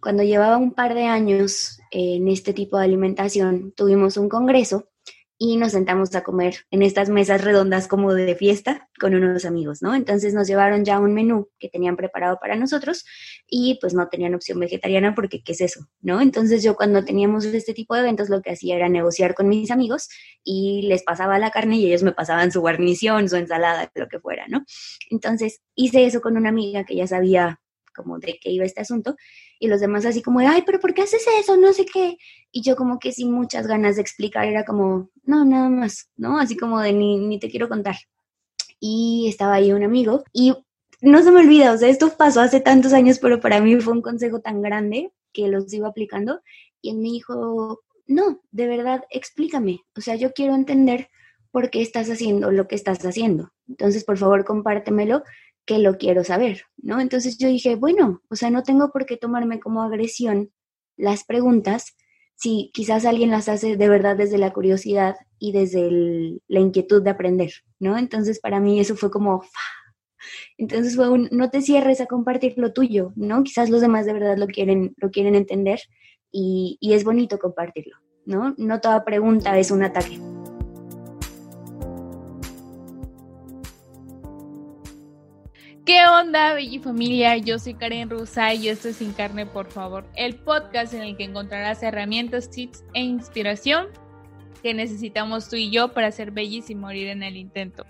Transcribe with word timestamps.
cuando 0.00 0.22
llevaba 0.22 0.56
un 0.56 0.72
par 0.72 0.94
de 0.94 1.04
años 1.04 1.80
en 1.90 2.28
este 2.28 2.52
tipo 2.52 2.78
de 2.78 2.84
alimentación, 2.84 3.72
tuvimos 3.76 4.16
un 4.16 4.28
congreso 4.28 4.90
y 5.42 5.56
nos 5.56 5.72
sentamos 5.72 6.14
a 6.14 6.22
comer 6.22 6.66
en 6.70 6.82
estas 6.82 7.08
mesas 7.08 7.42
redondas 7.42 7.88
como 7.88 8.12
de 8.12 8.34
fiesta 8.34 8.90
con 9.00 9.14
unos 9.14 9.46
amigos, 9.46 9.80
¿no? 9.80 9.94
Entonces 9.94 10.34
nos 10.34 10.46
llevaron 10.46 10.84
ya 10.84 10.98
un 10.98 11.14
menú 11.14 11.48
que 11.58 11.70
tenían 11.70 11.96
preparado 11.96 12.36
para 12.38 12.56
nosotros 12.56 13.06
y 13.48 13.78
pues 13.80 13.94
no 13.94 14.06
tenían 14.08 14.34
opción 14.34 14.60
vegetariana 14.60 15.14
porque 15.14 15.42
¿qué 15.42 15.52
es 15.52 15.62
eso? 15.62 15.88
¿No? 16.02 16.20
Entonces 16.20 16.62
yo 16.62 16.76
cuando 16.76 17.06
teníamos 17.06 17.46
este 17.46 17.72
tipo 17.72 17.94
de 17.94 18.00
eventos 18.00 18.28
lo 18.28 18.42
que 18.42 18.50
hacía 18.50 18.76
era 18.76 18.90
negociar 18.90 19.34
con 19.34 19.48
mis 19.48 19.70
amigos 19.70 20.10
y 20.44 20.82
les 20.82 21.02
pasaba 21.04 21.38
la 21.38 21.50
carne 21.50 21.76
y 21.76 21.86
ellos 21.86 22.02
me 22.02 22.12
pasaban 22.12 22.52
su 22.52 22.60
guarnición, 22.60 23.30
su 23.30 23.36
ensalada, 23.36 23.90
lo 23.94 24.08
que 24.08 24.20
fuera, 24.20 24.46
¿no? 24.46 24.66
Entonces 25.08 25.62
hice 25.74 26.04
eso 26.04 26.20
con 26.20 26.36
una 26.36 26.50
amiga 26.50 26.84
que 26.84 26.96
ya 26.96 27.06
sabía 27.06 27.62
como 27.94 28.18
de 28.18 28.38
qué 28.40 28.50
iba 28.50 28.64
este 28.64 28.80
asunto 28.80 29.16
y 29.58 29.68
los 29.68 29.80
demás 29.80 30.06
así 30.06 30.22
como 30.22 30.40
de, 30.40 30.46
ay, 30.46 30.62
pero 30.64 30.80
¿por 30.80 30.94
qué 30.94 31.02
haces 31.02 31.24
eso? 31.38 31.56
No 31.56 31.72
sé 31.72 31.84
qué. 31.86 32.16
Y 32.50 32.62
yo 32.62 32.76
como 32.76 32.98
que 32.98 33.12
sin 33.12 33.32
muchas 33.32 33.66
ganas 33.66 33.96
de 33.96 34.02
explicar, 34.02 34.46
era 34.46 34.64
como, 34.64 35.10
no, 35.24 35.44
nada 35.44 35.68
más, 35.68 36.08
¿no? 36.16 36.38
Así 36.38 36.56
como 36.56 36.80
de, 36.80 36.92
ni, 36.92 37.18
ni 37.18 37.38
te 37.38 37.50
quiero 37.50 37.68
contar. 37.68 37.96
Y 38.80 39.26
estaba 39.28 39.54
ahí 39.54 39.72
un 39.72 39.84
amigo 39.84 40.24
y 40.32 40.54
no 41.02 41.22
se 41.22 41.30
me 41.30 41.40
olvida, 41.40 41.72
o 41.72 41.78
sea, 41.78 41.88
esto 41.88 42.16
pasó 42.16 42.40
hace 42.40 42.60
tantos 42.60 42.92
años, 42.92 43.18
pero 43.18 43.40
para 43.40 43.60
mí 43.60 43.78
fue 43.80 43.94
un 43.94 44.02
consejo 44.02 44.40
tan 44.40 44.60
grande 44.62 45.12
que 45.32 45.48
los 45.48 45.72
iba 45.72 45.88
aplicando 45.88 46.42
y 46.82 46.90
él 46.90 46.96
me 46.96 47.10
dijo, 47.10 47.82
no, 48.06 48.42
de 48.50 48.66
verdad, 48.66 49.04
explícame, 49.10 49.80
o 49.96 50.00
sea, 50.00 50.16
yo 50.16 50.32
quiero 50.32 50.54
entender 50.54 51.08
por 51.50 51.70
qué 51.70 51.82
estás 51.82 52.08
haciendo 52.10 52.50
lo 52.50 52.68
que 52.68 52.74
estás 52.76 53.04
haciendo. 53.04 53.52
Entonces, 53.68 54.04
por 54.04 54.18
favor, 54.18 54.44
compártemelo 54.44 55.22
que 55.66 55.78
lo 55.78 55.98
quiero 55.98 56.24
saber, 56.24 56.64
¿no? 56.76 57.00
Entonces 57.00 57.38
yo 57.38 57.48
dije, 57.48 57.76
bueno, 57.76 58.22
o 58.28 58.36
sea, 58.36 58.50
no 58.50 58.62
tengo 58.62 58.90
por 58.90 59.06
qué 59.06 59.16
tomarme 59.16 59.60
como 59.60 59.82
agresión 59.82 60.50
las 60.96 61.24
preguntas 61.24 61.96
si 62.34 62.70
quizás 62.72 63.04
alguien 63.04 63.30
las 63.30 63.48
hace 63.48 63.76
de 63.76 63.88
verdad 63.88 64.16
desde 64.16 64.38
la 64.38 64.52
curiosidad 64.52 65.16
y 65.38 65.52
desde 65.52 66.40
la 66.48 66.60
inquietud 66.60 67.02
de 67.02 67.10
aprender, 67.10 67.52
¿no? 67.78 67.98
Entonces 67.98 68.40
para 68.40 68.60
mí 68.60 68.80
eso 68.80 68.96
fue 68.96 69.10
como, 69.10 69.44
entonces 70.58 70.96
fue 70.96 71.10
un, 71.10 71.28
no 71.32 71.50
te 71.50 71.62
cierres 71.62 72.00
a 72.00 72.06
compartir 72.06 72.54
lo 72.56 72.72
tuyo, 72.72 73.12
¿no? 73.16 73.42
Quizás 73.42 73.68
los 73.68 73.80
demás 73.80 74.06
de 74.06 74.14
verdad 74.14 74.38
lo 74.38 74.46
quieren, 74.46 74.94
lo 74.96 75.10
quieren 75.10 75.34
entender 75.34 75.80
y, 76.32 76.78
y 76.80 76.94
es 76.94 77.04
bonito 77.04 77.38
compartirlo, 77.38 77.96
¿no? 78.24 78.54
No 78.56 78.80
toda 78.80 79.04
pregunta 79.04 79.58
es 79.58 79.70
un 79.70 79.82
ataque. 79.82 80.29
¿Qué 85.92 86.06
onda, 86.06 86.54
Belli 86.54 86.78
Familia? 86.78 87.36
Yo 87.36 87.58
soy 87.58 87.74
Karen 87.74 88.10
Rusa 88.10 88.54
y 88.54 88.68
esto 88.68 88.90
es 88.90 88.98
Sin 88.98 89.12
Carne, 89.12 89.44
por 89.44 89.72
favor, 89.72 90.08
el 90.14 90.36
podcast 90.36 90.94
en 90.94 91.02
el 91.02 91.16
que 91.16 91.24
encontrarás 91.24 91.82
herramientas, 91.82 92.48
tips 92.48 92.84
e 92.94 93.00
inspiración 93.00 93.88
que 94.62 94.72
necesitamos 94.72 95.48
tú 95.48 95.56
y 95.56 95.72
yo 95.72 95.92
para 95.92 96.12
ser 96.12 96.30
bellis 96.30 96.70
y 96.70 96.76
morir 96.76 97.08
en 97.08 97.24
el 97.24 97.36
intento. 97.36 97.84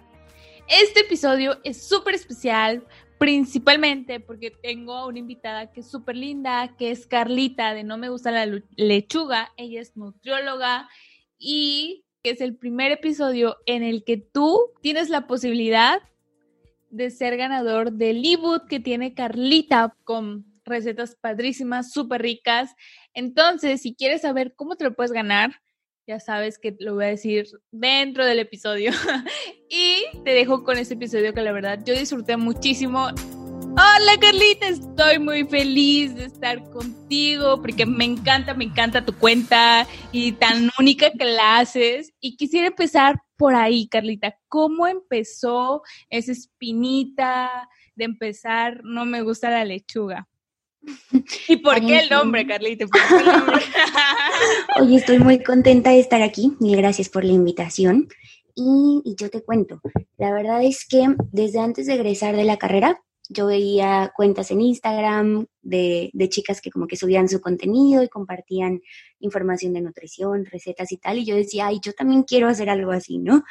Este 0.67 1.01
episodio 1.01 1.61
es 1.62 1.87
súper 1.87 2.15
especial, 2.15 2.87
principalmente 3.19 4.19
porque 4.19 4.51
tengo 4.51 4.95
a 4.95 5.06
una 5.06 5.19
invitada 5.19 5.71
que 5.71 5.81
es 5.81 5.91
súper 5.91 6.17
linda, 6.17 6.75
que 6.78 6.93
es 6.93 7.06
Carlita 7.06 7.75
de 7.75 7.84
No 7.84 7.98
Me 7.98 8.09
Gusta 8.09 8.31
la 8.31 8.47
Lechuga. 8.77 9.53
Ella 9.59 9.83
es 9.83 9.95
nutrióloga 9.95 10.89
y 11.39 12.06
que 12.23 12.31
es 12.31 12.41
el 12.41 12.56
primer 12.56 12.93
episodio 12.93 13.59
en 13.67 13.83
el 13.83 14.05
que 14.05 14.17
tú 14.17 14.71
tienes 14.81 15.11
la 15.11 15.27
posibilidad 15.27 16.01
de 16.91 17.11
ser 17.11 17.37
ganador 17.37 17.93
del 17.93 18.25
ebook 18.25 18.67
que 18.69 18.81
tiene 18.81 19.15
Carlita 19.15 19.97
con 20.05 20.45
recetas 20.65 21.17
padrísimas, 21.21 21.93
súper 21.93 22.23
ricas. 22.23 22.75
Entonces, 23.15 23.83
si 23.83 23.95
quieres 23.95 24.23
saber 24.23 24.55
cómo 24.55 24.77
te 24.77 24.85
lo 24.85 24.95
puedes 24.95 25.13
ganar, 25.13 25.53
ya 26.07 26.19
sabes 26.21 26.59
que 26.59 26.75
lo 26.79 26.95
voy 26.95 27.05
a 27.05 27.09
decir 27.09 27.47
dentro 27.71 28.25
del 28.25 28.41
episodio. 28.41 28.93
y 29.69 30.03
te 30.25 30.31
dejo 30.33 30.65
con 30.65 30.77
este 30.79 30.95
episodio 30.95 31.33
que 31.33 31.43
la 31.43 31.53
verdad 31.53 31.81
yo 31.84 31.95
disfruté 31.95 32.37
muchísimo. 32.37 33.09
Hola 33.73 34.19
Carlita, 34.21 34.69
estoy 34.69 35.19
muy 35.21 35.45
feliz 35.45 36.15
de 36.17 36.25
estar 36.25 36.62
contigo 36.71 37.61
porque 37.62 37.87
me 37.87 38.05
encanta, 38.05 38.53
me 38.53 38.65
encanta 38.65 39.05
tu 39.05 39.15
cuenta 39.15 39.87
y 40.12 40.33
tan 40.33 40.71
única 40.79 41.11
que 41.12 41.25
la 41.25 41.59
haces. 41.59 42.12
Y 42.21 42.37
quisiera 42.37 42.67
empezar 42.67 43.23
por 43.41 43.55
ahí, 43.55 43.89
Carlita. 43.89 44.37
¿Cómo 44.49 44.87
empezó 44.87 45.81
esa 46.11 46.31
espinita 46.31 47.71
de 47.95 48.05
empezar? 48.05 48.83
No 48.84 49.06
me 49.06 49.23
gusta 49.23 49.49
la 49.49 49.65
lechuga. 49.65 50.28
¿Y 51.49 51.56
por 51.56 51.81
qué 51.81 52.00
el 52.00 52.11
nombre, 52.11 52.47
Carlita? 52.47 52.84
Oye, 54.79 54.97
estoy 54.97 55.21
muy 55.21 55.43
contenta 55.43 55.89
de 55.89 56.00
estar 56.00 56.21
aquí. 56.21 56.55
Mil 56.61 56.77
gracias 56.77 57.09
por 57.09 57.25
la 57.25 57.33
invitación. 57.33 58.09
Y, 58.55 59.00
y, 59.06 59.15
yo 59.15 59.31
te 59.31 59.43
cuento, 59.43 59.81
la 60.19 60.33
verdad 60.33 60.62
es 60.62 60.87
que 60.87 61.06
desde 61.33 61.61
antes 61.61 61.87
de 61.87 61.95
egresar 61.95 62.37
de 62.37 62.45
la 62.45 62.59
carrera, 62.59 63.00
yo 63.31 63.47
veía 63.47 64.13
cuentas 64.15 64.51
en 64.51 64.61
Instagram 64.61 65.47
de, 65.63 66.11
de, 66.13 66.29
chicas 66.29 66.61
que 66.61 66.71
como 66.71 66.89
que 66.89 66.97
subían 66.97 67.29
su 67.29 67.41
contenido 67.41 68.03
y 68.03 68.09
compartían 68.09 68.81
información 69.21 69.73
de 69.73 69.81
nutrición, 69.81 70.45
recetas 70.47 70.91
y 70.91 70.97
tal, 70.97 71.19
y 71.19 71.25
yo 71.25 71.37
decía, 71.37 71.69
ay, 71.69 71.79
yo 71.83 71.93
también 71.93 72.25
quiero 72.25 72.49
hacer 72.49 72.69
algo 72.69 72.91
así, 72.91 73.19
¿no? 73.19 73.45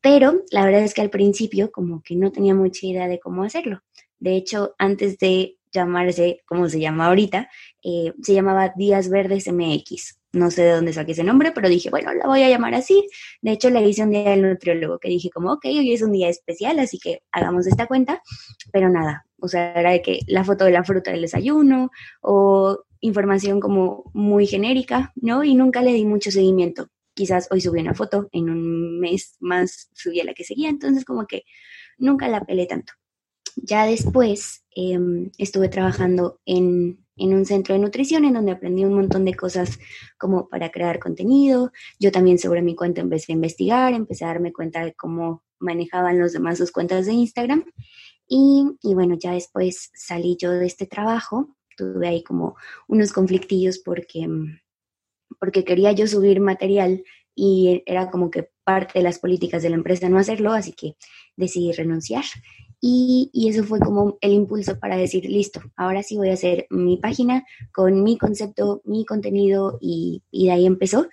Pero 0.00 0.42
la 0.50 0.64
verdad 0.64 0.82
es 0.82 0.94
que 0.94 1.02
al 1.02 1.10
principio 1.10 1.70
como 1.70 2.02
que 2.02 2.16
no 2.16 2.32
tenía 2.32 2.54
mucha 2.54 2.86
idea 2.86 3.06
de 3.06 3.20
cómo 3.20 3.44
hacerlo. 3.44 3.82
De 4.18 4.34
hecho, 4.36 4.74
antes 4.78 5.18
de 5.18 5.58
llamarse, 5.72 6.42
como 6.46 6.68
se 6.68 6.80
llama 6.80 7.06
ahorita, 7.06 7.48
eh, 7.84 8.12
se 8.22 8.34
llamaba 8.34 8.72
Días 8.76 9.08
Verdes 9.08 9.46
MX. 9.46 10.19
No 10.32 10.50
sé 10.50 10.62
de 10.62 10.72
dónde 10.72 10.92
saqué 10.92 11.12
ese 11.12 11.24
nombre, 11.24 11.50
pero 11.52 11.68
dije, 11.68 11.90
bueno, 11.90 12.14
la 12.14 12.26
voy 12.26 12.42
a 12.42 12.48
llamar 12.48 12.74
así. 12.74 13.08
De 13.42 13.50
hecho, 13.52 13.68
le 13.68 13.82
hice 13.82 14.04
un 14.04 14.10
día 14.10 14.30
del 14.30 14.42
nutriólogo 14.42 14.98
que 14.98 15.08
dije 15.08 15.30
como, 15.30 15.52
ok, 15.52 15.64
hoy 15.64 15.92
es 15.92 16.02
un 16.02 16.12
día 16.12 16.28
especial, 16.28 16.78
así 16.78 16.98
que 16.98 17.22
hagamos 17.32 17.66
esta 17.66 17.86
cuenta. 17.86 18.22
Pero 18.72 18.88
nada, 18.88 19.26
o 19.40 19.48
sea, 19.48 19.72
era 19.72 19.90
de 19.90 20.02
que 20.02 20.20
la 20.26 20.44
foto 20.44 20.64
de 20.64 20.72
la 20.72 20.84
fruta 20.84 21.10
del 21.10 21.22
desayuno 21.22 21.90
o 22.20 22.84
información 23.00 23.60
como 23.60 24.10
muy 24.14 24.46
genérica, 24.46 25.12
¿no? 25.16 25.42
Y 25.42 25.54
nunca 25.54 25.82
le 25.82 25.92
di 25.92 26.04
mucho 26.04 26.30
seguimiento. 26.30 26.88
Quizás 27.14 27.48
hoy 27.50 27.60
subí 27.60 27.80
una 27.80 27.94
foto, 27.94 28.28
en 28.32 28.50
un 28.50 29.00
mes 29.00 29.36
más 29.40 29.90
subí 29.94 30.20
a 30.20 30.24
la 30.24 30.34
que 30.34 30.44
seguía, 30.44 30.68
entonces 30.68 31.04
como 31.04 31.26
que 31.26 31.44
nunca 31.98 32.28
la 32.28 32.44
pelé 32.44 32.66
tanto. 32.66 32.92
Ya 33.56 33.84
después 33.84 34.64
em, 34.70 35.30
estuve 35.38 35.68
trabajando 35.68 36.40
en, 36.44 37.04
en, 37.20 37.34
un 37.34 37.44
centro 37.44 37.74
de 37.74 37.80
nutrición 37.80 38.24
en 38.24 38.34
donde 38.34 38.52
aprendí 38.52 38.84
un 38.84 38.94
montón 38.94 39.24
de 39.24 39.34
cosas 39.34 39.78
como 40.18 40.48
para 40.48 40.70
crear 40.70 40.98
contenido. 40.98 41.72
Yo 41.98 42.10
también 42.12 42.38
sobre 42.38 42.62
mi 42.62 42.74
cuenta 42.74 43.00
empecé 43.00 43.32
a 43.32 43.34
investigar, 43.34 43.92
empecé 43.92 44.24
a 44.24 44.28
darme 44.28 44.52
cuenta 44.52 44.84
de 44.84 44.94
cómo 44.94 45.44
manejaban 45.58 46.18
los 46.18 46.32
demás 46.32 46.58
sus 46.58 46.72
cuentas 46.72 47.06
de 47.06 47.12
Instagram. 47.12 47.64
Y, 48.26 48.64
y 48.82 48.94
bueno, 48.94 49.16
ya 49.18 49.32
después 49.32 49.90
salí 49.94 50.36
yo 50.40 50.52
de 50.52 50.66
este 50.66 50.86
trabajo, 50.86 51.56
tuve 51.76 52.08
ahí 52.08 52.22
como 52.22 52.56
unos 52.88 53.12
conflictillos 53.12 53.78
porque, 53.78 54.28
porque 55.38 55.64
quería 55.64 55.92
yo 55.92 56.06
subir 56.06 56.40
material 56.40 57.02
y 57.34 57.82
era 57.86 58.10
como 58.10 58.30
que 58.30 58.50
parte 58.64 58.98
de 58.98 59.02
las 59.02 59.18
políticas 59.18 59.62
de 59.62 59.70
la 59.70 59.76
empresa 59.76 60.08
no 60.08 60.18
hacerlo, 60.18 60.52
así 60.52 60.72
que 60.72 60.96
decidí 61.36 61.72
renunciar. 61.72 62.24
Y, 62.82 63.30
eso 63.34 63.62
fue 63.64 63.78
como 63.78 64.16
el 64.22 64.32
impulso 64.32 64.78
para 64.78 64.96
decir, 64.96 65.24
listo, 65.26 65.60
ahora 65.76 66.02
sí 66.02 66.16
voy 66.16 66.30
a 66.30 66.34
hacer 66.34 66.66
mi 66.70 66.96
página 66.96 67.44
con 67.72 68.02
mi 68.02 68.16
concepto, 68.16 68.80
mi 68.84 69.04
contenido 69.04 69.78
y, 69.82 70.22
de 70.32 70.50
ahí 70.50 70.64
empezó. 70.64 71.06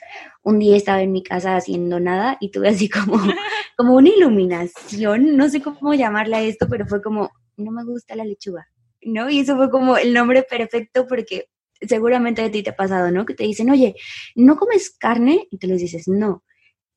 Un 0.44 0.60
día 0.60 0.78
estaba 0.78 1.02
en 1.02 1.12
mi 1.12 1.24
casa 1.24 1.58
haciendo 1.58 2.00
nada 2.00 2.38
y 2.40 2.52
tuve 2.52 2.70
así 2.70 2.88
como, 2.88 3.18
como 3.78 3.96
una 3.96 4.10
iluminación, 4.10 5.36
no 5.36 5.50
sé 5.50 5.62
cómo 5.62 5.94
llamarla 5.94 6.42
esto, 6.42 6.68
pero 6.70 6.88
fue 6.88 7.02
como, 7.02 7.32
no 7.58 7.72
me 7.72 7.84
gusta 7.84 8.16
la 8.16 8.24
lechuga, 8.24 8.70
¿no? 9.02 9.30
Y 9.30 9.40
eso 9.40 9.58
fue 9.58 9.70
como 9.70 9.98
el 9.98 10.14
nombre 10.14 10.44
perfecto 10.44 11.06
porque 11.06 11.50
seguramente 11.82 12.44
a 12.44 12.52
ti 12.52 12.64
te 12.64 12.70
ha 12.70 12.76
pasado, 12.78 13.12
¿no? 13.12 13.26
Que 13.26 13.34
te 13.34 13.44
dicen, 13.44 13.70
oye, 13.70 13.96
¿no 14.36 14.56
comes 14.56 14.90
carne? 14.92 15.48
Y 15.52 15.58
tú 15.58 15.68
les 15.68 15.82
dices, 15.82 16.08
no. 16.08 16.44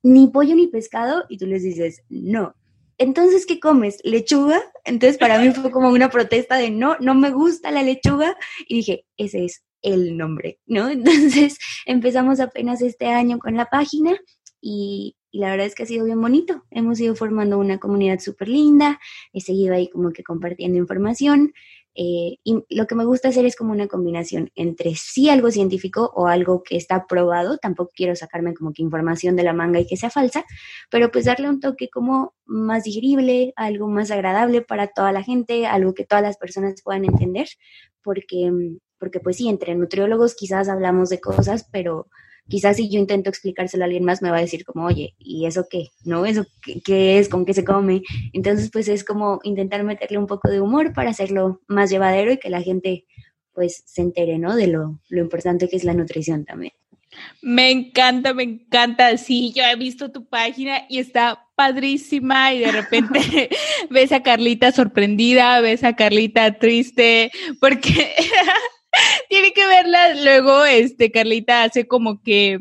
Ni 0.03 0.29
pollo 0.29 0.55
ni 0.55 0.69
pescado 0.69 1.25
y 1.29 1.39
tú 1.39 1.47
les 1.47 1.63
dices, 1.63 2.03
no 2.09 2.55
entonces, 3.01 3.47
¿qué 3.47 3.59
comes? 3.59 3.99
¿Lechuga? 4.05 4.61
Entonces, 4.85 5.17
para 5.17 5.39
mí 5.39 5.51
fue 5.53 5.71
como 5.71 5.89
una 5.89 6.11
protesta 6.11 6.57
de 6.57 6.71
no, 6.71 6.99
no 7.01 7.15
me 7.15 7.31
gusta 7.31 7.71
la 7.71 7.83
lechuga. 7.83 8.37
Y 8.69 8.77
dije, 8.77 9.07
ese 9.17 9.47
es 9.47 9.65
el 9.81 10.19
nombre, 10.19 10.61
¿no? 10.67 10.87
Entonces, 10.91 11.57
empezamos 11.87 12.41
apenas 12.41 12.83
este 12.83 13.07
año 13.07 13.39
con 13.39 13.57
la 13.57 13.65
página 13.65 14.21
y, 14.61 15.17
la 15.33 15.49
verdad 15.51 15.67
es 15.67 15.75
que 15.75 15.85
ha 15.85 15.87
sido 15.87 16.05
bien 16.05 16.21
bonito. 16.21 16.65
Hemos 16.71 17.01
ido 17.01 17.15
formando 17.15 17.59
una 17.59 17.79
comunidad 17.79 18.19
súper 18.19 18.49
linda, 18.49 19.01
he 19.33 19.41
seguido 19.41 19.75
ahí 19.75 19.89
como 19.89 20.13
que 20.13 20.23
compartiendo 20.23 20.77
información 20.77 21.55
eh, 22.03 22.39
y 22.45 22.65
lo 22.71 22.87
que 22.87 22.95
me 22.95 23.05
gusta 23.05 23.29
hacer 23.29 23.45
es 23.45 23.57
como 23.57 23.73
una 23.73 23.87
combinación 23.87 24.51
entre 24.55 24.95
sí 24.95 25.29
algo 25.29 25.51
científico 25.51 26.11
o 26.15 26.29
algo 26.29 26.63
que 26.63 26.79
está 26.79 27.07
probado, 27.07 27.59
tampoco 27.59 27.91
quiero 27.95 28.17
sacarme 28.17 28.55
como 28.55 28.73
que 28.73 28.81
información 28.81 29.37
de 29.37 29.43
la 29.43 29.53
manga 29.53 29.81
y 29.81 29.87
que 29.87 29.99
sea 29.99 30.09
falsa, 30.09 30.47
pero 30.91 31.11
pues 31.11 31.27
darle 31.27 31.51
un 31.51 31.61
toque 31.61 31.91
como 31.91 32.33
más 32.47 32.85
digerible, 32.85 33.53
algo 33.55 33.87
más 33.87 34.11
agradable 34.11 34.63
para 34.63 34.87
toda 34.87 35.13
la 35.13 35.23
gente, 35.23 35.67
algo 35.67 35.93
que 35.93 36.07
todas 36.07 36.25
las 36.25 36.39
personas 36.39 36.81
puedan 36.83 37.05
entender, 37.05 37.49
porque, 38.03 38.51
porque 38.99 39.21
pues 39.21 39.37
sí, 39.37 39.51
entre 39.51 39.75
nutriólogos 39.75 40.35
quizás 40.35 40.71
hablamos 40.71 41.11
de 41.11 41.21
cosas, 41.21 41.69
pero 41.71 42.09
quizás 42.51 42.77
si 42.77 42.91
yo 42.91 42.99
intento 42.99 43.31
explicárselo 43.31 43.85
a 43.85 43.87
alguien 43.87 44.05
más 44.05 44.21
me 44.21 44.31
va 44.31 44.39
a 44.39 44.43
decir 44.43 44.65
como, 44.65 44.85
oye, 44.85 45.15
¿y 45.19 45.47
eso 45.47 45.67
qué? 45.71 45.89
¿No? 46.05 46.27
¿Eso 46.27 46.45
qué, 46.85 47.19
es? 47.19 47.29
¿Con 47.31 47.47
qué 47.47 47.55
se 47.55 47.65
come? 47.65 48.03
Entonces 48.35 48.71
pues 48.71 48.89
es 48.89 49.05
como 49.05 49.41
intentar 49.45 49.85
meterle 49.85 50.19
un 50.19 50.27
poco 50.27 50.51
de 50.51 50.61
humor 50.61 50.93
para 50.93 51.11
hacerlo 51.11 51.63
más 51.69 51.89
llevadero 51.91 52.33
y 52.33 52.39
que 52.39 52.51
la 52.51 52.61
gente 52.61 53.07
pues 53.55 53.83
se 53.87 54.03
entere, 54.03 54.39
¿no? 54.39 54.57
De 54.57 54.67
lo, 54.67 55.01
lo 55.09 55.21
importante 55.21 55.69
que 55.69 55.77
es 55.77 55.85
la 55.85 55.95
nutrición 55.95 56.45
también. 56.45 56.73
Me 57.43 57.71
encanta, 57.71 58.35
me 58.35 58.45
encanta. 58.45 59.17
Sí, 59.17 59.53
yo 59.55 59.65
he 59.65 59.77
visto 59.77 60.13
tu 60.13 60.27
página 60.27 60.83
y 60.89 60.99
está 60.99 61.47
padrísima 61.57 62.55
y 62.55 62.61
de 62.61 62.73
repente 62.73 63.51
ves 63.91 64.13
a 64.13 64.23
Carlita 64.23 64.73
sorprendida, 64.73 65.61
ves 65.61 65.85
a 65.85 65.97
Carlita 65.97 66.59
triste, 66.59 67.31
porque 67.61 68.15
tiene 69.29 69.53
que 69.53 69.67
verla 69.67 70.15
luego, 70.15 70.65
este, 70.65 71.11
Carlita 71.11 71.65
hace 71.65 71.87
como 71.87 72.23
que 72.23 72.61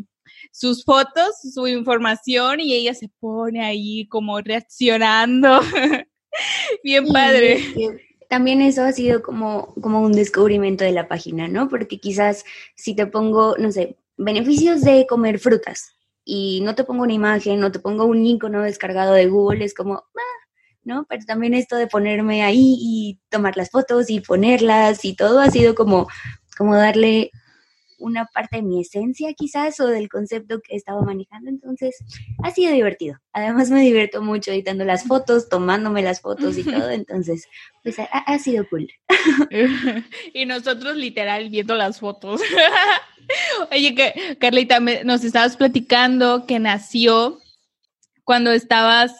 sus 0.51 0.83
fotos, 0.83 1.35
su 1.53 1.67
información 1.67 2.59
y 2.59 2.73
ella 2.73 2.93
se 2.93 3.09
pone 3.19 3.63
ahí 3.63 4.07
como 4.07 4.41
reaccionando. 4.41 5.61
Bien 6.83 7.07
padre. 7.07 7.59
también 8.29 8.61
eso 8.61 8.83
ha 8.83 8.91
sido 8.91 9.21
como, 9.21 9.73
como 9.81 10.01
un 10.01 10.11
descubrimiento 10.11 10.83
de 10.83 10.91
la 10.91 11.07
página, 11.07 11.47
¿no? 11.47 11.69
Porque 11.69 11.99
quizás 11.99 12.45
si 12.75 12.95
te 12.95 13.07
pongo, 13.07 13.55
no 13.57 13.71
sé, 13.71 13.97
beneficios 14.17 14.81
de 14.81 15.07
comer 15.07 15.39
frutas 15.39 15.95
y 16.25 16.61
no 16.61 16.75
te 16.75 16.83
pongo 16.83 17.03
una 17.03 17.13
imagen, 17.13 17.59
no 17.59 17.71
te 17.71 17.79
pongo 17.79 18.05
un 18.05 18.25
icono 18.25 18.61
descargado 18.61 19.13
de 19.13 19.27
Google, 19.27 19.65
es 19.65 19.73
como, 19.73 19.95
ah", 19.95 20.38
¿no? 20.83 21.05
Pero 21.09 21.25
también 21.25 21.53
esto 21.53 21.75
de 21.75 21.87
ponerme 21.87 22.43
ahí 22.43 22.75
y 22.79 23.19
tomar 23.29 23.57
las 23.57 23.69
fotos 23.69 24.09
y 24.09 24.21
ponerlas 24.21 25.05
y 25.05 25.15
todo 25.15 25.39
ha 25.39 25.49
sido 25.51 25.75
como, 25.75 26.07
como 26.57 26.75
darle 26.75 27.31
una 27.99 28.25
parte 28.25 28.57
de 28.57 28.63
mi 28.63 28.81
esencia 28.81 29.33
quizás 29.33 29.79
o 29.79 29.87
del 29.87 30.09
concepto 30.09 30.59
que 30.61 30.75
estaba 30.75 31.01
manejando, 31.01 31.49
entonces 31.49 31.97
ha 32.43 32.51
sido 32.51 32.71
divertido. 32.71 33.17
Además 33.33 33.69
me 33.69 33.81
divierto 33.81 34.21
mucho 34.21 34.51
editando 34.51 34.85
las 34.85 35.03
fotos, 35.03 35.49
tomándome 35.49 36.01
las 36.01 36.21
fotos 36.21 36.57
y 36.57 36.63
todo, 36.63 36.89
entonces 36.89 37.45
pues 37.83 37.97
ha, 37.99 38.39
sido 38.39 38.67
cool. 38.69 38.89
y 40.33 40.45
nosotros 40.45 40.95
literal 40.95 41.49
viendo 41.49 41.75
las 41.75 41.99
fotos. 41.99 42.41
Oye, 43.71 43.93
que 43.93 44.37
Carlita, 44.39 44.79
nos 44.79 45.23
estabas 45.23 45.55
platicando 45.57 46.45
que 46.47 46.59
nació 46.59 47.39
cuando 48.23 48.51
estabas 48.51 49.11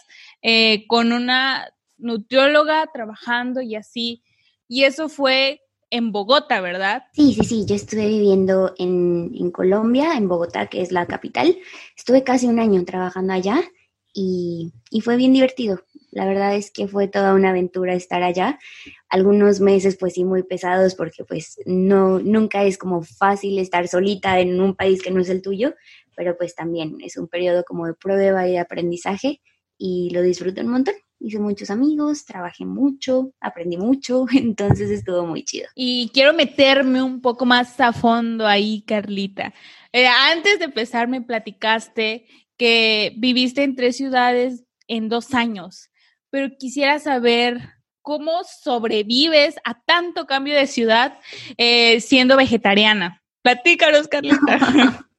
eh, 0.42 0.86
con 0.88 1.12
una 1.12 1.74
nutrióloga 1.98 2.90
trabajando 2.94 3.62
y 3.62 3.76
así, 3.76 4.24
y 4.68 4.84
eso 4.84 5.10
fue 5.10 5.62
en 5.90 6.12
Bogotá, 6.12 6.62
¿verdad? 6.62 7.04
Sí, 7.14 7.34
sí, 7.34 7.44
sí, 7.44 7.66
yo 7.66 7.76
estuve 7.76 8.08
viviendo 8.08 8.74
en, 8.78 9.52
Colombia, 9.52 10.14
en 10.16 10.28
Bogotá, 10.28 10.68
que 10.68 10.82
es 10.82 10.92
la 10.92 11.08
capital. 11.08 11.58
Estuve 11.98 12.24
casi 12.24 12.46
un 12.46 12.60
año 12.60 12.86
trabajando 12.86 13.34
allá 13.34 13.62
y, 14.14 14.72
y, 14.92 15.02
fue 15.02 15.18
bien 15.18 15.34
divertido. 15.34 15.82
La 16.12 16.26
verdad 16.26 16.56
es 16.56 16.72
que 16.72 16.88
fue 16.88 17.08
toda 17.08 17.34
una 17.34 17.50
aventura 17.50 17.94
estar 17.94 18.22
allá. 18.22 18.60
Algunos 19.10 19.60
meses 19.60 19.98
pues 19.98 20.14
sí 20.14 20.24
muy 20.24 20.44
pesados 20.44 20.96
porque 20.96 21.24
pues 21.24 21.60
no, 21.66 22.20
nunca 22.20 22.64
es 22.64 22.78
como 22.78 23.02
fácil 23.02 23.58
estar 23.58 23.88
solita 23.88 24.40
en 24.40 24.62
un 24.62 24.76
país 24.76 25.02
que 25.02 25.12
no 25.12 25.22
es 25.22 25.30
el 25.30 25.42
tuyo, 25.42 25.74
pero 26.16 26.38
pues 26.38 26.54
también 26.54 26.98
es 27.04 27.18
un 27.18 27.28
periodo 27.28 27.64
como 27.64 27.88
de 27.88 27.96
prueba 27.96 28.48
y 28.48 28.52
de 28.52 28.60
aprendizaje 28.60 29.42
y 29.80 30.12
lo 30.12 30.22
disfruto 30.22 30.62
un 30.62 30.68
montón 30.68 30.94
hice 31.20 31.40
muchos 31.40 31.70
amigos, 31.70 32.26
trabajé 32.26 32.66
mucho, 32.66 33.34
aprendí 33.40 33.78
mucho, 33.78 34.26
entonces 34.34 34.90
estuvo 34.90 35.26
muy 35.26 35.44
chido. 35.44 35.68
Y 35.76 36.10
quiero 36.14 36.34
meterme 36.34 37.02
un 37.02 37.22
poco 37.22 37.46
más 37.46 37.80
a 37.80 37.94
fondo 37.94 38.48
ahí, 38.48 38.84
Carlita. 38.88 39.54
Eh, 39.92 40.08
antes 40.08 40.60
de 40.60 40.66
empezar 40.66 41.08
me 41.08 41.22
platicaste 41.22 42.26
que 42.58 43.14
viviste 43.18 43.64
en 43.64 43.76
tres 43.76 43.98
ciudades 43.98 44.64
en 44.88 45.10
dos 45.10 45.34
años, 45.34 45.90
pero 46.30 46.50
quisiera 46.58 47.00
saber 47.00 47.60
cómo 48.02 48.44
sobrevives 48.44 49.56
a 49.64 49.82
tanto 49.82 50.26
cambio 50.26 50.56
de 50.56 50.68
ciudad 50.68 51.20
eh, 51.58 52.02
siendo 52.02 52.38
vegetariana. 52.38 53.22
Platícanos, 53.42 54.08
Carlita. 54.08 54.60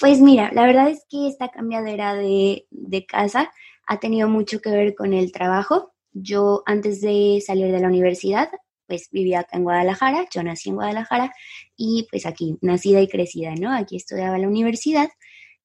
pues 0.00 0.20
mira, 0.20 0.50
la 0.52 0.66
verdad 0.66 0.90
es 0.90 1.04
que 1.08 1.28
esta 1.28 1.48
cambiadera 1.48 2.14
de, 2.14 2.66
de 2.70 3.06
casa 3.06 3.50
ha 3.86 4.00
tenido 4.00 4.28
mucho 4.28 4.60
que 4.60 4.70
ver 4.70 4.94
con 4.94 5.12
el 5.12 5.32
trabajo. 5.32 5.92
Yo 6.12 6.62
antes 6.66 7.00
de 7.00 7.42
salir 7.44 7.72
de 7.72 7.80
la 7.80 7.88
universidad, 7.88 8.50
pues 8.86 9.08
vivía 9.10 9.40
acá 9.40 9.56
en 9.56 9.64
Guadalajara, 9.64 10.26
yo 10.32 10.42
nací 10.42 10.70
en 10.70 10.76
Guadalajara 10.76 11.32
y 11.76 12.06
pues 12.10 12.26
aquí, 12.26 12.56
nacida 12.60 13.00
y 13.00 13.08
crecida, 13.08 13.54
¿no? 13.54 13.72
Aquí 13.72 13.96
estudiaba 13.96 14.38
la 14.38 14.48
universidad 14.48 15.08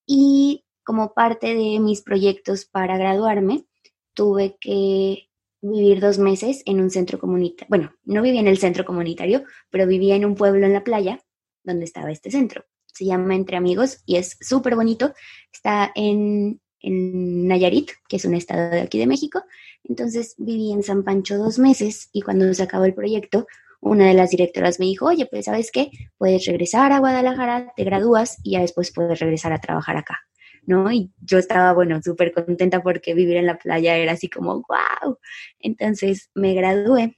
y 0.06 0.66
como 0.84 1.14
parte 1.14 1.56
de 1.56 1.80
mis 1.80 2.02
proyectos 2.02 2.66
para 2.66 2.98
graduarme, 2.98 3.66
tuve 4.14 4.58
que 4.60 5.30
vivir 5.62 6.00
dos 6.02 6.18
meses 6.18 6.64
en 6.66 6.82
un 6.82 6.90
centro 6.90 7.20
comunitario. 7.20 7.68
Bueno, 7.70 7.94
no 8.04 8.22
vivía 8.22 8.42
en 8.42 8.48
el 8.48 8.58
centro 8.58 8.84
comunitario, 8.84 9.44
pero 9.70 9.88
vivía 9.88 10.16
en 10.16 10.26
un 10.26 10.36
pueblo 10.36 10.66
en 10.66 10.74
la 10.74 10.84
playa 10.84 11.24
donde 11.64 11.86
estaba 11.86 12.12
este 12.12 12.32
centro. 12.32 12.66
Se 12.88 13.06
llama 13.06 13.36
Entre 13.36 13.56
Amigos 13.56 14.02
y 14.06 14.18
es 14.18 14.38
súper 14.42 14.76
bonito. 14.76 15.14
Está 15.54 15.92
en 15.96 16.60
en 16.82 17.48
Nayarit, 17.48 17.92
que 18.08 18.18
es 18.18 18.26
un 18.26 18.34
estado 18.34 18.70
de 18.70 18.82
aquí 18.82 19.00
de 19.00 19.08
México. 19.08 19.44
Entonces 19.84 20.36
viví 20.38 20.72
en 20.72 20.84
San 20.84 21.04
Pancho 21.04 21.38
dos 21.38 21.60
meses 21.60 22.10
y 22.12 22.22
cuando 22.22 22.54
se 22.54 22.64
acabó 22.64 22.86
el 22.86 22.94
proyecto, 22.94 23.48
una 23.80 24.08
de 24.08 24.14
las 24.14 24.30
directoras 24.30 24.80
me 24.80 24.86
dijo, 24.86 25.08
oye, 25.08 25.26
pues 25.26 25.46
sabes 25.46 25.72
qué, 25.72 25.90
puedes 26.18 26.46
regresar 26.46 26.92
a 26.92 27.00
Guadalajara, 27.00 27.74
te 27.76 27.84
gradúas 27.84 28.38
y 28.44 28.52
ya 28.52 28.62
después 28.62 28.92
puedes 28.94 29.20
regresar 29.20 29.54
a 29.54 29.60
trabajar 29.60 29.98
acá, 29.98 30.20
¿no? 30.68 30.92
Y 30.92 31.12
yo 31.20 31.40
estaba, 31.40 31.74
bueno, 31.74 32.00
súper 32.04 32.32
contenta 32.32 32.84
porque 32.84 33.16
vivir 33.16 33.38
en 33.38 33.48
la 33.48 33.58
playa 33.58 33.98
era 33.98 34.12
así 34.14 34.30
como, 34.30 34.54
wow. 34.54 35.18
Entonces 35.60 36.30
me 36.36 36.54
gradué 36.54 37.18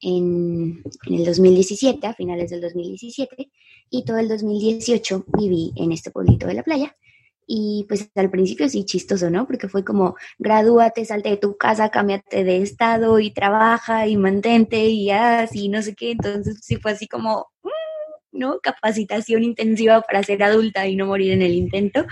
en, 0.00 0.82
en 1.06 1.14
el 1.14 1.24
2017, 1.24 2.04
a 2.04 2.14
finales 2.14 2.50
del 2.50 2.60
2017, 2.62 3.50
y 3.90 4.04
todo 4.04 4.18
el 4.18 4.28
2018 4.28 5.26
viví 5.38 5.72
en 5.76 5.92
este 5.92 6.10
pueblito 6.10 6.48
de 6.48 6.54
la 6.54 6.64
playa 6.64 6.96
y 7.54 7.84
pues 7.86 8.10
al 8.14 8.30
principio 8.30 8.66
sí 8.66 8.86
chistoso, 8.86 9.28
¿no? 9.28 9.46
Porque 9.46 9.68
fue 9.68 9.84
como, 9.84 10.16
gradúate, 10.38 11.04
salte 11.04 11.28
de 11.28 11.36
tu 11.36 11.58
casa, 11.58 11.90
cámbiate 11.90 12.44
de 12.44 12.62
estado 12.62 13.18
y 13.18 13.30
trabaja 13.30 14.06
y 14.06 14.16
mantente 14.16 14.86
y 14.86 15.10
así, 15.10 15.68
no 15.68 15.82
sé 15.82 15.94
qué. 15.94 16.12
Entonces 16.12 16.60
sí 16.62 16.76
fue 16.76 16.92
así 16.92 17.06
como, 17.06 17.48
mm, 17.62 18.38
¿no? 18.38 18.58
Capacitación 18.60 19.42
intensiva 19.44 20.00
para 20.00 20.22
ser 20.22 20.42
adulta 20.42 20.86
y 20.86 20.96
no 20.96 21.04
morir 21.04 21.32
en 21.32 21.42
el 21.42 21.52
intento. 21.52 22.06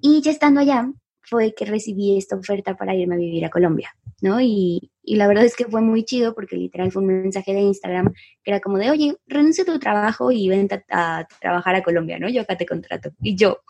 Y 0.00 0.20
ya 0.20 0.32
estando 0.32 0.60
allá, 0.60 0.90
fue 1.22 1.54
que 1.54 1.64
recibí 1.64 2.18
esta 2.18 2.34
oferta 2.34 2.76
para 2.76 2.94
irme 2.96 3.14
a 3.14 3.18
vivir 3.18 3.44
a 3.44 3.50
Colombia, 3.50 3.96
¿no? 4.20 4.40
Y, 4.40 4.90
y, 5.04 5.14
la 5.14 5.28
verdad 5.28 5.44
es 5.44 5.54
que 5.54 5.66
fue 5.66 5.80
muy 5.80 6.04
chido 6.04 6.34
porque 6.34 6.56
literal 6.56 6.90
fue 6.90 7.02
un 7.02 7.22
mensaje 7.22 7.54
de 7.54 7.60
Instagram 7.60 8.12
que 8.42 8.50
era 8.50 8.60
como 8.60 8.78
de, 8.78 8.90
oye, 8.90 9.16
renuncia 9.28 9.62
a 9.62 9.66
tu 9.66 9.78
trabajo 9.78 10.32
y 10.32 10.48
vente 10.48 10.84
a, 10.90 11.18
a 11.18 11.28
trabajar 11.40 11.76
a 11.76 11.82
Colombia, 11.82 12.18
¿no? 12.18 12.28
Yo 12.28 12.42
acá 12.42 12.56
te 12.56 12.66
contrato. 12.66 13.10
Y 13.20 13.36
yo, 13.36 13.60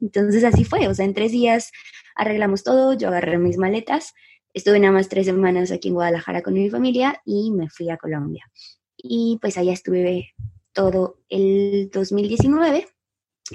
entonces 0.00 0.44
así 0.44 0.64
fue, 0.64 0.88
o 0.88 0.94
sea, 0.94 1.04
en 1.04 1.14
tres 1.14 1.32
días 1.32 1.72
arreglamos 2.14 2.62
todo, 2.62 2.94
yo 2.94 3.08
agarré 3.08 3.38
mis 3.38 3.58
maletas, 3.58 4.14
estuve 4.54 4.80
nada 4.80 4.92
más 4.92 5.08
tres 5.08 5.26
semanas 5.26 5.70
aquí 5.70 5.88
en 5.88 5.94
Guadalajara 5.94 6.42
con 6.42 6.54
mi 6.54 6.70
familia 6.70 7.20
y 7.24 7.50
me 7.52 7.68
fui 7.68 7.90
a 7.90 7.96
Colombia. 7.96 8.50
Y 8.96 9.38
pues 9.40 9.58
allá 9.58 9.72
estuve 9.72 10.34
todo 10.72 11.18
el 11.28 11.90
2019 11.92 12.86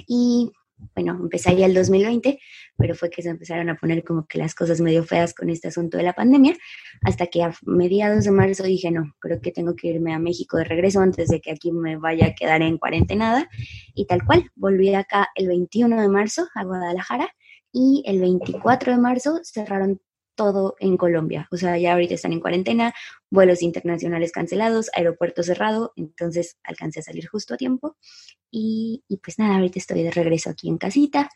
y 0.08 0.52
bueno, 0.96 1.18
empecé 1.22 1.56
ya 1.56 1.66
el 1.66 1.74
2020, 1.74 2.40
pero 2.78 2.96
fue 2.96 3.10
que 3.10 3.22
se 3.22 3.30
empezaron 3.30 3.70
a 3.70 3.76
poner 3.76 4.04
como 4.04 4.26
que 4.28 4.38
las 4.38 4.56
cosas 4.56 4.82
medio 4.82 5.04
feas 5.04 5.34
con 5.34 5.50
este 5.50 5.68
asunto 5.68 5.98
de 5.98 6.04
la 6.04 6.14
pandemia, 6.14 6.56
hasta 7.04 7.28
que 7.28 7.44
a 7.44 7.54
mediados 7.64 8.26
de 8.26 8.32
marzo 8.32 8.64
dije, 8.64 8.92
no, 8.92 9.14
creo 9.20 9.42
que 9.42 9.52
tengo 9.52 9.76
que 9.76 9.90
irme 9.90 10.14
a 10.14 10.20
México 10.20 10.58
de 10.58 10.64
regreso 10.66 11.00
antes 11.00 11.30
de 11.30 11.42
que 11.42 11.52
aquí 11.52 11.72
me 11.72 11.98
vaya 11.98 12.28
a 12.28 12.36
quedar 12.36 12.62
en 12.62 12.78
cuarentena, 12.78 13.50
y 13.94 14.06
tal 14.06 14.26
cual, 14.26 14.52
volví 14.56 14.94
acá 14.94 15.30
el 15.36 15.48
21 15.48 16.02
de 16.02 16.08
marzo 16.08 16.48
a 16.56 16.64
Guadalajara, 16.64 17.30
y 17.74 18.04
el 18.06 18.20
24 18.20 18.92
de 18.92 18.98
marzo 18.98 19.40
cerraron 19.44 20.02
todo 20.36 20.76
en 20.80 20.98
Colombia. 20.98 21.48
O 21.52 21.58
sea, 21.58 21.78
ya 21.78 21.94
ahorita 21.94 22.14
están 22.14 22.34
en 22.34 22.40
cuarentena, 22.40 22.94
vuelos 23.30 23.62
internacionales 23.62 24.32
cancelados, 24.32 24.90
aeropuerto 24.94 25.44
cerrado, 25.44 25.94
entonces 25.96 26.58
alcancé 26.64 27.00
a 27.00 27.04
salir 27.04 27.28
justo 27.28 27.54
a 27.54 27.58
tiempo. 27.58 27.98
Y, 28.50 29.04
pues 29.24 29.40
nada, 29.40 29.56
ahorita 29.56 29.80
estoy 29.80 30.04
de 30.04 30.12
regreso 30.12 30.50
aquí 30.50 30.68
en 30.68 30.78
casita, 30.78 31.30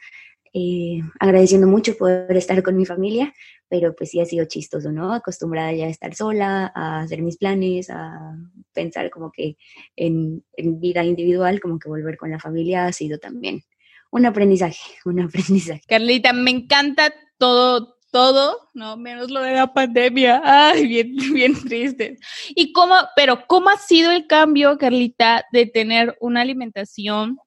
eh, 0.53 1.01
agradeciendo 1.19 1.67
mucho 1.67 1.97
poder 1.97 2.35
estar 2.37 2.61
con 2.63 2.77
mi 2.77 2.85
familia, 2.85 3.33
pero 3.67 3.93
pues 3.93 4.11
sí 4.11 4.21
ha 4.21 4.25
sido 4.25 4.45
chistoso, 4.45 4.91
¿no? 4.91 5.13
Acostumbrada 5.13 5.73
ya 5.73 5.85
a 5.85 5.89
estar 5.89 6.15
sola, 6.15 6.71
a 6.73 7.01
hacer 7.01 7.21
mis 7.21 7.37
planes, 7.37 7.89
a 7.89 8.37
pensar 8.73 9.09
como 9.09 9.31
que 9.31 9.57
en, 9.95 10.43
en 10.53 10.79
vida 10.79 11.03
individual, 11.03 11.59
como 11.59 11.77
que 11.79 11.89
volver 11.89 12.17
con 12.17 12.31
la 12.31 12.39
familia 12.39 12.85
ha 12.85 12.93
sido 12.93 13.17
también 13.17 13.63
un 14.11 14.25
aprendizaje, 14.25 14.79
un 15.03 15.19
aprendizaje. 15.19 15.81
Carlita, 15.87 16.31
me 16.31 16.51
encanta 16.51 17.13
todo 17.37 17.94
todo, 18.15 18.69
¿no? 18.73 18.95
Menos 18.95 19.29
lo 19.29 19.41
de 19.41 19.51
la 19.51 19.73
pandemia. 19.73 20.41
Ay, 20.45 20.87
bien, 20.87 21.15
bien 21.33 21.53
triste. 21.53 22.17
Y 22.55 22.71
cómo, 22.71 22.95
pero 23.13 23.45
¿cómo 23.45 23.67
ha 23.67 23.77
sido 23.77 24.09
el 24.09 24.25
cambio, 24.25 24.77
Carlita, 24.77 25.43
de 25.51 25.65
tener 25.65 26.15
una 26.21 26.39
alimentación 26.39 27.37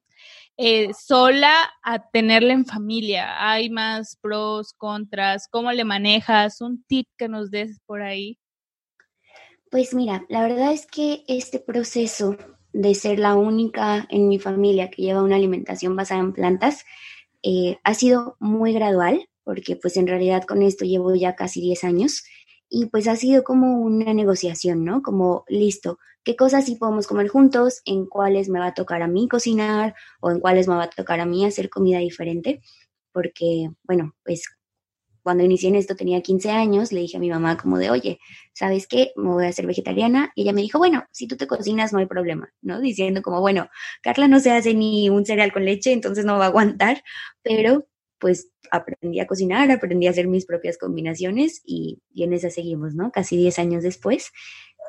eh, 0.57 0.91
sola 0.93 1.51
a 1.81 2.07
tenerla 2.11 2.53
en 2.53 2.67
familia? 2.67 3.49
¿Hay 3.49 3.71
más 3.71 4.15
pros, 4.21 4.73
contras? 4.73 5.47
¿Cómo 5.49 5.71
le 5.71 5.85
manejas? 5.85 6.61
Un 6.61 6.83
tip 6.83 7.07
que 7.17 7.27
nos 7.27 7.49
des 7.49 7.79
por 7.87 8.03
ahí. 8.03 8.37
Pues 9.71 9.95
mira, 9.95 10.23
la 10.29 10.43
verdad 10.43 10.71
es 10.71 10.85
que 10.85 11.23
este 11.27 11.57
proceso 11.57 12.37
de 12.73 12.93
ser 12.93 13.17
la 13.17 13.33
única 13.33 14.05
en 14.11 14.27
mi 14.27 14.37
familia 14.37 14.91
que 14.91 15.01
lleva 15.01 15.23
una 15.23 15.37
alimentación 15.37 15.95
basada 15.95 16.19
en 16.19 16.33
plantas 16.33 16.85
eh, 17.41 17.79
ha 17.83 17.93
sido 17.93 18.35
muy 18.39 18.73
gradual, 18.73 19.28
porque 19.49 19.75
pues 19.75 19.97
en 19.97 20.05
realidad 20.05 20.43
con 20.43 20.61
esto 20.61 20.85
llevo 20.85 21.15
ya 21.15 21.35
casi 21.35 21.59
10 21.59 21.83
años 21.83 22.23
y 22.69 22.85
pues 22.85 23.07
ha 23.07 23.15
sido 23.15 23.43
como 23.43 23.79
una 23.79 24.13
negociación, 24.13 24.85
¿no? 24.85 25.01
Como, 25.01 25.43
listo, 25.47 25.97
¿qué 26.23 26.35
cosas 26.35 26.65
sí 26.65 26.75
podemos 26.75 27.07
comer 27.07 27.29
juntos? 27.29 27.81
¿En 27.83 28.05
cuáles 28.05 28.47
me 28.47 28.59
va 28.59 28.67
a 28.67 28.73
tocar 28.75 29.01
a 29.01 29.07
mí 29.07 29.27
cocinar? 29.27 29.95
¿O 30.21 30.29
en 30.29 30.39
cuáles 30.39 30.67
me 30.67 30.75
va 30.75 30.83
a 30.83 30.89
tocar 30.91 31.19
a 31.19 31.25
mí 31.25 31.45
hacer 31.45 31.71
comida 31.71 31.97
diferente? 31.97 32.61
Porque, 33.11 33.71
bueno, 33.87 34.13
pues 34.23 34.43
cuando 35.23 35.43
inicié 35.43 35.69
en 35.69 35.77
esto 35.77 35.95
tenía 35.95 36.21
15 36.21 36.51
años, 36.51 36.91
le 36.91 36.99
dije 36.99 37.17
a 37.17 37.19
mi 37.19 37.31
mamá 37.31 37.57
como 37.57 37.79
de, 37.79 37.89
oye, 37.89 38.19
¿sabes 38.53 38.85
qué? 38.85 39.13
Me 39.15 39.29
voy 39.29 39.45
a 39.45 39.49
hacer 39.49 39.65
vegetariana. 39.65 40.31
Y 40.35 40.43
ella 40.43 40.53
me 40.53 40.61
dijo, 40.61 40.77
bueno, 40.77 41.05
si 41.11 41.27
tú 41.27 41.37
te 41.37 41.47
cocinas 41.47 41.91
no 41.91 41.97
hay 41.97 42.05
problema, 42.05 42.53
¿no? 42.61 42.79
Diciendo 42.81 43.23
como, 43.23 43.41
bueno, 43.41 43.67
Carla 44.03 44.27
no 44.27 44.39
se 44.41 44.51
hace 44.51 44.75
ni 44.75 45.09
un 45.09 45.25
cereal 45.25 45.51
con 45.51 45.65
leche, 45.65 45.91
entonces 45.91 46.23
no 46.23 46.37
va 46.37 46.45
a 46.45 46.47
aguantar, 46.49 47.01
pero 47.41 47.88
pues 48.19 48.51
aprendí 48.71 49.19
a 49.19 49.27
cocinar, 49.27 49.71
aprendí 49.71 50.07
a 50.07 50.11
hacer 50.11 50.27
mis 50.27 50.45
propias 50.45 50.77
combinaciones 50.77 51.61
y, 51.65 52.01
y 52.13 52.23
en 52.23 52.33
esa 52.33 52.49
seguimos, 52.49 52.95
¿no? 52.95 53.11
Casi 53.11 53.37
10 53.37 53.59
años 53.59 53.83
después. 53.83 54.31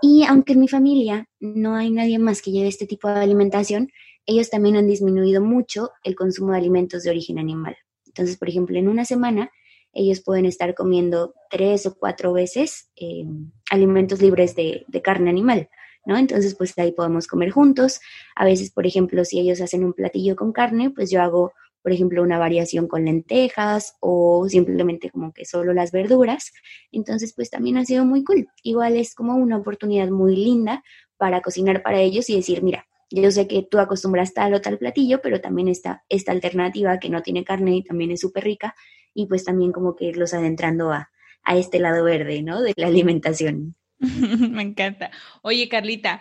Y 0.03 0.25
aunque 0.25 0.55
en 0.55 0.61
mi 0.61 0.69
familia 0.69 1.29
no 1.41 1.75
hay 1.75 1.91
nadie 1.91 2.19
más 2.19 2.43
que 2.43 2.51
lleve 2.51 2.69
este 2.69 2.87
tipo 2.87 3.09
de 3.09 3.21
alimentación, 3.21 3.91
ellos 4.27 4.51
también 4.51 4.77
han 4.77 4.87
disminuido 4.87 5.43
mucho 5.43 5.91
el 6.05 6.15
consumo 6.15 6.53
de 6.53 6.59
alimentos 6.59 7.03
de 7.03 7.11
origen 7.11 7.39
animal. 7.39 7.77
Entonces, 8.07 8.37
por 8.37 8.49
ejemplo, 8.49 8.79
en 8.79 8.89
una 8.89 9.05
semana 9.05 9.51
ellos 9.93 10.21
pueden 10.21 10.47
estar 10.47 10.75
comiendo 10.75 11.35
tres 11.51 11.87
o 11.87 11.97
cuatro 11.99 12.33
veces 12.33 12.91
eh, 12.97 13.25
alimentos 13.71 14.23
libres 14.23 14.55
de, 14.55 14.85
de, 14.87 15.03
carne 15.03 15.31
animal, 15.31 15.69
¿no? 16.07 16.17
Entonces, 16.17 16.55
pues 16.55 16.79
ahí 16.79 16.93
podemos 16.93 17.27
comer 17.27 17.51
juntos. 17.51 18.01
A 18.37 18.45
veces, 18.45 18.71
por 18.71 18.87
ejemplo, 18.87 19.25
si 19.25 19.41
ellos 19.41 19.61
hacen 19.61 19.85
un 19.85 19.93
platillo 19.93 20.37
con 20.37 20.53
carne, 20.53 20.91
pues 20.91 21.11
yo 21.11 21.21
hago, 21.23 21.53
por 21.83 21.93
ejemplo, 21.93 22.23
una 22.23 22.39
variación 22.39 22.89
con 22.89 23.05
lentejas 23.05 23.97
o 24.01 24.49
simplemente 24.49 25.11
como 25.11 25.33
que 25.33 25.45
solo 25.45 25.73
las 25.73 25.93
verduras. 25.93 26.53
Entonces, 26.93 27.33
pues 27.35 27.51
también 27.51 27.77
ha 27.79 27.85
sido 27.85 28.05
muy 28.05 28.25
cool. 28.25 28.49
Igual 28.63 28.97
es 28.97 29.15
como 29.15 29.37
una 29.37 29.57
oportunidad 29.57 30.09
muy 30.09 30.37
linda 30.37 30.83
para 31.17 31.41
cocinar 31.41 31.83
para 31.83 32.01
ellos 32.01 32.29
y 32.31 32.37
decir, 32.37 32.63
mira, 32.63 32.87
yo 33.11 33.31
sé 33.31 33.49
que 33.49 33.63
tú 33.63 33.79
acostumbras 33.79 34.33
tal 34.35 34.55
o 34.55 34.61
tal 34.61 34.79
platillo, 34.79 35.21
pero 35.21 35.41
también 35.41 35.69
está 35.69 36.05
esta 36.09 36.33
alternativa 36.33 36.99
que 36.99 37.11
no 37.11 37.23
tiene 37.23 37.45
carne 37.45 37.77
y 37.77 37.83
también 37.83 38.13
es 38.13 38.21
súper 38.21 38.45
rica 38.45 38.75
y 39.13 39.27
pues 39.27 39.45
también 39.45 39.73
como 39.73 39.97
que 39.97 40.07
irlos 40.07 40.33
adentrando 40.33 40.93
a, 40.93 41.11
a 41.43 41.57
este 41.57 41.81
lado 41.81 42.05
verde, 42.05 42.43
¿no? 42.43 42.63
De 42.63 42.73
la 42.77 42.87
alimentación. 42.87 43.75
Me 43.99 44.63
encanta. 44.63 45.11
Oye, 45.43 45.69
Carlita, 45.69 46.21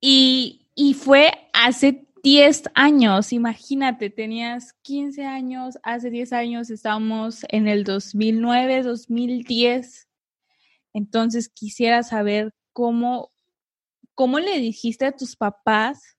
y, 0.00 0.66
y 0.74 0.94
fue 0.94 1.32
hace 1.52 2.06
10 2.26 2.64
años, 2.74 3.32
imagínate, 3.32 4.10
tenías 4.10 4.72
15 4.82 5.24
años, 5.24 5.78
hace 5.84 6.10
10 6.10 6.32
años 6.32 6.70
estamos 6.70 7.44
en 7.50 7.68
el 7.68 7.84
2009, 7.84 8.82
2010. 8.82 10.08
Entonces 10.92 11.48
quisiera 11.48 12.02
saber 12.02 12.52
cómo, 12.72 13.30
cómo 14.14 14.40
le 14.40 14.58
dijiste 14.58 15.06
a 15.06 15.12
tus 15.12 15.36
papás, 15.36 16.16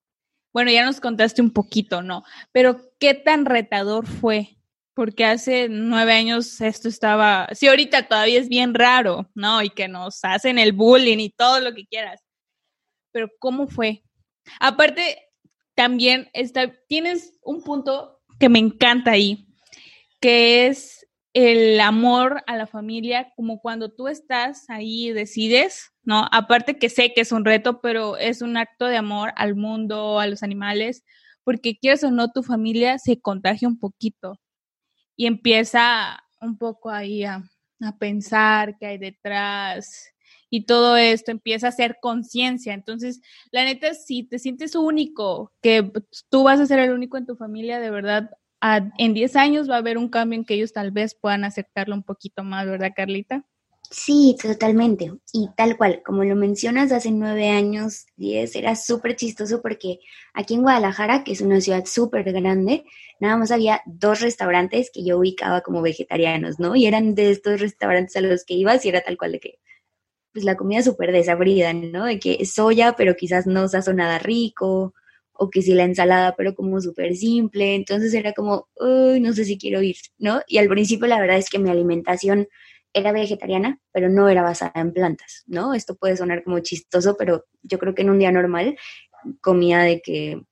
bueno, 0.53 0.71
ya 0.71 0.85
nos 0.85 1.01
contaste 1.01 1.41
un 1.41 1.51
poquito, 1.51 2.01
¿no? 2.01 2.23
Pero 2.53 2.89
qué 3.01 3.13
tan 3.13 3.43
retador 3.43 4.07
fue 4.07 4.55
porque 4.93 5.25
hace 5.25 5.67
nueve 5.67 6.13
años 6.13 6.61
esto 6.61 6.87
estaba, 6.87 7.49
sí, 7.51 7.67
ahorita 7.67 8.07
todavía 8.07 8.39
es 8.39 8.47
bien 8.47 8.73
raro, 8.73 9.29
¿no? 9.35 9.61
Y 9.61 9.71
que 9.71 9.89
nos 9.89 10.23
hacen 10.23 10.57
el 10.57 10.71
bullying 10.71 11.19
y 11.19 11.31
todo 11.31 11.59
lo 11.59 11.75
que 11.75 11.85
quieras. 11.85 12.23
Pero 13.11 13.27
¿cómo 13.39 13.67
fue? 13.67 14.03
Aparte, 14.61 15.26
también 15.77 16.27
está, 16.33 16.73
tienes 16.87 17.37
un 17.43 17.61
punto 17.61 18.19
que 18.39 18.49
me 18.49 18.57
encanta 18.57 19.11
ahí, 19.11 19.47
que 20.19 20.65
es 20.65 21.07
el 21.33 21.79
amor 21.79 22.43
a 22.47 22.57
la 22.57 22.65
familia, 22.65 23.31
como 23.35 23.61
cuando 23.61 23.93
tú 23.93 24.07
estás 24.07 24.71
ahí 24.71 25.09
y 25.09 25.13
decides, 25.13 25.91
¿no? 26.01 26.27
Aparte 26.31 26.79
que 26.79 26.89
sé 26.89 27.13
que 27.13 27.21
es 27.21 27.31
un 27.31 27.45
reto, 27.45 27.79
pero 27.79 28.17
es 28.17 28.41
un 28.41 28.57
acto 28.57 28.87
de 28.87 28.97
amor 28.97 29.33
al 29.35 29.55
mundo, 29.55 30.19
a 30.19 30.25
los 30.25 30.41
animales, 30.41 31.03
porque 31.43 31.77
quieres 31.77 32.03
o 32.03 32.09
no, 32.09 32.31
tu 32.31 32.41
familia 32.41 32.97
se 32.97 33.21
contagia 33.21 33.67
un 33.67 33.77
poquito 33.77 34.39
y 35.15 35.27
empieza 35.27 36.23
un 36.41 36.57
poco 36.57 36.89
ahí 36.89 37.23
a, 37.23 37.43
pensar 37.99 38.79
qué 38.79 38.87
hay 38.87 38.97
detrás 38.97 40.09
y 40.49 40.65
todo 40.65 40.97
esto 40.97 41.31
empieza 41.31 41.67
a 41.67 41.71
ser 41.71 41.97
conciencia. 42.01 42.73
Entonces, 42.73 43.21
la 43.51 43.63
neta, 43.63 43.93
si 43.93 44.23
te 44.23 44.39
sientes 44.39 44.75
único, 44.75 45.53
que 45.61 45.91
tú 46.29 46.43
vas 46.43 46.59
a 46.59 46.65
ser 46.65 46.79
el 46.79 46.91
único 46.91 47.17
en 47.17 47.25
tu 47.25 47.35
familia, 47.35 47.79
de 47.79 47.89
verdad, 47.89 48.31
en 48.97 49.13
10 49.13 49.35
años 49.35 49.69
va 49.69 49.75
a 49.75 49.79
haber 49.79 49.97
un 49.97 50.09
cambio 50.09 50.39
en 50.39 50.45
que 50.45 50.55
ellos 50.55 50.73
tal 50.73 50.91
vez 50.91 51.15
puedan 51.15 51.43
aceptarlo 51.43 51.95
un 51.95 52.03
poquito 52.03 52.43
más, 52.43 52.65
¿verdad, 52.65 52.91
Carlita? 52.95 53.45
Sí, 53.89 54.35
totalmente. 54.41 55.13
Y 55.31 55.49
tal 55.55 55.77
cual, 55.77 56.01
como 56.05 56.25
lo 56.25 56.35
mencionas, 56.35 56.91
hace 56.91 57.09
nueve 57.11 57.49
años, 57.49 58.05
diez, 58.17 58.55
era 58.55 58.75
súper 58.75 59.15
chistoso 59.15 59.61
porque 59.61 59.99
aquí 60.33 60.55
en 60.55 60.63
Guadalajara, 60.63 61.23
que 61.23 61.31
es 61.31 61.39
una 61.39 61.61
ciudad 61.61 61.85
súper 61.85 62.23
grande, 62.33 62.83
nada 63.21 63.37
más 63.37 63.49
había 63.49 63.81
dos 63.85 64.19
restaurantes 64.19 64.91
que 64.93 65.05
yo 65.05 65.17
ubicaba 65.17 65.61
como 65.61 65.81
vegetarianos, 65.81 66.59
¿no? 66.59 66.75
Y 66.75 66.85
eran 66.85 67.15
de 67.15 67.31
estos 67.31 67.61
restaurantes 67.61 68.17
a 68.17 68.21
los 68.21 68.43
que 68.43 68.55
ibas 68.55 68.83
y 68.85 68.89
era 68.89 69.01
tal 69.01 69.17
cual 69.17 69.31
de 69.31 69.39
que, 69.39 69.59
pues 70.37 70.45
la 70.45 70.55
comida 70.55 70.83
súper 70.83 71.11
desabrida, 71.11 71.73
¿no? 71.73 72.05
De 72.05 72.19
que 72.19 72.45
soya, 72.45 72.93
pero 72.95 73.15
quizás 73.15 73.47
no 73.47 73.67
sazonada 73.67 74.19
rico, 74.19 74.93
o 75.33 75.49
que 75.49 75.63
si 75.63 75.73
la 75.73 75.83
ensalada, 75.83 76.35
pero 76.35 76.53
como 76.53 76.79
súper 76.79 77.15
simple. 77.15 77.73
Entonces 77.73 78.13
era 78.13 78.33
como, 78.33 78.67
uy, 78.79 79.19
no 79.19 79.33
sé 79.33 79.45
si 79.45 79.57
quiero 79.57 79.81
ir, 79.81 79.95
¿no? 80.19 80.41
Y 80.45 80.59
al 80.59 80.67
principio 80.67 81.07
la 81.07 81.19
verdad 81.19 81.37
es 81.37 81.49
que 81.49 81.57
mi 81.57 81.71
alimentación 81.71 82.47
era 82.93 83.11
vegetariana, 83.11 83.79
pero 83.91 84.09
no 84.09 84.29
era 84.29 84.43
basada 84.43 84.73
en 84.75 84.93
plantas, 84.93 85.43
¿no? 85.47 85.73
Esto 85.73 85.95
puede 85.95 86.15
sonar 86.15 86.43
como 86.43 86.59
chistoso, 86.59 87.15
pero 87.17 87.45
yo 87.63 87.79
creo 87.79 87.95
que 87.95 88.03
en 88.03 88.11
un 88.11 88.19
día 88.19 88.31
normal 88.31 88.77
comía 89.41 89.79
de 89.79 90.01
que 90.01 90.43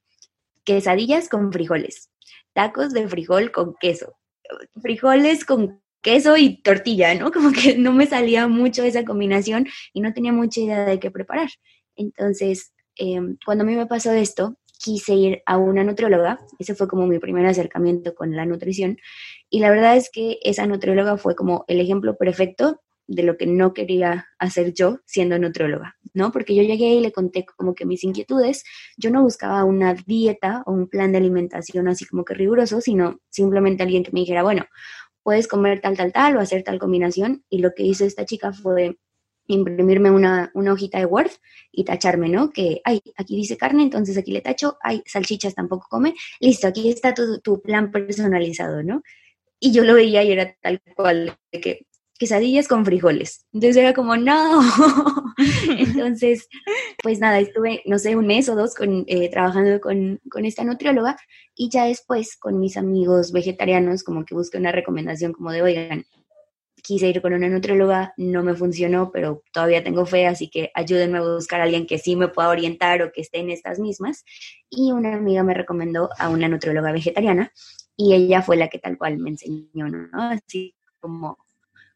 quesadillas 0.64 1.30
con 1.30 1.54
frijoles, 1.54 2.10
tacos 2.54 2.92
de 2.92 3.08
frijol 3.08 3.52
con 3.52 3.76
queso, 3.80 4.18
frijoles 4.82 5.46
con 5.46 5.84
queso 6.06 6.38
y 6.38 6.62
tortilla, 6.62 7.16
¿no? 7.16 7.32
Como 7.34 7.52
que 7.52 7.78
no 7.78 7.92
me 7.92 8.06
salía 8.06 8.48
mucho 8.48 8.84
esa 8.84 9.04
combinación 9.04 9.68
y 9.92 10.02
no 10.02 10.14
tenía 10.14 10.32
mucha 10.32 10.62
idea 10.62 10.86
de 10.86 11.00
qué 11.00 11.10
preparar. 11.12 11.50
Entonces, 11.96 12.74
em, 12.96 13.38
cuando 13.44 13.64
a 13.64 13.68
mí 13.68 13.76
me 13.76 13.88
pasó 13.88 14.12
esto, 14.12 14.56
quise 14.78 15.16
ir 15.16 15.42
a 15.48 15.58
una 15.58 15.84
nutrióloga, 15.84 16.40
ese 16.60 16.76
fue 16.76 16.88
como 16.88 17.08
mi 17.08 17.18
primer 17.18 17.46
acercamiento 17.48 18.14
con 18.14 18.36
la 18.36 18.46
nutrición, 18.46 18.98
y 19.50 19.60
la 19.60 19.72
verdad 19.72 19.98
es 19.98 20.10
que 20.12 20.38
esa 20.44 20.68
nutrióloga 20.68 21.18
fue 21.18 21.36
como 21.36 21.66
el 21.68 21.80
ejemplo 21.80 22.18
perfecto 22.18 22.82
de 23.08 23.24
lo 23.24 23.38
que 23.38 23.48
no 23.48 23.74
quería 23.74 24.28
hacer 24.40 24.74
yo 24.74 25.00
siendo 25.06 25.40
nutrióloga, 25.40 25.96
¿no? 26.14 26.32
Porque 26.32 26.56
yo 26.56 26.64
llegué 26.64 26.96
y 26.96 27.02
le 27.02 27.12
conté 27.12 27.46
como 27.46 27.74
que 27.74 27.86
mis 27.86 28.04
inquietudes, 28.04 28.64
yo 28.98 29.12
no 29.12 29.24
buscaba 29.24 29.64
una 29.64 29.94
dieta 29.94 30.64
o 30.66 30.72
un 30.72 30.88
plan 30.88 31.12
de 31.12 31.20
alimentación 31.20 31.88
así 31.88 32.06
como 32.06 32.26
que 32.26 32.34
riguroso, 32.34 32.82
sino 32.82 33.20
simplemente 33.30 33.84
alguien 33.84 34.04
que 34.04 34.12
me 34.12 34.22
dijera, 34.22 34.44
bueno, 34.44 34.66
puedes 35.26 35.48
comer 35.48 35.82
tal, 35.82 35.98
tal, 35.98 36.14
tal 36.14 36.38
o 36.38 36.40
hacer 36.40 36.62
tal 36.62 36.78
combinación, 36.78 37.44
y 37.50 37.58
lo 37.58 37.74
que 37.74 37.82
hizo 37.82 38.06
esta 38.06 38.26
chica 38.26 38.54
fue 38.54 39.00
imprimirme 39.48 40.12
una, 40.12 40.52
una, 40.54 40.72
hojita 40.72 41.00
de 41.00 41.08
Word 41.08 41.32
y 41.72 41.84
tacharme, 41.84 42.30
¿no? 42.30 42.52
Que, 42.52 42.80
ay, 42.84 43.02
aquí 43.18 43.36
dice 43.36 43.58
carne, 43.58 43.82
entonces 43.82 44.18
aquí 44.20 44.32
le 44.32 44.42
tacho, 44.42 44.78
ay, 44.82 45.02
salchichas 45.08 45.56
tampoco 45.56 45.88
come, 45.90 46.14
listo, 46.40 46.68
aquí 46.68 46.90
está 46.90 47.16
tu, 47.16 47.40
tu 47.40 47.60
plan 47.60 47.92
personalizado, 47.92 48.84
¿no? 48.84 49.02
Y 49.60 49.72
yo 49.72 49.84
lo 49.84 49.96
veía 49.96 50.24
y 50.24 50.32
era 50.32 50.56
tal 50.62 50.80
cual, 50.96 51.36
de 51.52 51.60
que 51.60 51.88
quesadillas 52.18 52.68
con 52.68 52.86
frijoles. 52.86 53.46
Entonces 53.54 53.78
era 53.78 53.94
como, 53.94 54.16
no. 54.18 54.62
Entonces, 55.78 56.48
pues 57.04 57.20
nada, 57.20 57.40
estuve, 57.40 57.82
no 57.86 58.00
sé, 58.00 58.16
un 58.16 58.28
mes 58.28 58.48
o 58.50 58.56
dos 58.56 58.76
con, 58.76 59.04
eh, 59.08 59.30
trabajando 59.30 59.80
con, 59.82 60.20
con, 60.30 60.46
esta 60.46 60.64
nutrióloga 60.64 61.18
y 61.56 61.70
ya 61.70 61.86
después 61.86 62.38
con 62.38 62.60
mis 62.60 62.78
amigos 62.78 63.32
vegetarianos 63.32 64.04
como 64.04 64.26
que 64.26 64.36
busqué 64.36 64.58
una 64.58 64.72
recomendación 64.72 65.34
como 65.34 65.52
de, 65.52 65.62
oigan, 65.62 66.06
quise 66.86 67.10
ir 67.10 67.22
con 67.22 67.34
una 67.34 67.50
nutrióloga, 67.50 68.14
no 68.16 68.44
me 68.44 68.54
funcionó, 68.54 69.12
pero 69.12 69.44
todavía 69.52 69.84
tengo 69.84 70.06
fe, 70.06 70.28
así 70.28 70.50
que 70.50 70.72
ayúdenme 70.76 71.18
a 71.18 71.22
buscar 71.22 71.60
a 71.60 71.64
alguien 71.64 71.88
que 71.88 71.98
sí 71.98 72.16
me 72.16 72.28
pueda 72.28 72.50
orientar 72.50 73.02
o 73.02 73.12
que 73.12 73.22
esté 73.22 73.40
en 73.40 73.50
estas 73.50 73.80
mismas. 73.80 74.24
Y 74.70 74.92
una 74.92 75.16
amiga 75.16 75.44
me 75.44 75.56
recomendó 75.56 76.10
a 76.20 76.30
una 76.30 76.48
nutrióloga 76.48 76.92
vegetariana 76.92 77.52
y 77.98 78.14
ella 78.14 78.42
fue 78.44 78.56
la 78.56 78.68
que 78.68 78.78
tal 78.78 78.98
cual 78.98 79.18
me 79.18 79.32
enseñó, 79.32 79.90
¿no? 79.90 80.10
Así 80.14 80.76
como 81.00 81.45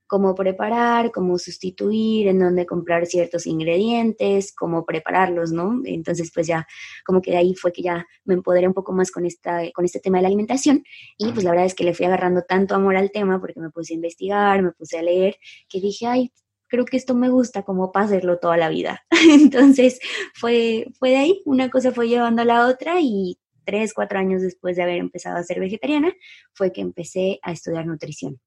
cómo 0.09 0.33
preparar, 0.33 1.11
cómo 1.11 1.37
sustituir, 1.37 2.27
en 2.27 2.39
dónde 2.39 2.65
comprar 2.65 3.05
ciertos 3.05 3.45
ingredientes, 3.45 4.51
cómo 4.55 4.83
prepararlos, 4.83 5.51
¿no? 5.51 5.81
Entonces, 5.85 6.31
pues 6.33 6.47
ya, 6.47 6.67
como 7.05 7.21
que 7.21 7.29
de 7.29 7.37
ahí 7.37 7.53
fue 7.53 7.71
que 7.71 7.83
ya 7.83 8.07
me 8.25 8.33
empoderé 8.33 8.67
un 8.67 8.73
poco 8.73 8.91
más 8.91 9.11
con, 9.11 9.27
esta, 9.27 9.61
con 9.71 9.85
este 9.85 9.99
tema 9.99 10.17
de 10.17 10.23
la 10.23 10.29
alimentación 10.29 10.83
y 11.15 11.31
pues 11.31 11.43
la 11.43 11.51
verdad 11.51 11.67
es 11.67 11.75
que 11.75 11.83
le 11.83 11.93
fui 11.93 12.07
agarrando 12.07 12.41
tanto 12.41 12.73
amor 12.73 12.97
al 12.97 13.11
tema 13.11 13.39
porque 13.39 13.59
me 13.59 13.69
puse 13.69 13.93
a 13.93 13.97
investigar, 13.97 14.63
me 14.63 14.71
puse 14.71 14.97
a 14.97 15.03
leer, 15.03 15.37
que 15.69 15.79
dije, 15.79 16.07
ay, 16.07 16.33
creo 16.67 16.85
que 16.85 16.97
esto 16.97 17.13
me 17.13 17.29
gusta 17.29 17.61
como 17.61 17.91
para 17.91 18.07
hacerlo 18.07 18.39
toda 18.39 18.57
la 18.57 18.69
vida. 18.69 19.05
Entonces, 19.29 19.99
fue, 20.33 20.87
fue 20.97 21.11
de 21.11 21.17
ahí, 21.17 21.41
una 21.45 21.69
cosa 21.69 21.91
fue 21.91 22.09
llevando 22.09 22.41
a 22.41 22.45
la 22.45 22.65
otra 22.65 22.95
y 22.99 23.37
tres, 23.63 23.93
cuatro 23.93 24.17
años 24.17 24.41
después 24.41 24.75
de 24.75 24.81
haber 24.81 24.97
empezado 24.97 25.37
a 25.37 25.43
ser 25.43 25.59
vegetariana, 25.59 26.11
fue 26.53 26.71
que 26.71 26.81
empecé 26.81 27.39
a 27.43 27.51
estudiar 27.51 27.85
nutrición. 27.85 28.39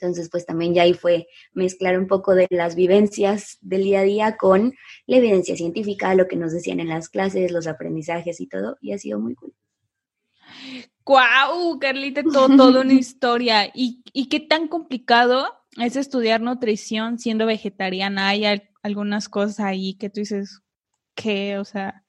Entonces, 0.00 0.28
pues 0.30 0.46
también 0.46 0.74
ya 0.74 0.82
ahí 0.82 0.94
fue 0.94 1.28
mezclar 1.52 1.98
un 1.98 2.06
poco 2.06 2.34
de 2.34 2.46
las 2.50 2.74
vivencias 2.74 3.58
del 3.60 3.84
día 3.84 4.00
a 4.00 4.04
día 4.04 4.36
con 4.36 4.74
la 5.06 5.16
evidencia 5.16 5.56
científica, 5.56 6.14
lo 6.14 6.28
que 6.28 6.36
nos 6.36 6.52
decían 6.52 6.80
en 6.80 6.88
las 6.88 7.08
clases, 7.08 7.52
los 7.52 7.66
aprendizajes 7.66 8.40
y 8.40 8.46
todo, 8.46 8.76
y 8.80 8.92
ha 8.92 8.98
sido 8.98 9.18
muy 9.20 9.34
cool. 9.34 9.54
¡Guau! 11.04 11.78
Carlita, 11.78 12.22
todo, 12.22 12.56
toda 12.56 12.82
una 12.82 12.92
historia. 12.92 13.70
¿Y, 13.74 14.02
¿Y 14.12 14.28
qué 14.28 14.40
tan 14.40 14.68
complicado 14.68 15.46
es 15.76 15.96
estudiar 15.96 16.40
nutrición 16.40 17.18
siendo 17.18 17.46
vegetariana? 17.46 18.28
¿Hay 18.28 18.44
algunas 18.82 19.28
cosas 19.28 19.60
ahí 19.60 19.94
que 19.94 20.10
tú 20.10 20.20
dices 20.20 20.60
que, 21.14 21.58
o 21.58 21.64
sea... 21.64 22.04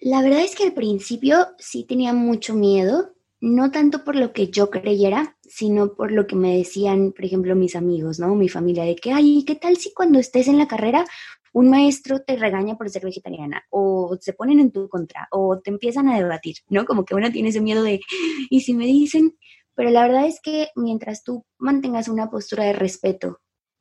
La 0.00 0.22
verdad 0.22 0.40
es 0.40 0.54
que 0.54 0.64
al 0.64 0.72
principio 0.72 1.48
sí 1.58 1.84
tenía 1.84 2.12
mucho 2.12 2.54
miedo, 2.54 3.14
no 3.40 3.70
tanto 3.70 4.04
por 4.04 4.16
lo 4.16 4.32
que 4.32 4.48
yo 4.48 4.70
creyera, 4.70 5.36
sino 5.50 5.94
por 5.94 6.12
lo 6.12 6.26
que 6.26 6.36
me 6.36 6.56
decían, 6.56 7.12
por 7.12 7.24
ejemplo, 7.24 7.56
mis 7.56 7.74
amigos, 7.74 8.20
¿no? 8.20 8.34
Mi 8.36 8.48
familia, 8.48 8.84
de 8.84 8.94
que, 8.94 9.12
ay, 9.12 9.44
¿qué 9.44 9.56
tal 9.56 9.76
si 9.76 9.92
cuando 9.92 10.20
estés 10.20 10.46
en 10.46 10.58
la 10.58 10.68
carrera 10.68 11.04
un 11.52 11.68
maestro 11.68 12.20
te 12.20 12.36
regaña 12.36 12.76
por 12.76 12.88
ser 12.90 13.04
vegetariana 13.04 13.64
o 13.70 14.16
se 14.20 14.32
ponen 14.32 14.60
en 14.60 14.70
tu 14.70 14.88
contra 14.88 15.26
o 15.32 15.58
te 15.58 15.70
empiezan 15.70 16.08
a 16.08 16.16
debatir, 16.16 16.56
¿no? 16.68 16.84
Como 16.84 17.04
que 17.04 17.16
uno 17.16 17.32
tiene 17.32 17.48
ese 17.48 17.60
miedo 17.60 17.82
de, 17.82 18.00
¿y 18.48 18.60
si 18.60 18.74
me 18.74 18.86
dicen? 18.86 19.36
Pero 19.74 19.90
la 19.90 20.02
verdad 20.02 20.26
es 20.26 20.40
que 20.40 20.68
mientras 20.76 21.24
tú 21.24 21.44
mantengas 21.58 22.06
una 22.08 22.30
postura 22.30 22.64
de 22.64 22.72
respeto 22.72 23.40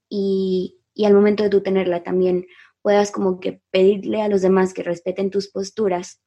y, 0.09 0.79
y 0.95 1.05
al 1.05 1.13
momento 1.13 1.43
de 1.43 1.49
tú 1.49 1.61
tenerla 1.61 2.01
también 2.01 2.47
puedas 2.81 3.11
como 3.11 3.39
que 3.39 3.61
pedirle 3.69 4.23
a 4.23 4.29
los 4.29 4.41
demás 4.41 4.73
que 4.73 4.81
respeten 4.81 5.29
tus 5.29 5.49
posturas, 5.51 6.21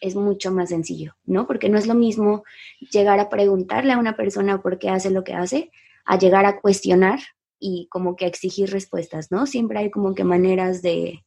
es 0.00 0.16
mucho 0.16 0.50
más 0.50 0.70
sencillo, 0.70 1.14
¿no? 1.24 1.46
Porque 1.46 1.68
no 1.68 1.78
es 1.78 1.86
lo 1.86 1.94
mismo 1.94 2.44
llegar 2.92 3.20
a 3.20 3.28
preguntarle 3.28 3.92
a 3.92 3.98
una 3.98 4.16
persona 4.16 4.60
por 4.62 4.78
qué 4.78 4.88
hace 4.88 5.10
lo 5.10 5.24
que 5.24 5.34
hace, 5.34 5.70
a 6.04 6.18
llegar 6.18 6.46
a 6.46 6.60
cuestionar 6.60 7.20
y 7.58 7.88
como 7.90 8.16
que 8.16 8.26
exigir 8.26 8.70
respuestas, 8.70 9.30
¿no? 9.30 9.46
Siempre 9.46 9.78
hay 9.78 9.90
como 9.90 10.14
que 10.14 10.24
maneras 10.24 10.82
de, 10.82 11.24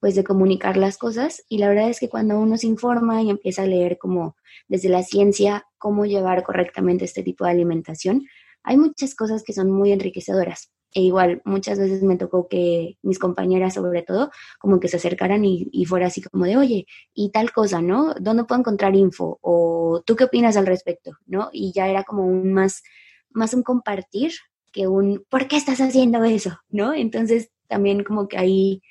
pues, 0.00 0.14
de 0.14 0.24
comunicar 0.24 0.76
las 0.76 0.98
cosas 0.98 1.44
y 1.48 1.58
la 1.58 1.68
verdad 1.68 1.88
es 1.88 2.00
que 2.00 2.08
cuando 2.08 2.38
uno 2.38 2.58
se 2.58 2.66
informa 2.66 3.22
y 3.22 3.30
empieza 3.30 3.62
a 3.62 3.66
leer 3.66 3.98
como 3.98 4.36
desde 4.68 4.88
la 4.88 5.02
ciencia 5.02 5.66
cómo 5.78 6.06
llevar 6.06 6.42
correctamente 6.42 7.04
este 7.04 7.22
tipo 7.22 7.44
de 7.44 7.52
alimentación, 7.52 8.26
hay 8.64 8.76
muchas 8.76 9.14
cosas 9.14 9.42
que 9.42 9.52
son 9.52 9.70
muy 9.70 9.92
enriquecedoras. 9.92 10.70
E 10.94 11.00
igual, 11.00 11.40
muchas 11.44 11.78
veces 11.78 12.02
me 12.02 12.16
tocó 12.16 12.48
que 12.48 12.98
mis 13.02 13.18
compañeras, 13.18 13.74
sobre 13.74 14.02
todo, 14.02 14.30
como 14.58 14.78
que 14.78 14.88
se 14.88 14.96
acercaran 14.96 15.44
y, 15.44 15.84
fuera 15.86 16.06
así 16.06 16.22
como 16.22 16.44
de, 16.44 16.56
oye, 16.56 16.86
y 17.14 17.30
tal 17.30 17.52
cosa, 17.52 17.80
¿no? 17.80 18.14
¿Dónde 18.20 18.44
puedo 18.44 18.60
encontrar 18.60 18.94
info? 18.94 19.38
O 19.40 20.02
tú 20.04 20.16
qué 20.16 20.24
opinas 20.24 20.56
al 20.56 20.66
respecto, 20.66 21.12
¿no? 21.26 21.48
Y 21.52 21.72
ya 21.72 21.88
era 21.88 22.04
como 22.04 22.26
un 22.26 22.52
más, 22.52 22.82
más 23.30 23.54
un 23.54 23.62
compartir 23.62 24.32
que 24.70 24.86
un, 24.86 25.24
¿por 25.28 25.48
qué 25.48 25.56
estás 25.56 25.80
haciendo 25.80 26.24
eso? 26.24 26.58
¿No? 26.68 26.94
Entonces, 26.94 27.50
también 27.68 28.04
como 28.04 28.28
que 28.28 28.38
hay 28.38 28.82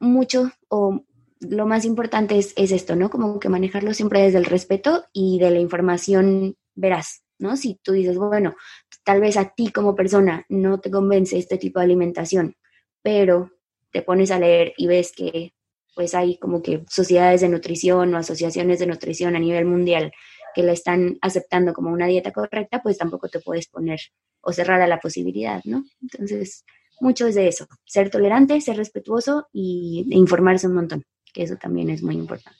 mucho, 0.00 0.50
o 0.68 1.04
lo 1.40 1.66
más 1.66 1.84
importante 1.84 2.38
es, 2.38 2.52
es 2.56 2.72
esto, 2.72 2.96
¿no? 2.96 3.10
Como 3.10 3.38
que 3.38 3.48
manejarlo 3.48 3.94
siempre 3.94 4.22
desde 4.22 4.38
el 4.38 4.44
respeto 4.44 5.04
y 5.12 5.38
de 5.38 5.50
la 5.50 5.60
información 5.60 6.56
veraz, 6.74 7.22
¿no? 7.38 7.56
Si 7.56 7.78
tú 7.82 7.92
dices, 7.92 8.16
bueno, 8.16 8.54
tal 9.04 9.20
vez 9.20 9.36
a 9.36 9.50
ti 9.54 9.70
como 9.70 9.94
persona 9.94 10.44
no 10.48 10.80
te 10.80 10.90
convence 10.90 11.38
este 11.38 11.58
tipo 11.58 11.78
de 11.78 11.84
alimentación, 11.84 12.56
pero 13.02 13.52
te 13.92 14.02
pones 14.02 14.30
a 14.30 14.38
leer 14.38 14.72
y 14.76 14.86
ves 14.86 15.12
que 15.14 15.54
pues 15.94 16.14
hay 16.14 16.38
como 16.38 16.60
que 16.62 16.84
sociedades 16.88 17.42
de 17.42 17.48
nutrición 17.48 18.12
o 18.14 18.18
asociaciones 18.18 18.80
de 18.80 18.86
nutrición 18.86 19.36
a 19.36 19.38
nivel 19.38 19.64
mundial 19.64 20.12
que 20.54 20.62
la 20.62 20.72
están 20.72 21.18
aceptando 21.20 21.72
como 21.72 21.90
una 21.90 22.06
dieta 22.06 22.32
correcta, 22.32 22.80
pues 22.82 22.98
tampoco 22.98 23.28
te 23.28 23.40
puedes 23.40 23.68
poner 23.68 24.00
o 24.40 24.52
cerrar 24.52 24.80
a 24.80 24.86
la 24.86 25.00
posibilidad, 25.00 25.60
¿no? 25.64 25.84
Entonces, 26.00 26.64
mucho 27.00 27.26
es 27.26 27.34
de 27.34 27.48
eso, 27.48 27.66
ser 27.84 28.10
tolerante, 28.10 28.60
ser 28.60 28.76
respetuoso 28.76 29.48
y 29.52 30.06
e 30.10 30.16
informarse 30.16 30.66
un 30.66 30.74
montón, 30.74 31.04
que 31.32 31.42
eso 31.42 31.56
también 31.56 31.90
es 31.90 32.02
muy 32.02 32.14
importante. 32.14 32.58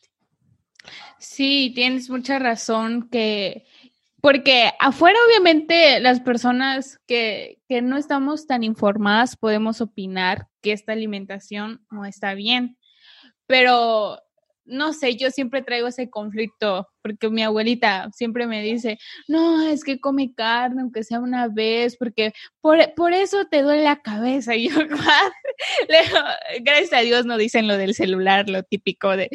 Sí, 1.18 1.72
tienes 1.74 2.10
mucha 2.10 2.38
razón 2.38 3.08
que 3.10 3.64
porque 4.24 4.70
afuera, 4.80 5.18
obviamente, 5.28 6.00
las 6.00 6.18
personas 6.20 6.98
que, 7.06 7.58
que, 7.68 7.82
no 7.82 7.98
estamos 7.98 8.46
tan 8.46 8.62
informadas 8.62 9.36
podemos 9.36 9.82
opinar 9.82 10.48
que 10.62 10.72
esta 10.72 10.92
alimentación 10.92 11.84
no 11.90 12.06
está 12.06 12.32
bien. 12.32 12.78
Pero 13.46 14.18
no 14.64 14.92
sé, 14.92 15.16
yo 15.16 15.30
siempre 15.30 15.62
traigo 15.62 15.88
ese 15.88 16.08
conflicto, 16.08 16.88
porque 17.02 17.28
mi 17.28 17.42
abuelita 17.42 18.10
siempre 18.14 18.46
me 18.46 18.62
dice, 18.62 18.98
no, 19.28 19.62
es 19.62 19.84
que 19.84 20.00
come 20.00 20.32
carne, 20.34 20.80
aunque 20.80 21.04
sea 21.04 21.20
una 21.20 21.48
vez, 21.48 21.96
porque 21.96 22.32
por, 22.60 22.78
por 22.94 23.12
eso 23.12 23.44
te 23.46 23.62
duele 23.62 23.82
la 23.82 24.00
cabeza. 24.00 24.54
Y 24.54 24.68
yo, 24.70 24.76
gracias 26.62 26.92
a 26.92 27.00
Dios 27.00 27.26
no 27.26 27.36
dicen 27.36 27.68
lo 27.68 27.76
del 27.76 27.94
celular, 27.94 28.48
lo 28.48 28.62
típico 28.62 29.16
de, 29.16 29.28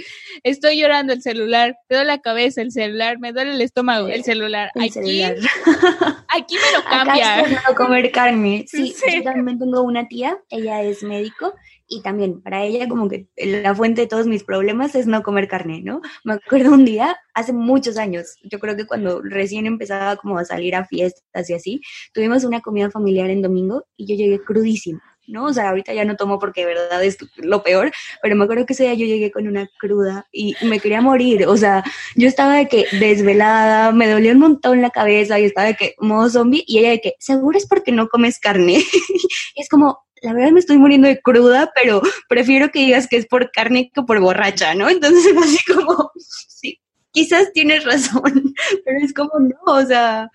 estoy 0.43 0.79
llorando 0.79 1.13
el 1.13 1.21
celular, 1.21 1.77
te 1.87 1.95
duele 1.95 2.07
la 2.07 2.21
cabeza 2.21 2.61
el 2.61 2.71
celular, 2.71 3.19
me 3.19 3.31
duele 3.31 3.53
el 3.53 3.61
estómago 3.61 4.07
el 4.07 4.23
celular. 4.23 4.71
aquí, 4.75 5.21
aquí 6.27 6.55
me 6.55 6.77
lo 6.77 6.83
cambia. 6.89 7.39
Acá 7.39 7.75
comer 7.75 8.11
carne. 8.11 8.65
Sí, 8.67 8.93
sí, 8.97 9.17
yo 9.17 9.23
también 9.23 9.59
tengo 9.59 9.81
una 9.81 10.07
tía, 10.07 10.39
ella 10.49 10.81
es 10.81 11.03
médico, 11.03 11.53
y 11.89 12.01
también 12.01 12.41
para 12.41 12.63
ella 12.63 12.87
como 12.87 13.09
que 13.09 13.27
la 13.35 13.75
fuente 13.75 14.01
de 14.01 14.07
todos 14.07 14.27
mis 14.27 14.43
problemas 14.43 14.95
es 14.95 15.07
no 15.07 15.23
comer 15.23 15.47
carne, 15.47 15.81
¿no? 15.83 16.01
Me 16.23 16.33
acuerdo 16.33 16.71
un 16.71 16.85
día, 16.85 17.17
hace 17.33 17.51
muchos 17.51 17.97
años, 17.97 18.35
yo 18.43 18.59
creo 18.59 18.77
que 18.77 18.85
cuando 18.85 19.21
recién 19.21 19.65
empezaba 19.65 20.15
como 20.15 20.37
a 20.37 20.45
salir 20.45 20.75
a 20.75 20.85
fiestas 20.85 21.49
y 21.49 21.53
así, 21.53 21.81
tuvimos 22.13 22.43
una 22.43 22.61
comida 22.61 22.91
familiar 22.91 23.29
en 23.29 23.41
domingo 23.41 23.85
y 23.97 24.07
yo 24.07 24.15
llegué 24.15 24.39
crudísima. 24.43 25.01
¿no? 25.29 25.45
O 25.45 25.53
sea, 25.53 25.69
ahorita 25.69 25.93
ya 25.93 26.05
no 26.05 26.15
tomo 26.15 26.39
porque 26.39 26.61
de 26.61 26.73
verdad 26.73 27.03
es 27.03 27.17
lo 27.37 27.63
peor, 27.63 27.91
pero 28.21 28.35
me 28.35 28.43
acuerdo 28.43 28.65
que 28.65 28.73
ese 28.73 28.83
día 28.83 28.95
yo 28.95 29.05
llegué 29.05 29.31
con 29.31 29.47
una 29.47 29.69
cruda 29.79 30.27
y 30.31 30.55
me 30.63 30.79
quería 30.79 31.01
morir, 31.01 31.45
o 31.45 31.55
sea, 31.55 31.83
yo 32.15 32.27
estaba 32.27 32.55
de 32.55 32.67
que 32.67 32.85
desvelada, 32.99 33.91
me 33.91 34.09
dolía 34.09 34.33
un 34.33 34.39
montón 34.39 34.81
la 34.81 34.89
cabeza 34.89 35.39
y 35.39 35.45
estaba 35.45 35.67
de 35.67 35.75
que 35.75 35.95
modo 35.99 36.29
zombie 36.29 36.63
y 36.67 36.79
ella 36.79 36.89
de 36.89 37.01
que, 37.01 37.13
seguro 37.19 37.57
es 37.57 37.67
porque 37.67 37.91
no 37.91 38.07
comes 38.09 38.39
carne. 38.39 38.77
es 39.55 39.69
como, 39.69 39.99
la 40.21 40.33
verdad 40.33 40.51
me 40.51 40.59
estoy 40.59 40.77
muriendo 40.77 41.07
de 41.07 41.21
cruda, 41.21 41.71
pero 41.75 42.01
prefiero 42.27 42.69
que 42.69 42.79
digas 42.79 43.07
que 43.07 43.17
es 43.17 43.25
por 43.27 43.51
carne 43.51 43.91
que 43.93 44.03
por 44.03 44.19
borracha, 44.19 44.75
¿no? 44.75 44.89
Entonces 44.89 45.25
es 45.25 45.37
así 45.43 45.73
como, 45.73 46.11
sí, 46.17 46.79
quizás 47.11 47.51
tienes 47.53 47.85
razón, 47.85 48.53
pero 48.85 48.97
es 49.01 49.13
como 49.13 49.31
no, 49.39 49.57
o 49.65 49.85
sea, 49.85 50.29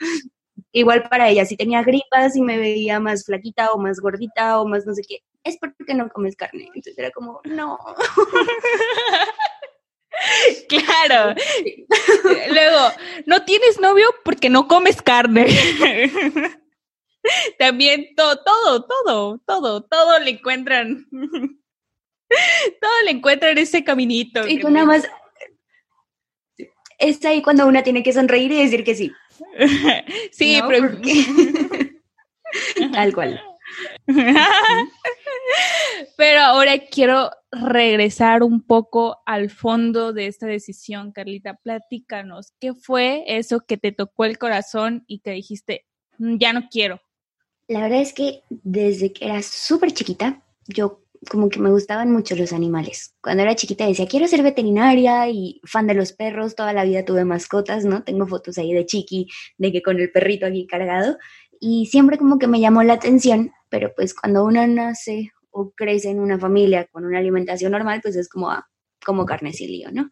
igual 0.73 1.09
para 1.09 1.29
ella, 1.29 1.45
si 1.45 1.57
tenía 1.57 1.83
gripas 1.83 2.37
y 2.37 2.43
me 2.43 2.59
veía 2.59 3.01
más 3.01 3.25
flaquita 3.25 3.73
o 3.73 3.79
más 3.79 4.01
gordita 4.01 4.61
o 4.61 4.67
más 4.67 4.87
no 4.87 4.95
sé 4.95 5.03
qué, 5.07 5.19
es 5.45 5.59
porque 5.59 5.95
no 5.95 6.09
comes 6.09 6.37
carne. 6.37 6.65
Entonces 6.69 6.99
era 6.99 7.11
como, 7.11 7.41
no. 7.45 7.79
Claro. 10.69 11.35
Luego, 12.51 12.79
no 13.27 13.45
tienes 13.45 13.81
novio 13.81 14.07
porque 14.25 14.49
no 14.49 14.69
comes 14.69 15.03
carne. 15.03 15.47
También 17.59 18.15
todo, 18.15 18.43
todo, 18.43 18.87
todo, 18.87 19.39
todo, 19.47 19.83
todo 19.83 20.19
le 20.21 20.31
encuentran. 20.31 21.07
todo 22.81 22.93
le 23.05 23.11
encuentran 23.11 23.59
ese 23.59 23.85
caminito. 23.85 24.47
Y 24.47 24.61
tú 24.61 24.71
nada 24.71 24.87
más. 24.87 25.09
Es 26.99 27.25
ahí 27.25 27.43
cuando 27.43 27.67
una 27.67 27.83
tiene 27.83 28.03
que 28.03 28.13
sonreír 28.13 28.53
y 28.53 28.63
decir 28.63 28.85
que 28.85 28.95
sí. 28.95 29.13
sí, 30.33 30.61
pero. 30.69 30.97
Tal 32.93 33.13
cual. 33.13 33.41
Pero 36.17 36.41
ahora 36.41 36.79
quiero 36.79 37.31
regresar 37.51 38.43
un 38.43 38.63
poco 38.63 39.23
al 39.27 39.51
fondo 39.51 40.13
de 40.13 40.27
esta 40.27 40.47
decisión, 40.47 41.13
Carlita. 41.13 41.55
Platícanos, 41.63 42.53
¿qué 42.61 42.75
fue 42.75 43.25
eso 43.27 43.61
que 43.67 43.77
te 43.77 43.93
tocó 43.93 44.25
el 44.25 44.39
corazón 44.39 45.05
y 45.07 45.21
que 45.21 45.33
dijiste, 45.33 45.87
mm, 46.19 46.37
ya 46.39 46.53
no 46.53 46.69
quiero? 46.71 47.01
La 47.69 47.81
verdad 47.81 48.01
es 48.01 48.13
que 48.13 48.43
desde 48.51 49.13
que 49.13 49.25
era 49.25 49.43
súper 49.43 49.93
chiquita, 49.93 50.43
yo 50.67 51.01
como 51.31 51.49
que 51.49 51.61
me 51.61 51.71
gustaban 51.71 52.13
mucho 52.13 52.37
los 52.37 52.53
animales. 52.53 53.15
Cuando 53.23 53.43
era 53.43 53.55
chiquita 53.55 53.87
decía, 53.87 54.07
quiero 54.07 54.27
ser 54.29 54.43
veterinaria 54.43 55.29
y 55.31 55.61
fan 55.65 55.87
de 55.87 55.95
los 55.95 56.13
perros, 56.13 56.55
toda 56.55 56.73
la 56.75 56.85
vida 56.85 57.05
tuve 57.05 57.25
mascotas, 57.25 57.85
¿no? 57.85 58.03
Tengo 58.05 58.27
fotos 58.27 58.59
ahí 58.59 58.73
de 58.73 58.85
chiqui, 58.85 59.29
de 59.57 59.73
que 59.73 59.83
con 59.83 59.99
el 59.99 60.11
perrito 60.11 60.47
aquí 60.47 60.67
cargado. 60.67 61.17
Y 61.61 61.87
siempre 61.87 62.19
como 62.19 62.39
que 62.39 62.47
me 62.47 62.61
llamó 62.61 62.83
la 62.83 62.95
atención, 62.95 63.53
pero 63.71 63.93
pues 63.97 64.15
cuando 64.15 64.45
uno 64.45 64.67
nace 64.67 65.33
o 65.51 65.71
crece 65.71 66.11
en 66.11 66.21
una 66.21 66.39
familia 66.39 66.87
con 66.93 67.05
una 67.07 67.19
alimentación 67.19 67.73
normal, 67.73 68.01
pues 68.03 68.17
es 68.17 68.29
como, 68.29 68.51
ah, 68.51 68.69
como 69.05 69.25
carnecillo, 69.25 69.91
¿no? 69.93 70.11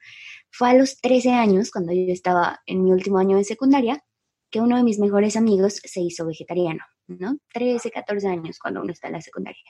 Fue 0.50 0.70
a 0.70 0.74
los 0.74 1.00
13 1.00 1.32
años, 1.32 1.70
cuando 1.70 1.92
yo 1.92 2.12
estaba 2.12 2.60
en 2.66 2.82
mi 2.82 2.92
último 2.92 3.18
año 3.18 3.36
de 3.36 3.44
secundaria, 3.44 4.04
que 4.50 4.60
uno 4.60 4.76
de 4.76 4.84
mis 4.84 4.98
mejores 4.98 5.36
amigos 5.36 5.80
se 5.84 6.00
hizo 6.00 6.26
vegetariano, 6.26 6.84
¿no? 7.06 7.38
13, 7.52 7.90
14 7.90 8.28
años 8.28 8.58
cuando 8.58 8.82
uno 8.82 8.92
está 8.92 9.08
en 9.08 9.14
la 9.14 9.20
secundaria. 9.20 9.62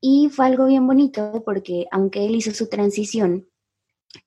Y 0.00 0.28
fue 0.30 0.46
algo 0.46 0.66
bien 0.66 0.86
bonito 0.86 1.42
porque 1.44 1.86
aunque 1.90 2.26
él 2.26 2.34
hizo 2.34 2.52
su 2.52 2.68
transición, 2.68 3.48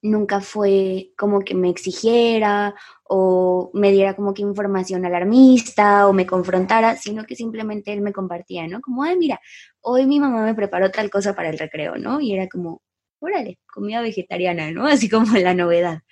nunca 0.02 0.40
fue 0.40 1.12
como 1.16 1.40
que 1.40 1.54
me 1.54 1.70
exigiera 1.70 2.74
o 3.04 3.70
me 3.74 3.92
diera 3.92 4.14
como 4.14 4.34
que 4.34 4.42
información 4.42 5.04
alarmista 5.04 6.06
o 6.08 6.12
me 6.12 6.26
confrontara, 6.26 6.96
sino 6.96 7.24
que 7.24 7.36
simplemente 7.36 7.92
él 7.92 8.00
me 8.00 8.12
compartía, 8.12 8.66
¿no? 8.66 8.80
Como, 8.80 9.02
ay, 9.02 9.16
mira, 9.16 9.40
hoy 9.80 10.06
mi 10.06 10.20
mamá 10.20 10.44
me 10.44 10.54
preparó 10.54 10.90
tal 10.90 11.10
cosa 11.10 11.34
para 11.34 11.48
el 11.48 11.58
recreo, 11.58 11.96
¿no? 11.96 12.20
Y 12.20 12.34
era 12.34 12.48
como, 12.48 12.82
órale, 13.20 13.58
comida 13.72 14.00
vegetariana, 14.02 14.70
¿no? 14.72 14.86
Así 14.86 15.08
como 15.08 15.36
la 15.36 15.54
novedad. 15.54 16.02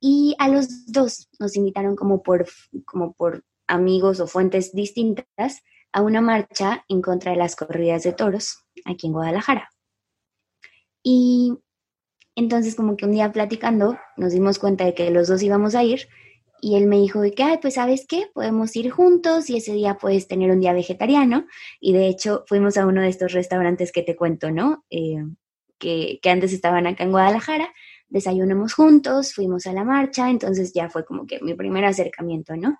Y 0.00 0.36
a 0.38 0.48
los 0.48 0.86
dos 0.86 1.28
nos 1.40 1.56
invitaron 1.56 1.96
como 1.96 2.22
por, 2.22 2.46
como 2.84 3.14
por 3.14 3.42
amigos 3.68 4.20
o 4.20 4.26
fuentes 4.26 4.72
distintas 4.72 5.62
a 5.92 6.02
una 6.02 6.20
marcha 6.20 6.84
en 6.88 7.02
contra 7.02 7.32
de 7.32 7.38
las 7.38 7.56
corridas 7.56 8.02
de 8.02 8.12
toros 8.12 8.64
aquí 8.84 9.06
en 9.06 9.12
Guadalajara. 9.12 9.70
Y 11.02 11.54
entonces 12.34 12.74
como 12.74 12.96
que 12.96 13.04
un 13.04 13.12
día 13.12 13.32
platicando 13.32 13.98
nos 14.16 14.32
dimos 14.32 14.58
cuenta 14.58 14.84
de 14.84 14.94
que 14.94 15.10
los 15.10 15.28
dos 15.28 15.42
íbamos 15.42 15.74
a 15.74 15.84
ir 15.84 16.08
y 16.60 16.76
él 16.76 16.86
me 16.86 16.98
dijo 16.98 17.22
que, 17.36 17.42
ay, 17.42 17.58
pues 17.62 17.74
sabes 17.74 18.04
qué, 18.08 18.26
podemos 18.34 18.74
ir 18.74 18.90
juntos 18.90 19.48
y 19.48 19.56
ese 19.56 19.72
día 19.74 19.94
puedes 19.94 20.26
tener 20.26 20.50
un 20.50 20.60
día 20.60 20.72
vegetariano. 20.72 21.46
Y 21.80 21.92
de 21.92 22.08
hecho 22.08 22.44
fuimos 22.46 22.76
a 22.76 22.86
uno 22.86 23.00
de 23.00 23.08
estos 23.08 23.32
restaurantes 23.32 23.92
que 23.92 24.02
te 24.02 24.16
cuento, 24.16 24.50
¿no? 24.50 24.84
Eh, 24.90 25.24
que, 25.78 26.18
que 26.20 26.30
antes 26.30 26.52
estaban 26.52 26.86
acá 26.88 27.04
en 27.04 27.12
Guadalajara, 27.12 27.72
desayunamos 28.08 28.74
juntos, 28.74 29.34
fuimos 29.34 29.66
a 29.66 29.72
la 29.72 29.84
marcha, 29.84 30.30
entonces 30.30 30.72
ya 30.72 30.90
fue 30.90 31.04
como 31.04 31.26
que 31.26 31.40
mi 31.40 31.54
primer 31.54 31.84
acercamiento, 31.84 32.56
¿no? 32.56 32.78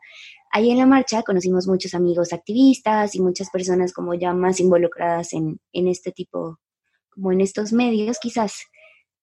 Ahí 0.50 0.70
en 0.70 0.78
la 0.78 0.86
marcha 0.86 1.22
conocimos 1.22 1.66
muchos 1.66 1.94
amigos 1.94 2.32
activistas 2.32 3.14
y 3.14 3.20
muchas 3.20 3.50
personas 3.50 3.92
como 3.92 4.14
ya 4.14 4.32
más 4.32 4.60
involucradas 4.60 5.32
en, 5.32 5.60
en 5.72 5.88
este 5.88 6.12
tipo, 6.12 6.58
como 7.10 7.32
en 7.32 7.40
estos 7.40 7.72
medios 7.72 8.18
quizás. 8.18 8.54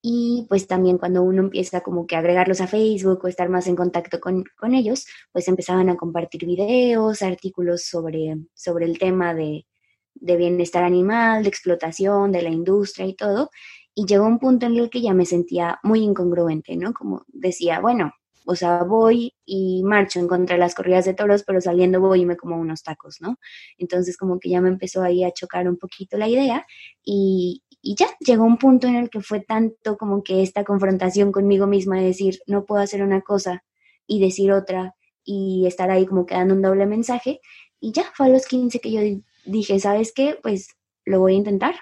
Y 0.01 0.45
pues 0.49 0.67
también 0.67 0.99
cuando 0.99 1.23
uno 1.23 1.41
empieza 1.41 1.81
como 1.81 2.05
que 2.05 2.15
a 2.15 2.19
agregarlos 2.19 2.61
a 2.61 2.67
Facebook 2.67 3.21
o 3.23 3.27
estar 3.27 3.49
más 3.49 3.65
en 3.65 3.75
contacto 3.75 4.19
con, 4.19 4.43
con 4.55 4.75
ellos, 4.75 5.07
pues 5.31 5.47
empezaban 5.47 5.89
a 5.89 5.97
compartir 5.97 6.45
videos, 6.45 7.23
artículos 7.23 7.85
sobre, 7.85 8.37
sobre 8.53 8.85
el 8.85 8.99
tema 8.99 9.33
de, 9.33 9.65
de 10.13 10.37
bienestar 10.37 10.83
animal, 10.83 11.41
de 11.41 11.49
explotación, 11.49 12.31
de 12.31 12.43
la 12.43 12.49
industria 12.49 13.07
y 13.07 13.15
todo. 13.15 13.49
Y 13.95 14.05
llegó 14.05 14.25
un 14.25 14.37
punto 14.37 14.65
en 14.65 14.75
el 14.75 14.89
que 14.91 15.01
ya 15.01 15.13
me 15.15 15.25
sentía 15.25 15.79
muy 15.81 16.01
incongruente, 16.01 16.75
¿no? 16.75 16.93
Como 16.93 17.23
decía, 17.27 17.79
bueno, 17.79 18.11
o 18.45 18.55
sea, 18.55 18.83
voy 18.83 19.33
y 19.45 19.83
marcho 19.83 20.19
en 20.19 20.27
contra 20.27 20.55
de 20.55 20.59
las 20.59 20.75
corridas 20.75 21.05
de 21.05 21.13
toros, 21.13 21.43
pero 21.43 21.61
saliendo 21.61 21.99
voy 21.99 22.21
y 22.21 22.25
me 22.25 22.37
como 22.37 22.57
unos 22.57 22.83
tacos, 22.83 23.21
¿no? 23.21 23.37
Entonces 23.77 24.17
como 24.17 24.39
que 24.39 24.49
ya 24.49 24.61
me 24.61 24.69
empezó 24.69 25.01
ahí 25.01 25.23
a 25.23 25.31
chocar 25.31 25.67
un 25.67 25.77
poquito 25.77 26.17
la 26.17 26.27
idea 26.27 26.65
y, 27.03 27.61
ya 27.87 28.07
llegó 28.19 28.43
un 28.45 28.57
punto 28.57 28.87
en 28.87 28.95
el 28.95 29.11
que 29.11 29.21
fue 29.21 29.41
tanto 29.41 29.95
como 29.95 30.23
que 30.23 30.41
esta 30.41 30.63
confrontación 30.63 31.31
conmigo 31.31 31.67
misma 31.67 31.97
de 31.97 32.05
decir, 32.05 32.39
no 32.47 32.65
puedo 32.65 32.81
hacer 32.81 33.03
una 33.03 33.21
cosa 33.21 33.63
y 34.07 34.19
decir 34.19 34.51
otra 34.51 34.95
y 35.23 35.67
estar 35.67 35.91
ahí 35.91 36.07
como 36.07 36.25
que 36.25 36.33
dando 36.33 36.55
un 36.55 36.63
doble 36.63 36.87
mensaje. 36.87 37.41
Y 37.79 37.91
ya 37.91 38.11
fue 38.15 38.25
a 38.25 38.29
los 38.29 38.47
15 38.47 38.79
que 38.79 38.91
yo 38.91 39.01
dije, 39.45 39.79
¿sabes 39.79 40.13
qué? 40.15 40.35
Pues 40.41 40.69
lo 41.05 41.19
voy 41.19 41.33
a 41.33 41.37
intentar, 41.37 41.75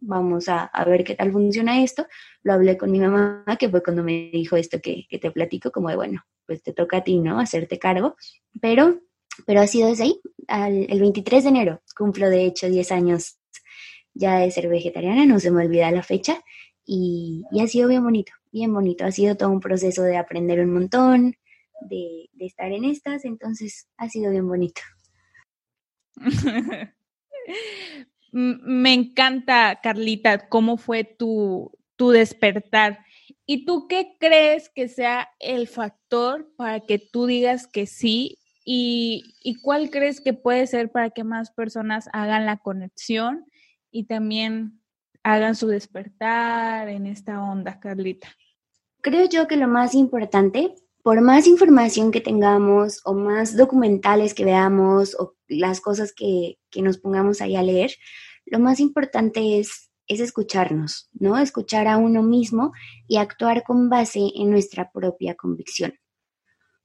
vamos 0.00 0.48
a, 0.48 0.70
ver 0.86 1.04
qué 1.04 1.14
tal 1.14 1.32
funciona 1.32 1.82
esto. 1.82 2.06
Lo 2.42 2.54
hablé 2.54 2.76
con 2.76 2.90
mi 2.90 2.98
mamá, 2.98 3.44
que 3.58 3.68
fue 3.68 3.82
cuando 3.82 4.02
me 4.02 4.30
dijo 4.32 4.56
esto 4.56 4.80
que, 4.80 5.06
te 5.10 5.30
platico, 5.30 5.70
como 5.70 5.88
de, 5.88 5.96
bueno, 5.96 6.24
pues 6.46 6.62
te 6.62 6.72
toca 6.72 6.98
a 6.98 7.04
ti, 7.04 7.18
¿no? 7.18 7.38
Hacerte 7.38 7.78
cargo. 7.78 8.16
Pero, 8.60 9.00
pero 9.46 9.60
ha 9.60 9.66
sido 9.66 9.88
desde 9.88 10.04
ahí, 10.04 10.20
el 10.88 11.00
23 11.00 11.44
de 11.44 11.50
enero, 11.50 11.82
cumplo 11.96 12.28
de 12.28 12.44
hecho 12.44 12.68
10 12.68 12.92
años 12.92 13.38
ya 14.14 14.38
de 14.38 14.50
ser 14.50 14.68
vegetariana, 14.68 15.24
no 15.24 15.38
se 15.38 15.50
me 15.50 15.64
olvida 15.64 15.90
la 15.90 16.02
fecha. 16.02 16.42
Y, 16.84 17.44
ha 17.60 17.66
sido 17.66 17.88
bien 17.88 18.02
bonito, 18.02 18.32
bien 18.50 18.72
bonito. 18.72 19.04
Ha 19.04 19.12
sido 19.12 19.36
todo 19.36 19.50
un 19.50 19.60
proceso 19.60 20.02
de 20.02 20.16
aprender 20.16 20.60
un 20.60 20.72
montón, 20.72 21.36
de, 21.82 22.28
de 22.32 22.46
estar 22.46 22.72
en 22.72 22.84
estas, 22.84 23.24
entonces 23.24 23.88
ha 23.96 24.08
sido 24.08 24.30
bien 24.30 24.48
bonito. 24.48 24.80
Me 28.32 28.92
encanta, 28.92 29.80
Carlita, 29.82 30.48
cómo 30.48 30.76
fue 30.76 31.04
tu, 31.04 31.72
tu 31.96 32.10
despertar. 32.10 33.04
¿Y 33.46 33.64
tú 33.64 33.88
qué 33.88 34.16
crees 34.20 34.68
que 34.68 34.88
sea 34.88 35.28
el 35.40 35.66
factor 35.66 36.48
para 36.56 36.80
que 36.80 36.98
tú 36.98 37.26
digas 37.26 37.66
que 37.66 37.86
sí? 37.86 38.38
¿Y, 38.64 39.34
¿Y, 39.42 39.56
cuál 39.56 39.90
crees 39.90 40.20
que 40.20 40.32
puede 40.32 40.66
ser 40.66 40.92
para 40.92 41.10
que 41.10 41.24
más 41.24 41.50
personas 41.50 42.08
hagan 42.12 42.46
la 42.46 42.58
conexión 42.58 43.46
y 43.90 44.04
también 44.04 44.80
hagan 45.24 45.56
su 45.56 45.66
despertar 45.66 46.88
en 46.88 47.06
esta 47.06 47.42
onda, 47.42 47.80
Carlita? 47.80 48.28
Creo 49.02 49.28
yo 49.28 49.48
que 49.48 49.56
lo 49.56 49.66
más 49.66 49.94
importante, 49.94 50.74
por 51.02 51.20
más 51.20 51.46
información 51.46 52.12
que 52.12 52.20
tengamos 52.20 53.00
o 53.04 53.14
más 53.14 53.56
documentales 53.56 54.34
que 54.34 54.44
veamos 54.44 55.16
o 55.18 55.34
las 55.48 55.80
cosas 55.80 56.12
que, 56.12 56.59
que 56.70 56.82
nos 56.82 56.98
pongamos 56.98 57.40
ahí 57.40 57.56
a 57.56 57.62
leer, 57.62 57.92
lo 58.46 58.58
más 58.58 58.80
importante 58.80 59.58
es, 59.58 59.90
es 60.06 60.20
escucharnos, 60.20 61.08
¿no? 61.12 61.38
Escuchar 61.38 61.86
a 61.86 61.96
uno 61.96 62.22
mismo 62.22 62.72
y 63.06 63.16
actuar 63.16 63.62
con 63.62 63.88
base 63.88 64.20
en 64.34 64.50
nuestra 64.50 64.90
propia 64.90 65.34
convicción. 65.34 65.94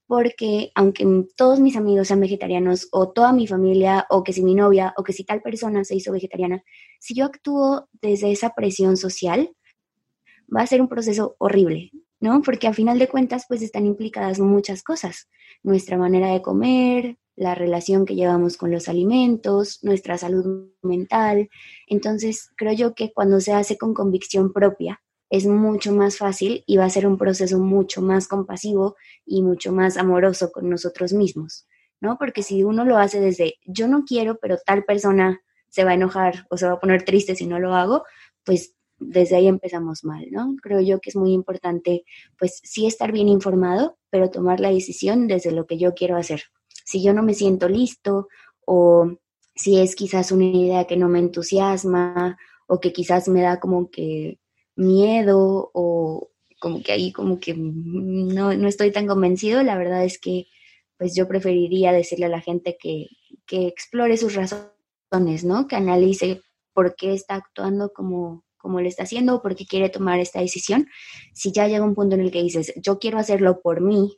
Porque 0.06 0.70
aunque 0.76 1.04
todos 1.36 1.58
mis 1.58 1.76
amigos 1.76 2.08
sean 2.08 2.20
vegetarianos 2.20 2.88
o 2.92 3.12
toda 3.12 3.32
mi 3.32 3.48
familia 3.48 4.06
o 4.08 4.22
que 4.22 4.32
si 4.32 4.44
mi 4.44 4.54
novia 4.54 4.94
o 4.96 5.02
que 5.02 5.12
si 5.12 5.24
tal 5.24 5.42
persona 5.42 5.82
se 5.82 5.96
hizo 5.96 6.12
vegetariana, 6.12 6.62
si 7.00 7.14
yo 7.14 7.24
actúo 7.24 7.88
desde 8.00 8.30
esa 8.30 8.50
presión 8.50 8.96
social, 8.96 9.50
va 10.54 10.62
a 10.62 10.66
ser 10.66 10.80
un 10.80 10.88
proceso 10.88 11.34
horrible, 11.38 11.90
¿no? 12.20 12.42
Porque 12.42 12.68
a 12.68 12.72
final 12.72 12.98
de 12.98 13.08
cuentas, 13.08 13.46
pues 13.48 13.62
están 13.62 13.86
implicadas 13.86 14.38
muchas 14.38 14.82
cosas. 14.82 15.28
Nuestra 15.62 15.98
manera 15.98 16.32
de 16.32 16.42
comer, 16.42 17.18
la 17.36 17.54
relación 17.54 18.06
que 18.06 18.14
llevamos 18.14 18.56
con 18.56 18.70
los 18.70 18.88
alimentos, 18.88 19.78
nuestra 19.82 20.18
salud 20.18 20.70
mental. 20.82 21.48
Entonces, 21.86 22.50
creo 22.56 22.72
yo 22.72 22.94
que 22.94 23.12
cuando 23.12 23.40
se 23.40 23.52
hace 23.52 23.76
con 23.76 23.94
convicción 23.94 24.52
propia, 24.52 25.02
es 25.28 25.46
mucho 25.46 25.92
más 25.92 26.18
fácil 26.18 26.64
y 26.66 26.76
va 26.76 26.84
a 26.84 26.90
ser 26.90 27.06
un 27.06 27.18
proceso 27.18 27.58
mucho 27.58 28.00
más 28.00 28.28
compasivo 28.28 28.96
y 29.24 29.42
mucho 29.42 29.72
más 29.72 29.96
amoroso 29.96 30.52
con 30.52 30.70
nosotros 30.70 31.12
mismos, 31.12 31.66
¿no? 32.00 32.16
Porque 32.18 32.42
si 32.42 32.62
uno 32.62 32.84
lo 32.84 32.96
hace 32.96 33.20
desde 33.20 33.54
yo 33.64 33.88
no 33.88 34.04
quiero, 34.04 34.38
pero 34.40 34.56
tal 34.64 34.84
persona 34.84 35.40
se 35.68 35.84
va 35.84 35.90
a 35.90 35.94
enojar 35.94 36.46
o 36.48 36.56
se 36.56 36.66
va 36.66 36.74
a 36.74 36.80
poner 36.80 37.04
triste 37.04 37.34
si 37.34 37.46
no 37.46 37.58
lo 37.58 37.74
hago, 37.74 38.04
pues 38.44 38.74
desde 38.98 39.36
ahí 39.36 39.46
empezamos 39.46 40.04
mal, 40.04 40.26
¿no? 40.30 40.54
Creo 40.62 40.80
yo 40.80 41.00
que 41.00 41.10
es 41.10 41.16
muy 41.16 41.32
importante, 41.32 42.04
pues 42.38 42.60
sí 42.62 42.86
estar 42.86 43.12
bien 43.12 43.28
informado, 43.28 43.98
pero 44.10 44.30
tomar 44.30 44.60
la 44.60 44.70
decisión 44.70 45.26
desde 45.26 45.50
lo 45.50 45.66
que 45.66 45.76
yo 45.76 45.94
quiero 45.94 46.16
hacer, 46.16 46.44
si 46.86 47.02
yo 47.02 47.12
no 47.12 47.22
me 47.22 47.34
siento 47.34 47.68
listo 47.68 48.28
o 48.64 49.18
si 49.54 49.80
es 49.80 49.96
quizás 49.96 50.30
una 50.32 50.44
idea 50.44 50.86
que 50.86 50.96
no 50.96 51.08
me 51.08 51.18
entusiasma 51.18 52.38
o 52.68 52.80
que 52.80 52.92
quizás 52.92 53.28
me 53.28 53.42
da 53.42 53.58
como 53.58 53.90
que 53.90 54.38
miedo 54.76 55.70
o 55.74 56.30
como 56.60 56.82
que 56.82 56.92
ahí 56.92 57.12
como 57.12 57.40
que 57.40 57.54
no, 57.56 58.54
no 58.54 58.68
estoy 58.68 58.92
tan 58.92 59.06
convencido, 59.06 59.62
la 59.62 59.76
verdad 59.76 60.04
es 60.04 60.18
que 60.18 60.46
pues 60.96 61.14
yo 61.14 61.28
preferiría 61.28 61.92
decirle 61.92 62.26
a 62.26 62.30
la 62.30 62.40
gente 62.40 62.78
que, 62.80 63.08
que 63.46 63.66
explore 63.66 64.16
sus 64.16 64.34
razones, 64.34 65.44
¿no? 65.44 65.66
Que 65.66 65.76
analice 65.76 66.40
por 66.72 66.94
qué 66.94 67.12
está 67.12 67.34
actuando 67.34 67.92
como, 67.92 68.44
como 68.56 68.80
le 68.80 68.88
está 68.88 69.02
haciendo 69.02 69.34
o 69.34 69.42
por 69.42 69.56
qué 69.56 69.66
quiere 69.66 69.90
tomar 69.90 70.20
esta 70.20 70.40
decisión. 70.40 70.86
Si 71.34 71.52
ya 71.52 71.68
llega 71.68 71.84
un 71.84 71.94
punto 71.94 72.14
en 72.14 72.22
el 72.22 72.30
que 72.30 72.42
dices, 72.42 72.72
yo 72.76 72.98
quiero 72.98 73.18
hacerlo 73.18 73.60
por 73.60 73.82
mí, 73.82 74.16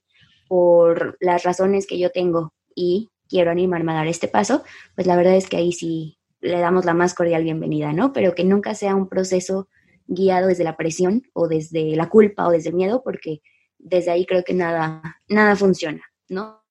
por 0.48 1.16
las 1.20 1.42
razones 1.42 1.86
que 1.86 1.98
yo 1.98 2.10
tengo 2.10 2.52
y 2.78 3.10
quiero 3.28 3.50
animarme 3.50 3.90
a 3.90 3.96
dar 3.96 4.06
este 4.06 4.28
paso, 4.28 4.62
pues 4.94 5.06
la 5.08 5.16
verdad 5.16 5.34
es 5.34 5.48
que 5.48 5.56
ahí 5.56 5.72
sí 5.72 6.18
le 6.40 6.60
damos 6.60 6.84
la 6.84 6.94
más 6.94 7.12
cordial 7.12 7.42
bienvenida, 7.42 7.92
¿no? 7.92 8.12
Pero 8.12 8.36
que 8.36 8.44
nunca 8.44 8.74
sea 8.76 8.94
un 8.94 9.08
proceso 9.08 9.68
guiado 10.06 10.46
desde 10.46 10.62
la 10.62 10.76
presión 10.76 11.24
o 11.32 11.48
desde 11.48 11.96
la 11.96 12.08
culpa 12.08 12.46
o 12.46 12.52
desde 12.52 12.70
el 12.70 12.76
miedo, 12.76 13.02
porque 13.02 13.42
desde 13.78 14.12
ahí 14.12 14.24
creo 14.24 14.44
que 14.44 14.54
nada, 14.54 15.02
nada 15.28 15.56
funciona, 15.56 16.02
¿no? 16.28 16.64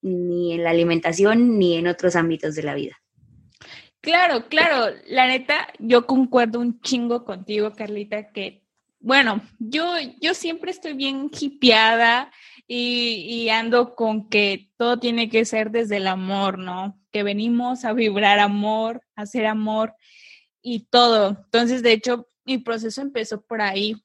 Ni 0.00 0.52
en 0.52 0.62
la 0.62 0.70
alimentación 0.70 1.58
ni 1.58 1.76
en 1.76 1.88
otros 1.88 2.14
ámbitos 2.14 2.54
de 2.54 2.62
la 2.62 2.74
vida. 2.74 2.96
Claro, 4.00 4.46
claro, 4.48 4.94
la 5.08 5.26
neta, 5.26 5.66
yo 5.80 6.06
concuerdo 6.06 6.60
un 6.60 6.80
chingo 6.80 7.24
contigo, 7.24 7.72
Carlita, 7.72 8.30
que, 8.30 8.62
bueno, 9.00 9.42
yo, 9.58 9.84
yo 10.20 10.34
siempre 10.34 10.70
estoy 10.70 10.92
bien 10.92 11.28
hipeada 11.40 12.30
y, 12.68 13.48
ando 13.48 13.94
con 13.94 14.28
que 14.28 14.70
todo 14.76 14.98
tiene 14.98 15.28
que 15.28 15.44
ser 15.44 15.70
desde 15.70 15.98
el 15.98 16.08
amor, 16.08 16.58
¿no? 16.58 17.00
que 17.16 17.22
venimos 17.22 17.86
a 17.86 17.92
vibrar 17.92 18.38
amor, 18.40 19.00
a 19.14 19.22
hacer 19.22 19.46
amor 19.46 19.94
y 20.60 20.80
todo. 20.90 21.28
Entonces, 21.44 21.82
de 21.82 21.92
hecho, 21.92 22.28
mi 22.44 22.58
proceso 22.58 23.00
empezó 23.00 23.40
por 23.40 23.62
ahí, 23.62 23.96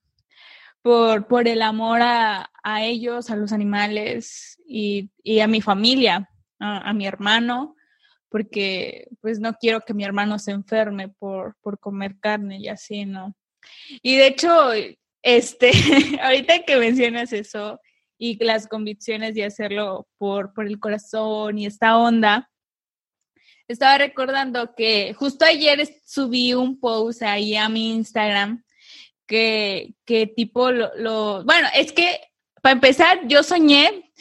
por, 0.82 1.28
por 1.28 1.48
el 1.48 1.62
amor 1.62 2.00
a, 2.04 2.50
ellos, 2.80 3.30
a 3.30 3.36
los 3.36 3.52
animales 3.52 4.58
y, 4.66 5.10
a 5.42 5.48
mi 5.48 5.60
familia, 5.60 6.30
a, 6.60 6.94
mi 6.94 7.06
hermano, 7.06 7.76
porque 8.30 9.10
pues 9.20 9.40
no 9.40 9.56
quiero 9.56 9.82
que 9.82 9.94
mi 9.94 10.06
hermano 10.06 10.40
se 10.40 10.52
enferme 10.52 11.10
por, 11.10 11.58
por 11.62 11.80
comer 11.80 12.18
carne 12.20 12.60
y 12.60 12.70
así, 12.70 13.06
¿no? 13.06 13.36
Y 14.02 14.16
de 14.16 14.28
hecho, 14.28 14.72
este, 15.22 15.72
ahorita 16.22 16.64
que 16.64 16.78
mencionas 16.78 17.34
eso 17.34 17.82
y 18.24 18.38
las 18.44 18.68
convicciones 18.68 19.34
de 19.34 19.46
hacerlo 19.46 20.08
por, 20.20 20.54
por 20.54 20.68
el 20.68 20.80
corazón 20.80 21.58
y 21.58 21.66
esta 21.66 21.98
onda, 21.98 22.52
estaba 23.68 23.98
recordando 23.98 24.76
que 24.76 25.16
justo 25.16 25.44
ayer 25.44 25.90
subí 26.06 26.54
un 26.54 26.80
post 26.80 27.24
ahí 27.24 27.56
a 27.56 27.68
mi 27.68 27.94
Instagram 27.96 28.64
que, 29.26 29.96
que 30.06 30.28
tipo 30.28 30.70
lo, 30.70 31.44
Bueno, 31.46 31.68
es 31.74 31.92
que 31.94 32.22
para 32.62 32.74
empezar, 32.74 33.28
yo 33.28 33.42
soñé, 33.42 34.14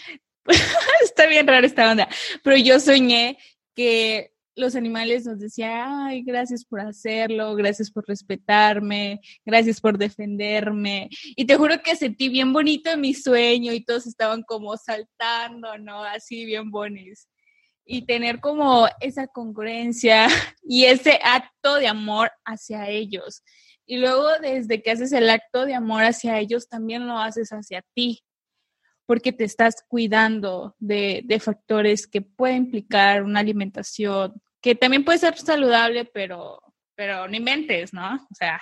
está 1.02 1.26
bien 1.26 1.46
rara 1.46 1.66
esta 1.66 1.90
onda, 1.90 2.08
pero 2.42 2.56
yo 2.56 2.80
soñé 2.80 3.36
que 3.74 4.32
los 4.60 4.76
animales 4.76 5.24
nos 5.24 5.40
decían, 5.40 5.72
ay, 6.06 6.22
gracias 6.22 6.64
por 6.64 6.80
hacerlo, 6.80 7.54
gracias 7.56 7.90
por 7.90 8.06
respetarme, 8.06 9.20
gracias 9.44 9.80
por 9.80 9.98
defenderme. 9.98 11.08
Y 11.34 11.46
te 11.46 11.56
juro 11.56 11.82
que 11.82 11.96
sentí 11.96 12.28
bien 12.28 12.52
bonito 12.52 12.96
mi 12.96 13.14
sueño 13.14 13.72
y 13.72 13.84
todos 13.84 14.06
estaban 14.06 14.42
como 14.42 14.76
saltando, 14.76 15.76
¿no? 15.78 16.04
Así 16.04 16.44
bien 16.44 16.70
bonis. 16.70 17.28
Y 17.84 18.02
tener 18.02 18.38
como 18.38 18.86
esa 19.00 19.26
congruencia 19.26 20.28
y 20.62 20.84
ese 20.84 21.18
acto 21.22 21.76
de 21.76 21.88
amor 21.88 22.30
hacia 22.44 22.88
ellos. 22.88 23.42
Y 23.86 23.96
luego 23.96 24.28
desde 24.40 24.82
que 24.82 24.92
haces 24.92 25.10
el 25.10 25.28
acto 25.28 25.66
de 25.66 25.74
amor 25.74 26.04
hacia 26.04 26.38
ellos, 26.38 26.68
también 26.68 27.08
lo 27.08 27.18
haces 27.18 27.50
hacia 27.50 27.82
ti, 27.92 28.22
porque 29.04 29.32
te 29.32 29.42
estás 29.42 29.82
cuidando 29.88 30.76
de, 30.78 31.24
factores 31.42 32.06
que 32.06 32.22
pueden 32.22 32.58
implicar 32.58 33.24
una 33.24 33.40
alimentación, 33.40 34.40
que 34.60 34.74
también 34.74 35.04
puede 35.04 35.18
ser 35.18 35.36
saludable, 35.36 36.04
pero, 36.04 36.60
pero 36.94 37.28
no 37.28 37.36
inventes, 37.36 37.92
¿no? 37.92 38.14
O 38.14 38.34
sea, 38.34 38.60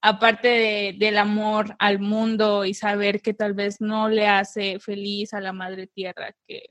aparte 0.00 0.94
del 0.98 1.18
amor 1.18 1.74
al 1.78 1.98
mundo 1.98 2.64
y 2.64 2.74
saber 2.74 3.20
que 3.22 3.34
tal 3.34 3.54
vez 3.54 3.80
no 3.80 4.08
le 4.08 4.26
hace 4.26 4.78
feliz 4.78 5.32
a 5.34 5.40
la 5.40 5.52
madre 5.52 5.86
tierra 5.86 6.34
que, 6.46 6.66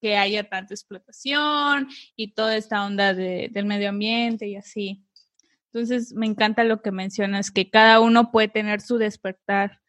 que 0.00 0.16
haya 0.16 0.48
tanta 0.48 0.74
explotación 0.74 1.88
y 2.14 2.32
toda 2.32 2.56
esta 2.56 2.84
onda 2.84 3.14
del 3.14 3.64
medio 3.64 3.88
ambiente 3.88 4.46
y 4.46 4.56
así. 4.56 5.04
Entonces, 5.72 6.14
me 6.14 6.26
encanta 6.26 6.64
lo 6.64 6.80
que 6.80 6.92
mencionas, 6.92 7.50
que 7.50 7.68
cada 7.68 8.00
uno 8.00 8.30
puede 8.30 8.48
tener 8.48 8.80
su 8.80 8.96
despertar 8.96 9.80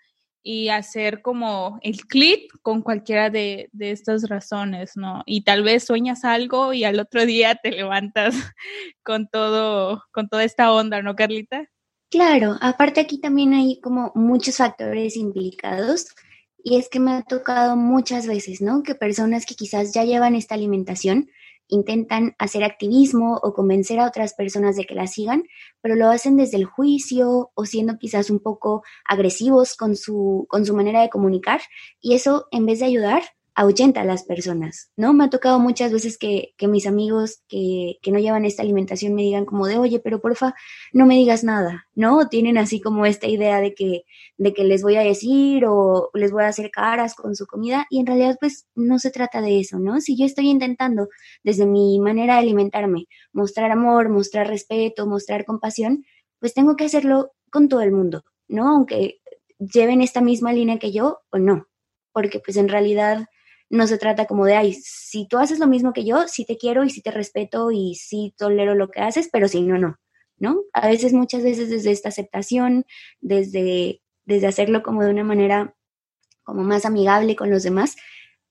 y 0.44 0.70
hacer 0.70 1.22
como 1.22 1.80
el 1.82 2.06
clic 2.08 2.52
con 2.62 2.82
cualquiera 2.82 3.30
de, 3.30 3.70
de, 3.72 3.92
estas 3.92 4.30
razones, 4.30 4.94
¿no? 4.96 5.24
Y 5.26 5.44
tal 5.44 5.64
vez 5.64 5.86
sueñas 5.86 6.24
algo 6.24 6.74
y 6.74 6.84
al 6.84 7.00
otro 7.00 7.26
día 7.26 7.56
te 7.56 7.72
levantas 7.72 8.36
con 9.04 9.28
todo, 9.28 10.04
con 10.12 10.30
toda 10.30 10.44
esta 10.44 10.72
onda, 10.72 11.02
¿no, 11.02 11.16
Carlita? 11.16 11.68
Claro, 12.10 12.58
aparte 12.62 13.02
aquí 13.02 13.20
también 13.20 13.54
hay 13.54 13.80
como 13.82 14.12
muchos 14.16 14.58
factores 14.58 15.16
implicados 15.16 16.08
y 16.64 16.78
es 16.78 16.90
que 16.90 17.00
me 17.00 17.12
ha 17.12 17.22
tocado 17.22 17.76
muchas 17.76 18.26
veces, 18.26 18.62
¿no? 18.62 18.84
Que 18.84 18.96
personas 18.96 19.46
que 19.46 19.56
quizás 19.56 19.94
ya 19.94 20.04
llevan 20.04 20.36
esta 20.36 20.56
alimentación 20.56 21.30
intentan 21.70 22.36
hacer 22.38 22.64
activismo 22.64 23.40
o 23.42 23.54
convencer 23.54 24.00
a 24.00 24.08
otras 24.08 24.34
personas 24.34 24.76
de 24.76 24.86
que 24.86 24.96
la 24.96 25.08
sigan, 25.08 25.44
pero 25.82 25.96
lo 25.96 26.10
hacen 26.10 26.36
desde 26.36 26.58
el 26.58 26.66
juicio 26.66 27.52
o 27.54 27.66
siendo 27.66 27.98
quizás 27.98 28.30
un 28.30 28.40
poco 28.40 28.84
agresivos 29.06 29.76
con 29.76 29.96
su, 29.96 30.46
con 30.50 30.66
su 30.66 30.76
manera 30.76 31.02
de 31.02 31.10
comunicar 31.10 31.62
y 32.02 32.16
eso 32.16 32.48
en 32.52 32.66
vez 32.66 32.80
de 32.80 32.86
ayudar 32.86 33.24
ahuyenta 33.60 34.00
a 34.00 34.06
las 34.06 34.24
personas, 34.24 34.90
¿no? 34.96 35.12
Me 35.12 35.26
ha 35.26 35.30
tocado 35.30 35.60
muchas 35.60 35.92
veces 35.92 36.18
que, 36.18 36.54
mis 36.62 36.88
amigos 36.88 37.44
que, 37.50 37.98
que, 38.02 38.10
no 38.10 38.18
llevan 38.18 38.46
esta 38.46 38.62
alimentación 38.64 39.14
me 39.14 39.24
digan 39.24 39.44
como 39.44 39.68
de, 39.68 39.78
oye, 39.78 40.00
pero 40.00 40.22
porfa, 40.22 40.56
no 40.94 41.06
me 41.06 41.16
digas 41.16 41.44
nada, 41.44 41.86
¿no? 41.94 42.30
Tienen 42.30 42.58
así 42.58 42.80
como 42.80 43.06
esta 43.06 43.28
idea 43.28 43.60
de 43.60 43.74
que, 43.74 44.06
de 44.38 44.54
que 44.54 44.64
les 44.64 44.82
voy 44.82 44.96
a 44.96 45.02
decir 45.02 45.66
o 45.68 46.10
les 46.14 46.32
voy 46.32 46.44
a 46.44 46.48
hacer 46.48 46.72
caras 46.72 47.16
con 47.16 47.36
su 47.36 47.48
comida 47.48 47.86
y 47.90 48.00
en 48.00 48.06
realidad 48.06 48.38
pues 48.40 48.66
no 48.76 48.98
se 48.98 49.12
trata 49.12 49.42
de 49.42 49.60
eso, 49.60 49.78
¿no? 49.78 50.00
Si 50.00 50.18
yo 50.18 50.26
estoy 50.26 50.48
intentando 50.48 51.10
desde 51.44 51.66
mi 51.66 52.00
manera 52.00 52.36
de 52.36 52.40
alimentarme 52.40 53.08
mostrar 53.34 53.72
amor, 53.72 54.08
mostrar 54.08 54.48
respeto, 54.48 55.06
mostrar 55.06 55.44
compasión, 55.44 56.06
pues 56.40 56.54
tengo 56.54 56.78
que 56.78 56.86
hacerlo 56.86 57.34
con 57.52 57.68
todo 57.68 57.82
el 57.82 57.92
mundo, 57.92 58.24
¿no? 58.48 58.70
Aunque 58.70 59.20
lleven 59.60 60.02
esta 60.02 60.22
misma 60.22 60.54
línea 60.54 60.80
que 60.80 60.94
yo 60.94 61.20
o 61.30 61.40
no, 61.40 61.68
porque 62.14 62.40
pues 62.40 62.56
en 62.56 62.70
realidad 62.70 63.28
no 63.70 63.88
se 63.88 63.98
trata 63.98 64.26
como 64.26 64.46
de, 64.46 64.56
ay, 64.56 64.74
si 64.74 65.28
tú 65.28 65.38
haces 65.38 65.60
lo 65.60 65.68
mismo 65.68 65.94
que 65.94 66.06
yo, 66.06 66.28
sí 66.28 66.46
te 66.46 66.58
quiero 66.58 66.84
y 66.84 66.90
sí 66.90 67.02
te 67.02 67.12
respeto 67.12 67.72
y 67.72 67.96
sí 67.96 68.34
tolero 68.38 68.76
lo 68.76 68.90
que 68.90 69.02
haces, 69.02 69.30
pero 69.32 69.48
si 69.48 69.62
no, 69.62 69.78
no, 69.78 69.98
¿no? 70.38 70.64
A 70.74 70.88
veces, 70.88 71.14
muchas 71.14 71.44
veces 71.44 71.70
desde 71.70 71.92
esta 71.92 72.10
aceptación, 72.10 72.86
desde, 73.20 74.02
desde 74.26 74.48
hacerlo 74.48 74.82
como 74.84 75.04
de 75.04 75.12
una 75.12 75.24
manera 75.24 75.76
como 76.44 76.64
más 76.64 76.86
amigable 76.86 77.36
con 77.36 77.52
los 77.52 77.64
demás, 77.64 77.96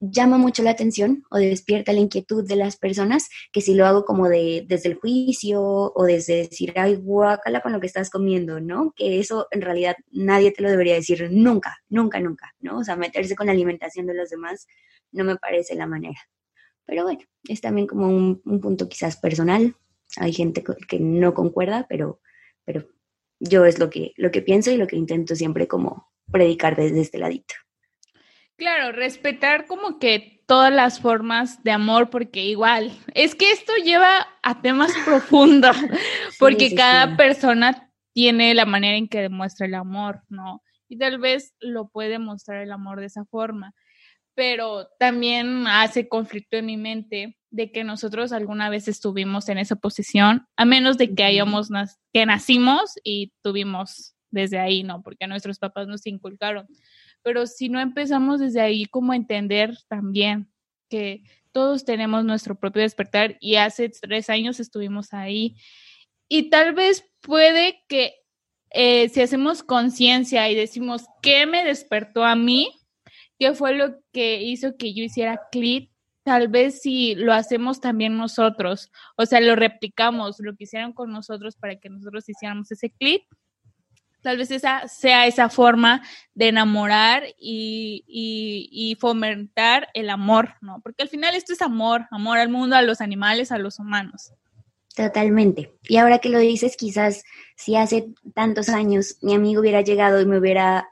llama 0.00 0.38
mucho 0.38 0.62
la 0.62 0.70
atención 0.70 1.24
o 1.30 1.38
despierta 1.38 1.92
la 1.92 2.00
inquietud 2.00 2.46
de 2.46 2.56
las 2.56 2.76
personas 2.76 3.28
que 3.52 3.60
si 3.60 3.74
lo 3.74 3.86
hago 3.86 4.04
como 4.04 4.28
de 4.28 4.64
desde 4.68 4.90
el 4.90 4.94
juicio 4.94 5.60
o 5.60 6.04
desde 6.04 6.36
decir, 6.36 6.72
ay, 6.76 6.94
guácala 6.94 7.60
con 7.60 7.72
lo 7.72 7.80
que 7.80 7.88
estás 7.88 8.10
comiendo, 8.10 8.60
¿no? 8.60 8.92
Que 8.94 9.18
eso 9.18 9.48
en 9.50 9.62
realidad 9.62 9.96
nadie 10.10 10.52
te 10.52 10.62
lo 10.62 10.70
debería 10.70 10.94
decir 10.94 11.28
nunca, 11.32 11.78
nunca, 11.88 12.20
nunca, 12.20 12.54
¿no? 12.60 12.78
O 12.78 12.84
sea, 12.84 12.96
meterse 12.96 13.34
con 13.34 13.46
la 13.46 13.52
alimentación 13.52 14.06
de 14.06 14.14
los 14.14 14.30
demás 14.30 14.66
no 15.12 15.24
me 15.24 15.36
parece 15.36 15.74
la 15.74 15.86
manera. 15.86 16.20
Pero 16.84 17.04
bueno, 17.04 17.20
es 17.48 17.60
también 17.60 17.86
como 17.86 18.08
un, 18.08 18.40
punto 18.60 18.88
quizás 18.88 19.16
personal. 19.18 19.76
Hay 20.16 20.32
gente 20.32 20.64
que 20.88 21.00
no 21.00 21.34
concuerda, 21.34 21.86
pero, 21.88 22.20
pero 22.64 22.88
yo 23.40 23.64
es 23.64 23.78
lo 23.78 23.90
que, 23.90 24.12
lo 24.16 24.30
que 24.30 24.42
pienso 24.42 24.70
y 24.70 24.76
lo 24.76 24.86
que 24.86 24.96
intento 24.96 25.34
siempre 25.34 25.68
como 25.68 26.10
predicar 26.30 26.76
desde 26.76 27.00
este 27.00 27.18
ladito. 27.18 27.54
Claro, 28.56 28.90
respetar 28.92 29.66
como 29.66 29.98
que 29.98 30.42
todas 30.46 30.72
las 30.72 31.00
formas 31.00 31.62
de 31.62 31.70
amor, 31.70 32.10
porque 32.10 32.44
igual, 32.44 32.90
es 33.14 33.34
que 33.34 33.52
esto 33.52 33.72
lleva 33.84 34.26
a 34.42 34.62
temas 34.62 34.92
profundos, 35.04 35.76
porque 36.38 36.74
cada 36.74 37.16
persona 37.16 37.92
tiene 38.12 38.54
la 38.54 38.64
manera 38.64 38.96
en 38.96 39.08
que 39.08 39.20
demuestra 39.20 39.66
el 39.66 39.74
amor, 39.74 40.22
¿no? 40.28 40.62
Y 40.88 40.98
tal 40.98 41.18
vez 41.18 41.54
lo 41.60 41.88
puede 41.88 42.18
mostrar 42.18 42.62
el 42.62 42.72
amor 42.72 42.98
de 42.98 43.06
esa 43.06 43.24
forma, 43.26 43.74
pero 44.38 44.86
también 45.00 45.66
hace 45.66 46.08
conflicto 46.08 46.56
en 46.56 46.66
mi 46.66 46.76
mente 46.76 47.36
de 47.50 47.72
que 47.72 47.82
nosotros 47.82 48.30
alguna 48.30 48.70
vez 48.70 48.86
estuvimos 48.86 49.48
en 49.48 49.58
esa 49.58 49.74
posición, 49.74 50.46
a 50.56 50.64
menos 50.64 50.96
de 50.96 51.12
que 51.12 51.24
hayamos 51.24 51.70
que 52.12 52.24
nacimos 52.24 52.92
y 53.02 53.32
tuvimos 53.42 54.14
desde 54.30 54.60
ahí, 54.60 54.84
¿no? 54.84 55.02
Porque 55.02 55.26
nuestros 55.26 55.58
papás 55.58 55.88
nos 55.88 56.06
inculcaron 56.06 56.68
pero 57.22 57.46
si 57.46 57.68
no 57.68 57.80
empezamos 57.80 58.40
desde 58.40 58.60
ahí 58.60 58.84
como 58.86 59.12
a 59.12 59.16
entender 59.16 59.76
también 59.88 60.50
que 60.88 61.24
todos 61.52 61.84
tenemos 61.84 62.24
nuestro 62.24 62.58
propio 62.58 62.82
despertar 62.82 63.36
y 63.40 63.56
hace 63.56 63.88
tres 63.88 64.30
años 64.30 64.60
estuvimos 64.60 65.12
ahí 65.12 65.56
y 66.28 66.50
tal 66.50 66.74
vez 66.74 67.04
puede 67.20 67.84
que 67.88 68.14
eh, 68.70 69.08
si 69.08 69.20
hacemos 69.20 69.62
conciencia 69.62 70.48
y 70.50 70.54
decimos, 70.54 71.06
¿qué 71.22 71.46
me 71.46 71.64
despertó 71.64 72.24
a 72.24 72.36
mí? 72.36 72.70
¿Qué 73.38 73.54
fue 73.54 73.74
lo 73.74 74.00
que 74.12 74.42
hizo 74.42 74.76
que 74.76 74.94
yo 74.94 75.04
hiciera 75.04 75.40
clic? 75.50 75.90
Tal 76.22 76.48
vez 76.48 76.82
si 76.82 77.14
lo 77.14 77.32
hacemos 77.32 77.80
también 77.80 78.16
nosotros, 78.16 78.90
o 79.16 79.24
sea, 79.24 79.40
lo 79.40 79.56
replicamos, 79.56 80.40
lo 80.40 80.54
que 80.56 80.64
hicieron 80.64 80.92
con 80.92 81.10
nosotros 81.10 81.56
para 81.56 81.76
que 81.76 81.88
nosotros 81.88 82.28
hiciéramos 82.28 82.70
ese 82.70 82.90
clic, 82.90 83.24
Tal 84.22 84.36
vez 84.36 84.50
esa 84.50 84.88
sea 84.88 85.26
esa 85.26 85.48
forma 85.48 86.02
de 86.34 86.48
enamorar 86.48 87.22
y, 87.38 88.04
y, 88.08 88.96
fomentar 88.96 89.88
el 89.94 90.10
amor, 90.10 90.54
¿no? 90.60 90.80
Porque 90.82 91.02
al 91.02 91.08
final 91.08 91.36
esto 91.36 91.52
es 91.52 91.62
amor, 91.62 92.06
amor 92.10 92.38
al 92.38 92.48
mundo, 92.48 92.74
a 92.74 92.82
los 92.82 93.00
animales, 93.00 93.52
a 93.52 93.58
los 93.58 93.78
humanos. 93.78 94.32
Totalmente. 94.96 95.72
Y 95.84 95.98
ahora 95.98 96.18
que 96.18 96.30
lo 96.30 96.40
dices, 96.40 96.76
quizás 96.76 97.22
si 97.56 97.76
hace 97.76 98.12
tantos 98.34 98.68
años 98.68 99.18
mi 99.22 99.34
amigo 99.34 99.60
hubiera 99.60 99.82
llegado 99.82 100.20
y 100.20 100.26
me 100.26 100.38
hubiera, 100.38 100.88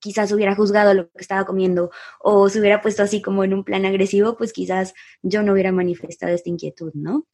quizás 0.00 0.32
hubiera 0.32 0.54
juzgado 0.54 0.94
lo 0.94 1.10
que 1.10 1.20
estaba 1.20 1.44
comiendo 1.44 1.90
o 2.20 2.48
se 2.48 2.60
hubiera 2.60 2.80
puesto 2.80 3.02
así 3.02 3.22
como 3.22 3.44
en 3.44 3.54
un 3.54 3.64
plan 3.64 3.84
agresivo, 3.84 4.36
pues 4.36 4.52
quizás 4.52 4.94
yo 5.22 5.42
no 5.42 5.52
hubiera 5.52 5.72
manifestado 5.72 6.34
esta 6.34 6.48
inquietud, 6.48 6.92
¿no? 6.94 7.26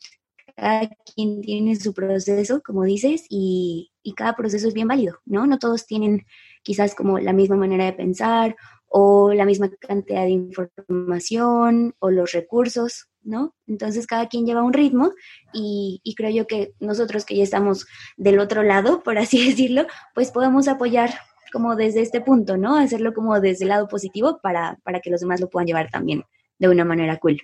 cada 0.56 0.88
quien 1.14 1.42
tiene 1.42 1.76
su 1.76 1.92
proceso, 1.92 2.62
como 2.62 2.84
dices, 2.84 3.24
y, 3.28 3.92
cada 4.16 4.36
proceso 4.36 4.68
es 4.68 4.74
bien 4.74 4.88
válido, 4.88 5.18
¿no? 5.26 5.46
No 5.46 5.58
todos 5.58 5.84
tienen 5.84 6.26
quizás 6.62 6.94
como 6.94 7.18
la 7.18 7.32
misma 7.32 7.56
manera 7.56 7.84
de 7.84 7.92
pensar 7.92 8.56
o 8.86 9.32
la 9.34 9.44
misma 9.44 9.68
cantidad 9.80 10.22
de 10.22 10.30
información 10.30 11.94
o 11.98 12.10
los 12.10 12.30
recursos, 12.32 13.08
¿no? 13.22 13.54
Entonces 13.66 14.06
cada 14.06 14.28
quien 14.28 14.46
lleva 14.46 14.62
un 14.62 14.72
ritmo 14.72 15.12
y, 15.52 16.00
y, 16.04 16.14
creo 16.14 16.30
yo 16.30 16.46
que 16.46 16.72
nosotros 16.78 17.24
que 17.24 17.36
ya 17.36 17.42
estamos 17.42 17.86
del 18.16 18.38
otro 18.38 18.62
lado, 18.62 19.02
por 19.02 19.18
así 19.18 19.44
decirlo, 19.48 19.86
pues 20.14 20.30
podemos 20.30 20.68
apoyar 20.68 21.10
como 21.56 21.74
desde 21.74 22.02
este 22.02 22.20
punto, 22.20 22.58
¿no? 22.58 22.76
Hacerlo 22.76 23.14
como 23.14 23.40
desde 23.40 23.64
el 23.64 23.70
lado 23.70 23.88
positivo 23.88 24.40
para, 24.42 24.78
para 24.84 25.00
que 25.00 25.08
los 25.08 25.22
demás 25.22 25.40
lo 25.40 25.48
puedan 25.48 25.66
llevar 25.66 25.88
también 25.90 26.22
de 26.58 26.68
una 26.68 26.84
manera 26.84 27.16
cool. 27.16 27.40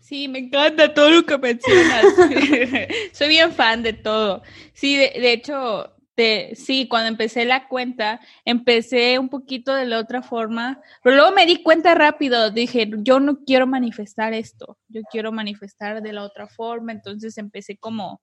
Sí, 0.00 0.28
me 0.28 0.38
encanta 0.38 0.94
todo 0.94 1.10
lo 1.10 1.26
que 1.26 1.36
mencionas. 1.36 2.04
Soy 3.12 3.28
bien 3.28 3.50
fan 3.50 3.82
de 3.82 3.92
todo. 3.92 4.44
Sí, 4.72 4.96
de, 4.96 5.32
hecho, 5.32 5.96
sí, 6.54 6.86
cuando 6.86 7.08
empecé 7.08 7.44
la 7.44 7.66
cuenta, 7.66 8.20
empecé 8.44 9.18
un 9.18 9.28
poquito 9.28 9.74
de 9.74 9.86
la 9.86 9.98
otra 9.98 10.22
forma, 10.22 10.80
pero 11.02 11.16
luego 11.16 11.32
me 11.32 11.44
di 11.44 11.60
cuenta 11.64 11.96
rápido, 11.96 12.52
dije, 12.52 12.88
yo 12.98 13.18
no 13.18 13.40
quiero 13.44 13.66
manifestar 13.66 14.32
esto, 14.32 14.78
yo 14.86 15.00
quiero 15.10 15.32
manifestar 15.32 16.02
de 16.02 16.12
la 16.12 16.22
otra 16.22 16.46
forma, 16.46 16.92
entonces 16.92 17.36
empecé 17.36 17.78
como 17.78 18.22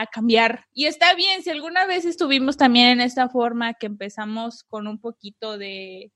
a 0.00 0.06
cambiar. 0.06 0.64
Y 0.72 0.86
está 0.86 1.14
bien, 1.14 1.42
si 1.42 1.50
alguna 1.50 1.86
vez 1.86 2.04
estuvimos 2.04 2.56
también 2.56 2.88
en 2.88 3.00
esta 3.00 3.28
forma 3.28 3.74
que 3.74 3.86
empezamos 3.86 4.64
con 4.64 4.86
un 4.86 4.98
poquito 4.98 5.58
de, 5.58 6.12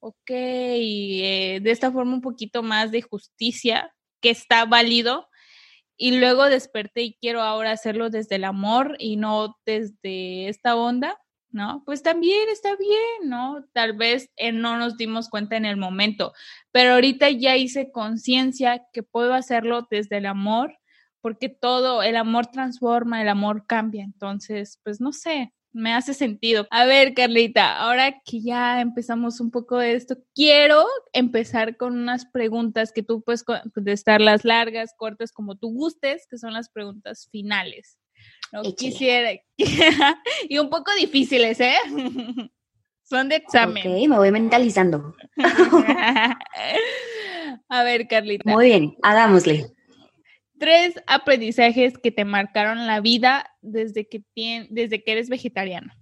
ok, 0.00 0.30
eh, 0.30 1.60
de 1.62 1.70
esta 1.70 1.92
forma 1.92 2.14
un 2.14 2.22
poquito 2.22 2.62
más 2.62 2.90
de 2.90 3.02
justicia, 3.02 3.94
que 4.20 4.30
está 4.30 4.64
válido, 4.64 5.28
y 5.96 6.18
luego 6.18 6.44
desperté 6.44 7.02
y 7.02 7.14
quiero 7.20 7.42
ahora 7.42 7.72
hacerlo 7.72 8.08
desde 8.08 8.36
el 8.36 8.44
amor 8.44 8.96
y 8.98 9.16
no 9.16 9.56
desde 9.66 10.48
esta 10.48 10.76
onda, 10.76 11.20
¿no? 11.50 11.82
Pues 11.84 12.02
también 12.02 12.48
está 12.50 12.76
bien, 12.76 13.28
¿no? 13.28 13.64
Tal 13.72 13.94
vez 13.94 14.30
eh, 14.36 14.52
no 14.52 14.78
nos 14.78 14.96
dimos 14.96 15.28
cuenta 15.28 15.56
en 15.56 15.66
el 15.66 15.76
momento, 15.76 16.32
pero 16.70 16.94
ahorita 16.94 17.30
ya 17.30 17.56
hice 17.56 17.90
conciencia 17.90 18.86
que 18.92 19.02
puedo 19.02 19.34
hacerlo 19.34 19.86
desde 19.90 20.18
el 20.18 20.26
amor 20.26 20.78
porque 21.28 21.50
todo, 21.50 22.02
el 22.02 22.16
amor 22.16 22.46
transforma, 22.46 23.20
el 23.20 23.28
amor 23.28 23.66
cambia. 23.66 24.02
Entonces, 24.02 24.80
pues 24.82 24.98
no 24.98 25.12
sé, 25.12 25.52
me 25.72 25.92
hace 25.92 26.14
sentido. 26.14 26.66
A 26.70 26.86
ver, 26.86 27.12
Carlita, 27.12 27.76
ahora 27.76 28.18
que 28.24 28.40
ya 28.40 28.80
empezamos 28.80 29.38
un 29.38 29.50
poco 29.50 29.76
de 29.76 29.92
esto, 29.92 30.16
quiero 30.34 30.86
empezar 31.12 31.76
con 31.76 31.98
unas 31.98 32.24
preguntas 32.24 32.92
que 32.92 33.02
tú 33.02 33.20
puedes 33.20 33.44
contestar 33.44 34.22
las 34.22 34.46
largas, 34.46 34.94
cortas, 34.96 35.30
como 35.30 35.56
tú 35.56 35.68
gustes, 35.68 36.26
que 36.30 36.38
son 36.38 36.54
las 36.54 36.70
preguntas 36.70 37.28
finales. 37.30 37.98
No 38.50 38.62
quisiera. 38.74 39.32
y 40.48 40.56
un 40.56 40.70
poco 40.70 40.90
difíciles, 40.98 41.60
¿eh? 41.60 41.76
son 43.02 43.28
de 43.28 43.36
examen. 43.36 43.86
Ok, 43.86 44.08
me 44.08 44.16
voy 44.16 44.30
mentalizando. 44.30 45.14
A 47.68 47.82
ver, 47.82 48.08
Carlita. 48.08 48.50
Muy 48.50 48.64
bien, 48.64 48.96
hagámosle. 49.02 49.74
Tres 50.58 50.94
aprendizajes 51.06 51.98
que 51.98 52.10
te 52.10 52.24
marcaron 52.24 52.86
la 52.86 53.00
vida 53.00 53.46
desde 53.62 54.08
que, 54.08 54.24
desde 54.70 55.04
que 55.04 55.12
eres 55.12 55.28
vegetariana. 55.28 55.96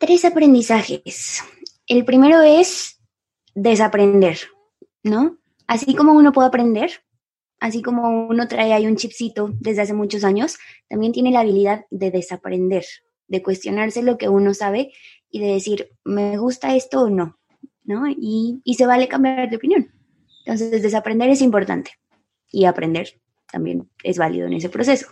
Tres 0.00 0.24
aprendizajes. 0.24 1.42
El 1.86 2.04
primero 2.06 2.40
es 2.40 3.02
desaprender, 3.54 4.38
¿no? 5.02 5.38
Así 5.66 5.94
como 5.94 6.12
uno 6.12 6.32
puede 6.32 6.48
aprender, 6.48 6.90
así 7.60 7.82
como 7.82 8.28
uno 8.28 8.48
trae 8.48 8.72
ahí 8.72 8.86
un 8.86 8.96
chipcito 8.96 9.50
desde 9.60 9.82
hace 9.82 9.94
muchos 9.94 10.24
años, 10.24 10.56
también 10.88 11.12
tiene 11.12 11.32
la 11.32 11.40
habilidad 11.40 11.84
de 11.90 12.10
desaprender, 12.10 12.84
de 13.28 13.42
cuestionarse 13.42 14.02
lo 14.02 14.16
que 14.16 14.28
uno 14.28 14.54
sabe 14.54 14.92
y 15.30 15.40
de 15.40 15.48
decir, 15.48 15.90
¿me 16.04 16.38
gusta 16.38 16.76
esto 16.76 17.02
o 17.02 17.10
no? 17.10 17.38
¿No? 17.84 18.08
Y, 18.08 18.62
y 18.64 18.74
se 18.74 18.86
vale 18.86 19.06
cambiar 19.06 19.50
de 19.50 19.56
opinión. 19.56 19.92
Entonces, 20.44 20.82
desaprender 20.82 21.28
es 21.28 21.42
importante 21.42 21.92
y 22.50 22.64
aprender 22.64 23.20
también 23.50 23.88
es 24.02 24.18
válido 24.18 24.46
en 24.46 24.54
ese 24.54 24.68
proceso. 24.68 25.08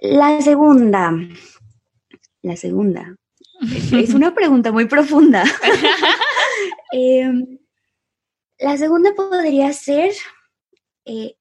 La 0.00 0.40
segunda, 0.40 1.12
la 2.42 2.56
segunda, 2.56 3.16
es 3.92 4.14
una 4.14 4.34
pregunta 4.34 4.72
muy 4.72 4.86
profunda. 4.86 5.44
Em, 6.90 7.58
la 8.58 8.76
segunda 8.78 9.14
podría 9.14 9.72
ser 9.74 10.12
eh, 11.04 11.36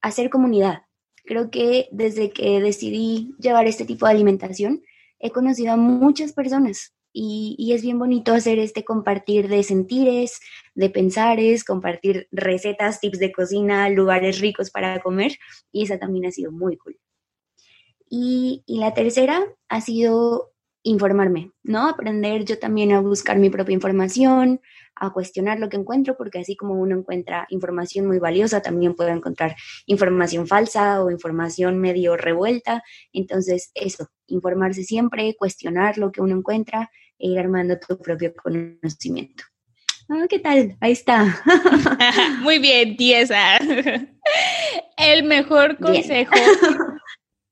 hacer 0.00 0.30
comunidad. 0.30 0.82
Creo 1.24 1.48
que 1.50 1.88
desde 1.92 2.32
que 2.32 2.60
decidí 2.60 3.34
llevar 3.38 3.68
este 3.68 3.84
tipo 3.84 4.06
de 4.06 4.12
alimentación, 4.12 4.82
he 5.20 5.30
conocido 5.30 5.72
a 5.72 5.76
muchas 5.76 6.32
personas 6.32 6.92
y, 7.12 7.72
es 7.72 7.82
bien 7.82 7.98
bonito 7.98 8.32
hacer 8.32 8.58
este 8.58 8.84
compartir 8.84 9.48
de 9.48 9.62
sentires, 9.62 10.40
de 10.74 10.90
pensares, 10.90 11.64
compartir 11.64 12.28
recetas, 12.30 13.00
tips 13.00 13.18
de 13.18 13.32
cocina, 13.32 13.88
lugares 13.88 14.40
ricos 14.40 14.70
para 14.70 15.00
comer, 15.00 15.38
y 15.72 15.84
esa 15.84 15.98
también 15.98 16.26
ha 16.26 16.30
sido 16.30 16.52
muy 16.52 16.76
cool. 16.76 16.98
Y, 18.08 18.62
y 18.66 18.78
la 18.78 18.94
tercera 18.94 19.44
ha 19.68 19.80
sido 19.80 20.52
informarme, 20.82 21.52
¿no? 21.62 21.88
Aprender 21.88 22.44
yo 22.44 22.58
también 22.58 22.92
a 22.92 23.00
buscar 23.00 23.38
mi 23.38 23.50
propia 23.50 23.74
información, 23.74 24.60
a 24.94 25.10
cuestionar 25.12 25.58
lo 25.58 25.68
que 25.68 25.76
encuentro, 25.76 26.16
porque 26.16 26.40
así 26.40 26.56
como 26.56 26.74
uno 26.74 26.96
encuentra 26.96 27.46
información 27.50 28.06
muy 28.06 28.18
valiosa, 28.18 28.60
también 28.62 28.94
puede 28.94 29.12
encontrar 29.12 29.56
información 29.86 30.46
falsa 30.46 31.02
o 31.02 31.10
información 31.10 31.78
medio 31.78 32.16
revuelta. 32.16 32.82
Entonces, 33.12 33.70
eso, 33.74 34.08
informarse 34.26 34.84
siempre, 34.84 35.34
cuestionar 35.38 35.98
lo 35.98 36.12
que 36.12 36.20
uno 36.20 36.36
encuentra 36.36 36.90
e 37.18 37.28
ir 37.28 37.38
armando 37.38 37.78
tu 37.78 37.98
propio 37.98 38.34
conocimiento. 38.34 39.44
Ah, 40.08 40.26
¿Qué 40.28 40.40
tal? 40.40 40.76
Ahí 40.80 40.92
está. 40.92 41.40
Muy 42.42 42.58
bien, 42.58 42.96
tiesa. 42.96 43.58
El 44.96 45.22
mejor 45.24 45.78
consejo. 45.78 46.34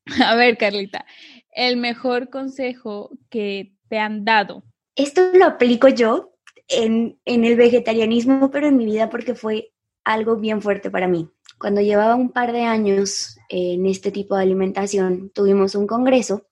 A 0.25 0.35
ver, 0.35 0.57
Carlita, 0.57 1.05
el 1.53 1.77
mejor 1.77 2.31
consejo 2.31 3.11
que 3.31 3.75
te 3.89 3.99
han 3.99 4.25
dado. 4.25 4.65
Esto 4.97 5.33
lo 5.35 5.45
aplico 5.45 5.89
yo 5.89 6.38
en, 6.69 7.19
en 7.25 7.45
el 7.45 7.57
vegetarianismo, 7.57 8.51
pero 8.51 8.69
en 8.69 8.77
mi 8.77 8.85
vida 8.85 9.11
porque 9.11 9.35
fue 9.35 9.73
algo 10.05 10.37
bien 10.37 10.63
fuerte 10.63 10.91
para 10.91 11.09
mí. 11.09 11.31
Cuando 11.59 11.81
llevaba 11.81 12.15
un 12.15 12.31
par 12.31 12.53
de 12.53 12.63
años 12.63 13.39
en 13.49 13.87
este 13.87 14.11
tipo 14.11 14.37
de 14.37 14.43
alimentación, 14.43 15.31
tuvimos 15.31 15.75
un 15.75 15.87
congreso 15.87 16.48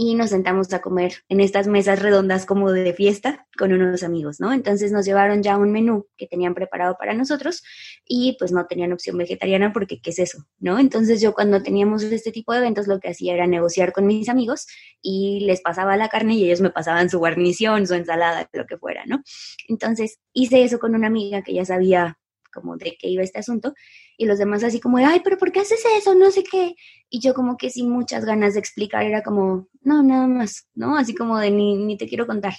y 0.00 0.14
nos 0.14 0.30
sentamos 0.30 0.72
a 0.72 0.80
comer 0.80 1.24
en 1.28 1.40
estas 1.40 1.66
mesas 1.66 2.00
redondas 2.00 2.46
como 2.46 2.70
de 2.70 2.94
fiesta 2.94 3.48
con 3.58 3.72
unos 3.72 4.04
amigos, 4.04 4.38
¿no? 4.38 4.52
Entonces 4.52 4.92
nos 4.92 5.04
llevaron 5.04 5.42
ya 5.42 5.56
un 5.56 5.72
menú 5.72 6.06
que 6.16 6.28
tenían 6.28 6.54
preparado 6.54 6.94
para 6.96 7.14
nosotros 7.14 7.64
y 8.06 8.36
pues 8.38 8.52
no 8.52 8.64
tenían 8.66 8.92
opción 8.92 9.18
vegetariana 9.18 9.72
porque 9.72 10.00
¿qué 10.00 10.10
es 10.10 10.20
eso? 10.20 10.46
¿No? 10.60 10.78
Entonces 10.78 11.20
yo 11.20 11.34
cuando 11.34 11.64
teníamos 11.64 12.04
este 12.04 12.30
tipo 12.30 12.52
de 12.52 12.60
eventos 12.60 12.86
lo 12.86 13.00
que 13.00 13.08
hacía 13.08 13.34
era 13.34 13.48
negociar 13.48 13.92
con 13.92 14.06
mis 14.06 14.28
amigos 14.28 14.68
y 15.02 15.40
les 15.40 15.62
pasaba 15.62 15.96
la 15.96 16.08
carne 16.08 16.34
y 16.34 16.44
ellos 16.44 16.60
me 16.60 16.70
pasaban 16.70 17.10
su 17.10 17.18
guarnición, 17.18 17.84
su 17.88 17.94
ensalada, 17.94 18.48
lo 18.52 18.66
que 18.66 18.78
fuera, 18.78 19.04
¿no? 19.04 19.24
Entonces 19.66 20.20
hice 20.32 20.62
eso 20.62 20.78
con 20.78 20.94
una 20.94 21.08
amiga 21.08 21.42
que 21.42 21.54
ya 21.54 21.64
sabía 21.64 22.20
como 22.60 22.76
de 22.76 22.96
qué 22.98 23.08
iba 23.08 23.22
este 23.22 23.38
asunto 23.38 23.74
y 24.18 24.26
los 24.26 24.38
demás 24.38 24.64
así 24.64 24.80
como 24.80 24.98
de, 24.98 25.04
ay, 25.04 25.20
pero 25.22 25.38
¿por 25.38 25.52
qué 25.52 25.60
haces 25.60 25.82
eso? 25.96 26.14
No 26.14 26.30
sé 26.32 26.42
qué. 26.42 26.74
Y 27.08 27.20
yo 27.20 27.34
como 27.34 27.56
que 27.56 27.70
sin 27.70 27.88
muchas 27.88 28.24
ganas 28.24 28.54
de 28.54 28.60
explicar, 28.60 29.04
era 29.04 29.22
como, 29.22 29.68
no, 29.82 30.02
nada 30.02 30.26
más, 30.26 30.66
¿no? 30.74 30.96
Así 30.96 31.14
como 31.14 31.38
de, 31.38 31.52
ni, 31.52 31.96
te 31.96 32.08
quiero 32.08 32.26
contar. 32.26 32.54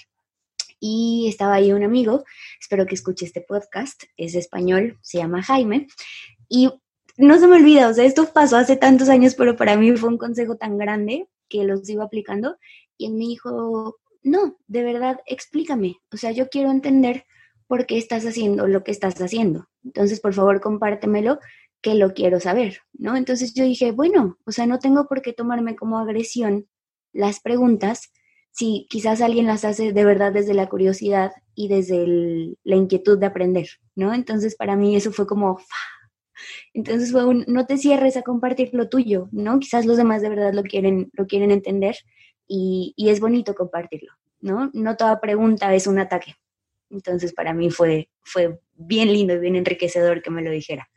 Y 0.80 1.26
estaba 1.28 1.54
ahí 1.54 1.72
un 1.72 1.84
amigo, 1.84 2.24
espero 2.58 2.86
que 2.86 2.94
escuche 2.94 3.26
este 3.26 3.42
podcast, 3.42 4.04
es 4.16 4.34
español, 4.34 4.98
se 5.02 5.18
llama 5.18 5.42
Jaime, 5.42 5.86
y 6.48 6.70
no 7.18 7.38
se 7.38 7.46
me 7.46 7.56
olvida, 7.56 7.88
o 7.88 7.94
sea, 7.94 8.06
esto 8.06 8.32
pasó 8.32 8.56
hace 8.56 8.76
tantos 8.76 9.10
años, 9.10 9.34
pero 9.34 9.56
para 9.56 9.76
mí 9.76 9.94
fue 9.96 10.08
un 10.08 10.16
consejo 10.16 10.56
tan 10.56 10.78
grande 10.78 11.28
que 11.50 11.64
los 11.64 11.86
iba 11.90 12.04
aplicando, 12.04 12.56
y 12.96 13.06
él 13.06 13.12
me 13.12 13.26
dijo, 13.26 13.98
no, 14.22 14.56
de 14.66 14.82
verdad, 14.82 15.20
explícame, 15.26 15.96
o 16.10 16.16
sea, 16.16 16.30
yo 16.30 16.48
quiero 16.48 16.70
entender 16.70 17.26
por 17.66 17.84
qué 17.84 17.98
estás 17.98 18.24
haciendo 18.24 18.66
lo 18.66 18.82
que 18.82 18.90
estás 18.90 19.20
haciendo. 19.20 19.69
Entonces, 19.84 20.20
por 20.20 20.34
favor, 20.34 20.60
compártemelo, 20.60 21.38
que 21.82 21.94
lo 21.94 22.12
quiero 22.12 22.40
saber, 22.40 22.80
¿no? 22.92 23.16
Entonces 23.16 23.54
yo 23.54 23.64
dije, 23.64 23.92
bueno, 23.92 24.38
o 24.44 24.52
sea, 24.52 24.66
no 24.66 24.78
tengo 24.78 25.06
por 25.06 25.22
qué 25.22 25.32
tomarme 25.32 25.76
como 25.76 25.98
agresión 25.98 26.68
las 27.12 27.40
preguntas 27.40 28.12
si 28.52 28.86
quizás 28.90 29.20
alguien 29.20 29.46
las 29.46 29.64
hace 29.64 29.92
de 29.92 30.04
verdad 30.04 30.32
desde 30.32 30.54
la 30.54 30.68
curiosidad 30.68 31.32
y 31.54 31.68
desde 31.68 32.56
la 32.64 32.76
inquietud 32.76 33.18
de 33.18 33.26
aprender, 33.26 33.68
¿no? 33.94 34.12
Entonces, 34.12 34.56
para 34.56 34.76
mí 34.76 34.96
eso 34.96 35.12
fue 35.12 35.26
como... 35.26 35.60
Entonces 36.72 37.12
fue 37.12 37.24
un, 37.26 37.44
no 37.48 37.66
te 37.66 37.76
cierres 37.76 38.16
a 38.16 38.22
compartir 38.22 38.70
lo 38.72 38.88
tuyo, 38.88 39.28
¿no? 39.30 39.58
Quizás 39.60 39.86
los 39.86 39.96
demás 39.96 40.22
de 40.22 40.30
verdad 40.30 40.52
lo 40.54 40.62
quieren, 40.62 41.10
lo 41.12 41.26
quieren 41.26 41.50
entender 41.50 41.96
y, 42.46 42.94
y 42.96 43.10
es 43.10 43.20
bonito 43.20 43.54
compartirlo, 43.54 44.12
¿no? 44.40 44.70
No 44.72 44.96
toda 44.96 45.20
pregunta 45.20 45.74
es 45.74 45.86
un 45.86 45.98
ataque. 45.98 46.36
Entonces 46.90 47.32
para 47.32 47.54
mí 47.54 47.70
fue, 47.70 48.10
fue 48.22 48.60
bien 48.74 49.12
lindo 49.12 49.34
y 49.34 49.38
bien 49.38 49.56
enriquecedor 49.56 50.22
que 50.22 50.30
me 50.30 50.42
lo 50.42 50.50
dijera. 50.50 50.88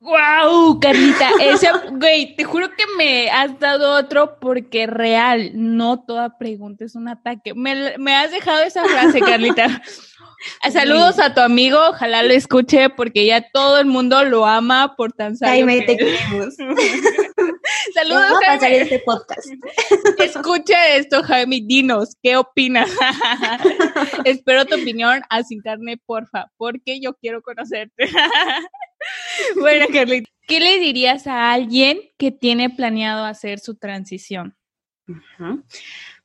¡Wow, 0.00 0.78
Carlita! 0.78 1.30
Ese, 1.40 1.68
güey, 1.92 2.36
te 2.36 2.44
juro 2.44 2.68
que 2.70 2.84
me 2.98 3.30
has 3.30 3.58
dado 3.58 3.98
otro 3.98 4.38
porque 4.38 4.86
real, 4.86 5.52
no 5.54 6.04
toda 6.04 6.36
pregunta 6.38 6.84
es 6.84 6.94
un 6.94 7.08
ataque. 7.08 7.54
Me, 7.54 7.96
me 7.98 8.14
has 8.14 8.30
dejado 8.30 8.62
esa 8.62 8.84
frase, 8.84 9.20
Carlita. 9.20 9.82
Saludos 10.72 11.18
a 11.18 11.34
tu 11.34 11.40
amigo, 11.40 11.78
ojalá 11.88 12.22
lo 12.22 12.32
escuche 12.32 12.90
porque 12.90 13.26
ya 13.26 13.50
todo 13.50 13.78
el 13.78 13.86
mundo 13.86 14.24
lo 14.24 14.46
ama 14.46 14.94
por 14.96 15.12
tan 15.12 15.36
Jaime, 15.36 15.82
te 15.82 15.96
queremos. 15.96 16.54
Saludos, 17.94 18.32
a 18.32 18.52
pasar 18.52 18.72
este 18.72 18.98
podcast. 19.00 19.48
Escucha 20.18 20.94
esto, 20.94 21.22
Jaime, 21.22 21.62
dinos, 21.64 22.16
¿qué 22.22 22.36
opinas? 22.36 22.90
Espero 24.24 24.66
tu 24.66 24.74
opinión 24.74 25.22
a 25.30 25.42
Sin 25.42 25.60
Carne, 25.62 25.96
porfa, 25.96 26.50
porque 26.56 27.00
yo 27.00 27.14
quiero 27.14 27.42
conocerte. 27.42 28.08
bueno, 29.60 29.86
Carlita, 29.92 30.30
¿qué 30.46 30.60
le 30.60 30.78
dirías 30.78 31.26
a 31.26 31.52
alguien 31.52 32.00
que 32.18 32.30
tiene 32.30 32.70
planeado 32.70 33.24
hacer 33.24 33.58
su 33.58 33.76
transición? 33.76 34.56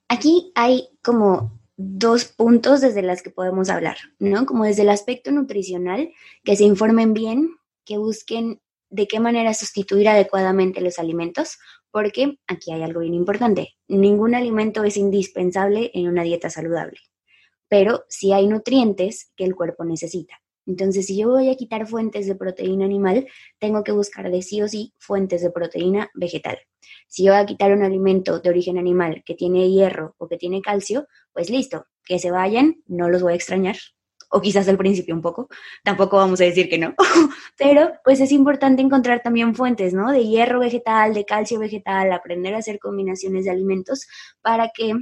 Aquí 0.07 0.51
hay 0.55 0.89
como 1.01 1.59
dos 1.78 2.26
puntos 2.26 2.82
desde 2.82 3.01
los 3.01 3.22
que 3.22 3.30
podemos 3.30 3.69
hablar, 3.69 3.97
¿no? 4.19 4.45
Como 4.45 4.65
desde 4.65 4.84
el 4.84 4.89
aspecto 4.89 5.32
nutricional, 5.32 6.11
que 6.43 6.55
se 6.55 6.63
informen 6.63 7.13
bien, 7.13 7.55
que 7.86 7.97
busquen 7.97 8.61
de 8.89 9.07
qué 9.07 9.19
manera 9.19 9.53
sustituir 9.53 10.09
adecuadamente 10.09 10.82
los 10.82 10.99
alimentos, 10.99 11.57
porque 11.91 12.38
aquí 12.47 12.72
hay 12.72 12.84
algo 12.84 13.01
bien 13.01 13.13
importante. 13.13 13.76
Ningún 13.88 14.36
alimento 14.36 14.84
es 14.84 14.97
indispensable 14.97 15.91
en 15.93 16.07
una 16.07 16.24
dieta 16.24 16.49
saludable, 16.49 16.99
pero 17.67 18.05
sí 18.09 18.34
hay 18.34 18.47
nutrientes 18.47 19.32
que 19.36 19.45
el 19.45 19.55
cuerpo 19.55 19.86
necesita. 19.86 20.41
Entonces, 20.66 21.07
si 21.07 21.18
yo 21.18 21.30
voy 21.30 21.49
a 21.49 21.55
quitar 21.55 21.88
fuentes 21.88 22.28
de 22.28 22.36
proteína 22.36 22.86
animal, 22.86 23.28
tengo 23.59 23.84
que 23.84 23.91
buscar 23.91 24.30
de 24.30 24.41
sí 24.41 24.62
o 24.62 24.68
sí 24.68 24.93
fuentes 24.99 25.41
de 25.41 25.51
proteína 25.51 26.09
vegetal. 26.14 26.59
Si 27.07 27.24
yo 27.24 27.34
voy 27.34 27.41
a 27.41 27.45
quitar 27.45 27.72
un 27.74 27.84
alimento 27.84 28.39
de 28.39 28.49
origen 28.49 28.78
animal 28.78 29.24
que 29.26 29.36
tiene 29.36 29.70
hierro 29.70 30.16
o 30.18 30.28
que 30.28 30.38
tiene 30.38 30.62
calcio, 30.62 31.07
pues 31.34 31.49
listo, 31.49 31.86
que 32.03 32.20
se 32.20 32.32
vayan, 32.32 32.82
no 32.88 33.09
los 33.09 33.22
voy 33.22 33.34
a 33.34 33.36
extrañar, 33.36 33.76
o 34.32 34.41
quizás 34.41 34.68
al 34.68 34.78
principio 34.78 35.14
un 35.14 35.22
poco, 35.22 35.49
tampoco 35.84 36.18
vamos 36.18 36.39
a 36.41 36.45
decir 36.45 36.70
que 36.70 36.78
no, 36.78 36.95
pero 37.57 37.91
pues 38.03 38.20
es 38.22 38.32
importante 38.32 38.82
encontrar 38.82 39.22
también 39.22 39.53
fuentes, 39.55 39.93
¿no? 39.93 40.12
De 40.12 40.26
hierro 40.26 40.59
vegetal, 40.59 41.14
de 41.14 41.26
calcio 41.26 41.59
vegetal, 41.59 42.12
aprender 42.12 42.55
a 42.55 42.59
hacer 42.59 42.80
combinaciones 42.80 43.45
de 43.45 43.51
alimentos 43.51 44.07
para 44.41 44.72
que 44.74 44.93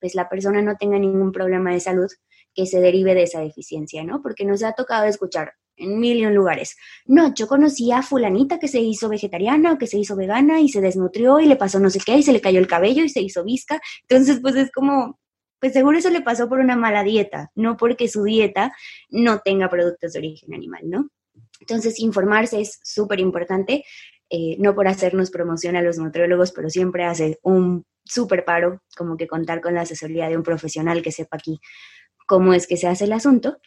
pues 0.00 0.14
la 0.16 0.28
persona 0.28 0.62
no 0.62 0.76
tenga 0.76 0.98
ningún 0.98 1.30
problema 1.30 1.72
de 1.72 1.80
salud 1.80 2.10
que 2.54 2.66
se 2.66 2.80
derive 2.80 3.14
de 3.14 3.24
esa 3.24 3.40
deficiencia, 3.40 4.04
¿no? 4.04 4.22
Porque 4.22 4.44
nos 4.44 4.62
ha 4.62 4.72
tocado 4.72 5.06
escuchar 5.06 5.54
en 5.76 5.98
mil 5.98 6.18
y 6.18 6.26
un 6.26 6.34
lugares. 6.34 6.76
No, 7.06 7.34
yo 7.34 7.46
conocí 7.46 7.92
a 7.92 8.02
fulanita 8.02 8.58
que 8.58 8.68
se 8.68 8.80
hizo 8.80 9.08
vegetariana 9.08 9.72
o 9.72 9.78
que 9.78 9.86
se 9.86 9.98
hizo 9.98 10.16
vegana 10.16 10.60
y 10.60 10.68
se 10.68 10.80
desnutrió 10.80 11.40
y 11.40 11.46
le 11.46 11.56
pasó 11.56 11.78
no 11.78 11.90
sé 11.90 12.00
qué 12.04 12.16
y 12.16 12.22
se 12.22 12.32
le 12.32 12.40
cayó 12.40 12.58
el 12.58 12.66
cabello 12.66 13.04
y 13.04 13.08
se 13.08 13.20
hizo 13.20 13.44
visca. 13.44 13.80
Entonces, 14.02 14.40
pues 14.40 14.54
es 14.56 14.70
como, 14.70 15.18
pues 15.60 15.72
seguro 15.72 15.98
eso 15.98 16.10
le 16.10 16.20
pasó 16.20 16.48
por 16.48 16.58
una 16.58 16.76
mala 16.76 17.02
dieta, 17.02 17.50
no 17.54 17.76
porque 17.76 18.08
su 18.08 18.24
dieta 18.24 18.72
no 19.10 19.40
tenga 19.40 19.68
productos 19.68 20.12
de 20.12 20.18
origen 20.18 20.54
animal, 20.54 20.82
¿no? 20.84 21.08
Entonces, 21.60 22.00
informarse 22.00 22.60
es 22.60 22.80
súper 22.82 23.20
importante, 23.20 23.84
eh, 24.28 24.56
no 24.58 24.74
por 24.74 24.88
hacernos 24.88 25.30
promoción 25.30 25.76
a 25.76 25.82
los 25.82 25.98
nutriólogos, 25.98 26.52
pero 26.52 26.68
siempre 26.70 27.04
hace 27.04 27.38
un 27.42 27.84
súper 28.04 28.44
paro, 28.44 28.82
como 28.96 29.16
que 29.16 29.28
contar 29.28 29.60
con 29.60 29.74
la 29.74 29.82
asesoría 29.82 30.28
de 30.28 30.36
un 30.36 30.42
profesional 30.42 31.02
que 31.02 31.12
sepa 31.12 31.36
aquí 31.36 31.60
cómo 32.32 32.54
es 32.54 32.66
que 32.66 32.78
se 32.78 32.86
hace 32.88 33.04
el 33.04 33.12
asunto. 33.12 33.58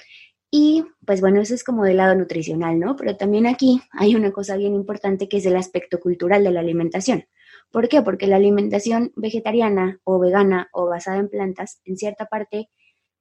Y 0.49 0.85
pues 1.05 1.21
bueno, 1.21 1.39
eso 1.39 1.53
es 1.53 1.63
como 1.63 1.83
del 1.83 1.97
lado 1.97 2.15
nutricional, 2.15 2.79
¿no? 2.79 2.95
Pero 2.95 3.15
también 3.15 3.45
aquí 3.45 3.79
hay 3.91 4.15
una 4.15 4.31
cosa 4.31 4.57
bien 4.57 4.73
importante 4.73 5.29
que 5.29 5.37
es 5.37 5.45
el 5.45 5.55
aspecto 5.55 5.99
cultural 5.99 6.43
de 6.43 6.49
la 6.49 6.61
alimentación. 6.61 7.25
¿Por 7.69 7.89
qué? 7.89 8.01
Porque 8.01 8.25
la 8.25 8.37
alimentación 8.37 9.13
vegetariana 9.15 9.99
o 10.03 10.17
vegana 10.17 10.69
o 10.73 10.87
basada 10.87 11.19
en 11.19 11.29
plantas, 11.29 11.79
en 11.85 11.95
cierta 11.95 12.25
parte, 12.25 12.71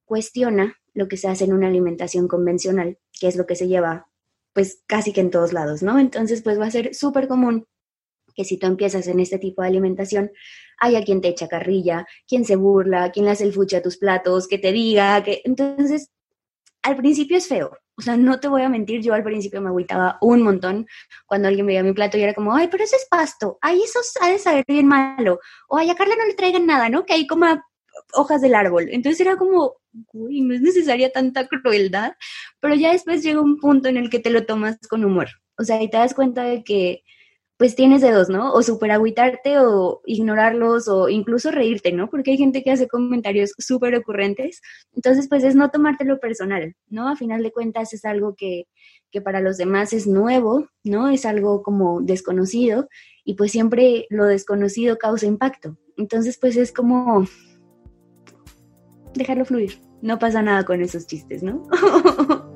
cuestiona 0.03 0.77
lo 0.95 1.07
que 1.07 1.17
se 1.17 1.27
hace 1.27 1.43
en 1.43 1.53
una 1.53 1.67
alimentación 1.67 2.27
convencional, 2.27 2.97
que 3.19 3.27
es 3.27 3.35
lo 3.35 3.45
que 3.45 3.55
se 3.55 3.67
lleva 3.67 4.07
pues 4.51 4.81
casi 4.87 5.13
que 5.13 5.21
en 5.21 5.29
todos 5.29 5.53
lados, 5.53 5.83
¿no? 5.83 5.99
Entonces 5.99 6.41
pues 6.41 6.59
va 6.59 6.65
a 6.65 6.71
ser 6.71 6.95
súper 6.95 7.27
común 7.27 7.67
que 8.33 8.45
si 8.45 8.57
tú 8.57 8.65
empiezas 8.65 9.07
en 9.07 9.19
este 9.19 9.37
tipo 9.37 9.61
de 9.61 9.67
alimentación, 9.67 10.31
haya 10.79 11.03
quien 11.03 11.21
te 11.21 11.29
echa 11.29 11.47
carrilla, 11.47 12.05
quien 12.27 12.45
se 12.45 12.55
burla, 12.55 13.11
quien 13.11 13.25
le 13.25 13.31
hace 13.31 13.43
el 13.43 13.53
fuche 13.53 13.77
a 13.77 13.81
tus 13.81 13.97
platos, 13.97 14.47
que 14.47 14.57
te 14.57 14.71
diga, 14.71 15.23
que 15.23 15.41
entonces 15.45 16.11
al 16.83 16.95
principio 16.97 17.37
es 17.37 17.47
feo. 17.47 17.71
O 17.97 18.01
sea, 18.01 18.17
no 18.17 18.39
te 18.39 18.49
voy 18.49 18.61
a 18.61 18.69
mentir, 18.69 19.01
yo 19.01 19.13
al 19.13 19.23
principio 19.23 19.61
me 19.61 19.69
agüitaba 19.69 20.17
un 20.21 20.41
montón 20.41 20.85
cuando 21.25 21.47
alguien 21.47 21.65
veía 21.65 21.81
mi 21.81 21.93
plato 21.93 22.17
y 22.17 22.23
era 22.23 22.33
como, 22.33 22.53
ay, 22.53 22.67
pero 22.69 22.83
eso 22.83 22.97
es 22.97 23.07
pasto, 23.09 23.57
ay, 23.61 23.81
eso 23.81 23.99
ha 24.21 24.29
de 24.29 24.37
saber 24.37 24.65
bien 24.67 24.85
malo, 24.85 25.39
o 25.69 25.77
ay, 25.77 25.89
a 25.89 25.95
Carla 25.95 26.15
no 26.17 26.25
le 26.25 26.33
traigan 26.33 26.65
nada, 26.65 26.89
¿no? 26.89 27.05
Que 27.05 27.13
ahí 27.13 27.25
coma 27.25 27.63
hojas 28.13 28.41
del 28.41 28.55
árbol. 28.55 28.87
Entonces 28.91 29.21
era 29.21 29.37
como, 29.37 29.75
uy, 30.13 30.41
no 30.41 30.53
es 30.53 30.61
necesaria 30.61 31.11
tanta 31.11 31.47
crueldad, 31.47 32.13
pero 32.59 32.75
ya 32.75 32.91
después 32.91 33.23
llega 33.23 33.41
un 33.41 33.59
punto 33.59 33.87
en 33.89 33.97
el 33.97 34.09
que 34.09 34.19
te 34.19 34.29
lo 34.29 34.45
tomas 34.45 34.77
con 34.89 35.05
humor. 35.05 35.29
O 35.57 35.63
sea, 35.63 35.81
y 35.81 35.89
te 35.89 35.97
das 35.97 36.13
cuenta 36.13 36.43
de 36.43 36.63
que 36.63 37.03
pues 37.57 37.75
tienes 37.75 38.01
de 38.01 38.11
dos, 38.11 38.29
¿no? 38.29 38.53
O 38.53 38.61
super 38.63 38.91
agüitarte 38.91 39.59
o 39.59 40.01
ignorarlos 40.05 40.87
o 40.89 41.07
incluso 41.07 41.51
reírte, 41.51 41.93
¿no? 41.93 42.09
Porque 42.09 42.31
hay 42.31 42.37
gente 42.37 42.63
que 42.63 42.71
hace 42.71 42.87
comentarios 42.87 43.53
súper 43.57 43.95
ocurrentes. 43.95 44.61
Entonces, 44.93 45.27
pues 45.29 45.43
es 45.43 45.55
no 45.55 45.69
tomártelo 45.71 46.19
personal, 46.19 46.75
¿no? 46.89 47.07
A 47.07 47.15
final 47.15 47.43
de 47.43 47.53
cuentas 47.53 47.93
es 47.93 48.03
algo 48.03 48.35
que, 48.35 48.67
que 49.09 49.21
para 49.21 49.39
los 49.39 49.57
demás 49.57 49.93
es 49.93 50.05
nuevo, 50.05 50.67
¿no? 50.83 51.09
Es 51.09 51.25
algo 51.25 51.63
como 51.63 52.01
desconocido 52.01 52.89
y 53.23 53.35
pues 53.35 53.51
siempre 53.53 54.05
lo 54.09 54.25
desconocido 54.25 54.97
causa 54.97 55.25
impacto. 55.25 55.77
Entonces, 55.97 56.37
pues 56.37 56.57
es 56.57 56.73
como 56.73 57.25
dejarlo 59.13 59.45
fluir. 59.45 59.79
No 60.01 60.19
pasa 60.19 60.41
nada 60.41 60.65
con 60.65 60.81
esos 60.81 61.07
chistes, 61.07 61.41
¿no? 61.41 61.63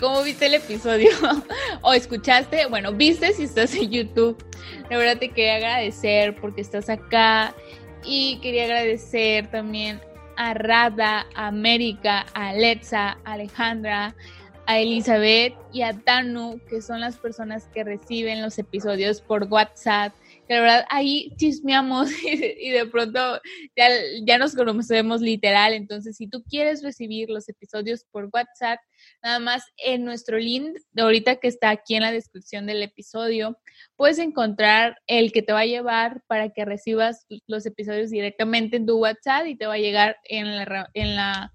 ¿cómo 0.00 0.22
viste 0.22 0.46
el 0.46 0.54
episodio? 0.54 1.10
¿O 1.82 1.92
escuchaste? 1.92 2.64
Bueno, 2.66 2.92
viste 2.92 3.34
si 3.34 3.42
estás 3.42 3.74
en 3.74 3.90
YouTube. 3.90 4.42
La 4.88 4.96
verdad 4.96 5.18
te 5.18 5.28
quería 5.28 5.56
agradecer 5.56 6.34
porque 6.40 6.62
estás 6.62 6.88
acá 6.88 7.54
y 8.02 8.38
quería 8.40 8.64
agradecer 8.64 9.50
también 9.50 10.00
a 10.36 10.54
Rada, 10.54 11.26
a 11.34 11.48
América, 11.48 12.24
a 12.32 12.48
Alexa, 12.50 13.18
a 13.24 13.32
Alejandra, 13.34 14.16
a 14.64 14.78
Elizabeth 14.78 15.54
y 15.74 15.82
a 15.82 15.92
Tanu, 15.92 16.58
que 16.70 16.80
son 16.80 17.00
las 17.00 17.18
personas 17.18 17.68
que 17.74 17.84
reciben 17.84 18.40
los 18.40 18.58
episodios 18.58 19.20
por 19.20 19.44
WhatsApp 19.44 20.14
que 20.46 20.54
la 20.54 20.60
verdad 20.60 20.84
ahí 20.90 21.32
chismeamos 21.36 22.10
y, 22.22 22.70
de 22.70 22.86
pronto 22.86 23.40
ya, 23.76 23.88
ya 24.24 24.38
nos 24.38 24.54
conocemos 24.54 25.20
literal. 25.20 25.72
Entonces, 25.72 26.16
si 26.16 26.26
tú 26.28 26.42
quieres 26.44 26.82
recibir 26.82 27.30
los 27.30 27.48
episodios 27.48 28.04
por 28.04 28.28
WhatsApp, 28.32 28.78
nada 29.26 29.40
más 29.40 29.64
en 29.78 30.04
nuestro 30.04 30.38
link 30.38 30.78
de 30.92 31.02
ahorita 31.02 31.36
que 31.36 31.48
está 31.48 31.70
aquí 31.70 31.96
en 31.96 32.02
la 32.02 32.12
descripción 32.12 32.64
del 32.64 32.80
episodio, 32.80 33.58
puedes 33.96 34.20
encontrar 34.20 35.02
el 35.08 35.32
que 35.32 35.42
te 35.42 35.52
va 35.52 35.60
a 35.60 35.66
llevar 35.66 36.22
para 36.28 36.50
que 36.50 36.64
recibas 36.64 37.26
los 37.48 37.66
episodios 37.66 38.10
directamente 38.10 38.76
en 38.76 38.86
tu 38.86 38.98
WhatsApp 38.98 39.46
y 39.46 39.56
te 39.56 39.66
va 39.66 39.74
a 39.74 39.78
llegar 39.78 40.16
en 40.26 40.54
la, 40.54 40.88
en 40.94 41.16
la 41.16 41.52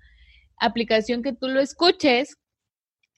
aplicación 0.58 1.24
que 1.24 1.32
tú 1.32 1.48
lo 1.48 1.62
escuches. 1.62 2.36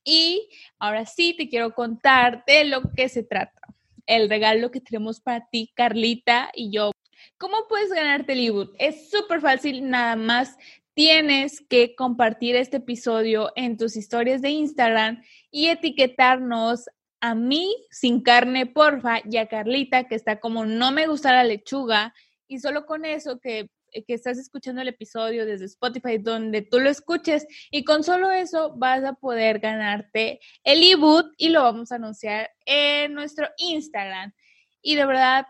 Y 0.03 0.47
ahora 0.77 1.07
sí 1.07 1.33
te 1.35 1.49
quiero 1.49 1.73
contar 1.73 2.43
de 2.45 2.65
lo 2.65 2.83
que 2.95 3.09
se 3.09 3.23
trata 3.23 3.59
el 4.05 4.29
regalo 4.29 4.69
que 4.69 4.81
tenemos 4.81 5.19
para 5.19 5.47
ti, 5.49 5.71
Carlita 5.73 6.51
y 6.53 6.71
yo. 6.71 6.91
¿Cómo 7.39 7.67
puedes 7.67 7.89
ganarte 7.89 8.33
el 8.33 8.45
ebook? 8.45 8.75
Es 8.77 9.09
súper 9.09 9.41
fácil, 9.41 9.89
nada 9.89 10.15
más 10.15 10.57
tienes 10.93 11.63
que 11.69 11.95
compartir 11.95 12.55
este 12.55 12.77
episodio 12.77 13.51
en 13.55 13.77
tus 13.77 13.95
historias 13.95 14.41
de 14.41 14.49
Instagram 14.49 15.23
y 15.51 15.67
etiquetarnos 15.67 16.85
a 17.21 17.35
mí 17.35 17.73
sin 17.89 18.21
carne, 18.21 18.65
porfa, 18.65 19.21
y 19.23 19.37
a 19.37 19.47
Carlita, 19.47 20.07
que 20.07 20.15
está 20.15 20.39
como 20.39 20.65
no 20.65 20.91
me 20.91 21.07
gusta 21.07 21.31
la 21.31 21.43
lechuga, 21.43 22.13
y 22.47 22.59
solo 22.59 22.85
con 22.85 23.05
eso 23.05 23.39
que 23.39 23.69
eh, 23.93 24.03
que 24.03 24.13
estás 24.13 24.37
escuchando 24.37 24.81
el 24.81 24.87
episodio 24.87 25.45
desde 25.45 25.65
Spotify, 25.65 26.17
donde 26.17 26.63
tú 26.63 26.79
lo 26.79 26.89
escuches, 26.89 27.45
y 27.71 27.83
con 27.83 28.03
solo 28.03 28.31
eso 28.31 28.73
vas 28.75 29.03
a 29.03 29.13
poder 29.13 29.59
ganarte 29.59 30.39
el 30.63 30.83
ebook 30.83 31.31
y 31.37 31.49
lo 31.49 31.61
vamos 31.61 31.91
a 31.91 31.95
anunciar 31.95 32.49
en 32.65 33.13
nuestro 33.13 33.47
Instagram. 33.57 34.33
Y 34.81 34.95
de 34.95 35.05
verdad, 35.05 35.45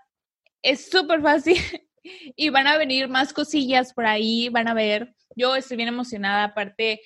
es 0.61 0.89
súper 0.89 1.21
fácil 1.21 1.55
y 2.35 2.49
van 2.49 2.67
a 2.67 2.77
venir 2.77 3.07
más 3.07 3.33
cosillas 3.33 3.93
por 3.93 4.05
ahí, 4.05 4.49
van 4.49 4.67
a 4.67 4.73
ver. 4.73 5.15
Yo 5.35 5.55
estoy 5.55 5.77
bien 5.77 5.89
emocionada, 5.89 6.43
aparte 6.45 7.01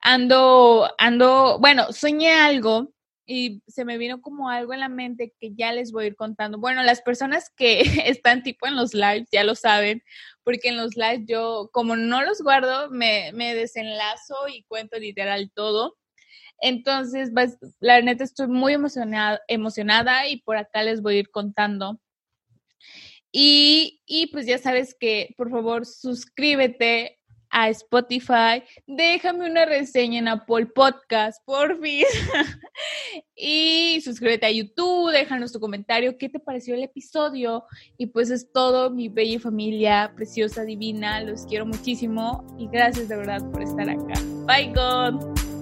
ando, 0.00 0.88
ando, 0.98 1.58
bueno, 1.58 1.92
soñé 1.92 2.32
algo 2.32 2.92
y 3.26 3.60
se 3.66 3.84
me 3.84 3.98
vino 3.98 4.22
como 4.22 4.48
algo 4.48 4.72
en 4.72 4.80
la 4.80 4.88
mente 4.88 5.34
que 5.40 5.52
ya 5.54 5.72
les 5.72 5.90
voy 5.90 6.04
a 6.04 6.06
ir 6.08 6.16
contando. 6.16 6.58
Bueno, 6.58 6.84
las 6.84 7.02
personas 7.02 7.50
que 7.50 7.80
están 8.06 8.42
tipo 8.42 8.66
en 8.66 8.76
los 8.76 8.94
lives 8.94 9.28
ya 9.32 9.42
lo 9.42 9.56
saben, 9.56 10.02
porque 10.44 10.68
en 10.68 10.76
los 10.76 10.96
lives 10.96 11.24
yo, 11.26 11.70
como 11.72 11.96
no 11.96 12.22
los 12.22 12.40
guardo, 12.40 12.88
me, 12.90 13.32
desenlazo 13.32 14.36
y 14.48 14.62
cuento 14.64 14.98
literal 14.98 15.50
todo. 15.52 15.96
Entonces, 16.60 17.30
la 17.80 18.00
neta 18.00 18.24
estoy 18.24 18.46
muy 18.46 18.74
emocionada, 18.74 19.40
emocionada 19.48 20.28
y 20.28 20.40
por 20.40 20.56
acá 20.56 20.82
les 20.84 21.02
voy 21.02 21.16
a 21.16 21.18
ir 21.18 21.30
contando. 21.30 22.00
Y, 23.32 24.00
y 24.06 24.28
pues 24.28 24.46
ya 24.46 24.56
sabes 24.56 24.96
que 24.98 25.34
por 25.36 25.50
favor 25.50 25.84
suscríbete 25.84 27.18
a 27.50 27.68
Spotify, 27.70 28.62
déjame 28.86 29.50
una 29.50 29.64
reseña 29.64 30.18
en 30.18 30.28
Apple 30.28 30.66
Podcast, 30.66 31.44
por 31.44 31.80
fin. 31.80 32.04
y 33.36 34.00
suscríbete 34.02 34.46
a 34.46 34.50
YouTube, 34.50 35.12
déjanos 35.12 35.52
tu 35.52 35.60
comentario, 35.60 36.16
qué 36.18 36.28
te 36.28 36.38
pareció 36.38 36.74
el 36.74 36.82
episodio. 36.82 37.64
Y 37.96 38.06
pues 38.06 38.30
es 38.30 38.52
todo, 38.52 38.90
mi 38.90 39.08
bella 39.08 39.40
familia 39.40 40.12
preciosa, 40.14 40.62
divina, 40.62 41.20
los 41.22 41.46
quiero 41.46 41.66
muchísimo 41.66 42.44
y 42.58 42.68
gracias 42.68 43.08
de 43.08 43.16
verdad 43.16 43.50
por 43.50 43.62
estar 43.62 43.88
acá. 43.88 44.14
Bye, 44.46 44.72
God. 44.72 45.55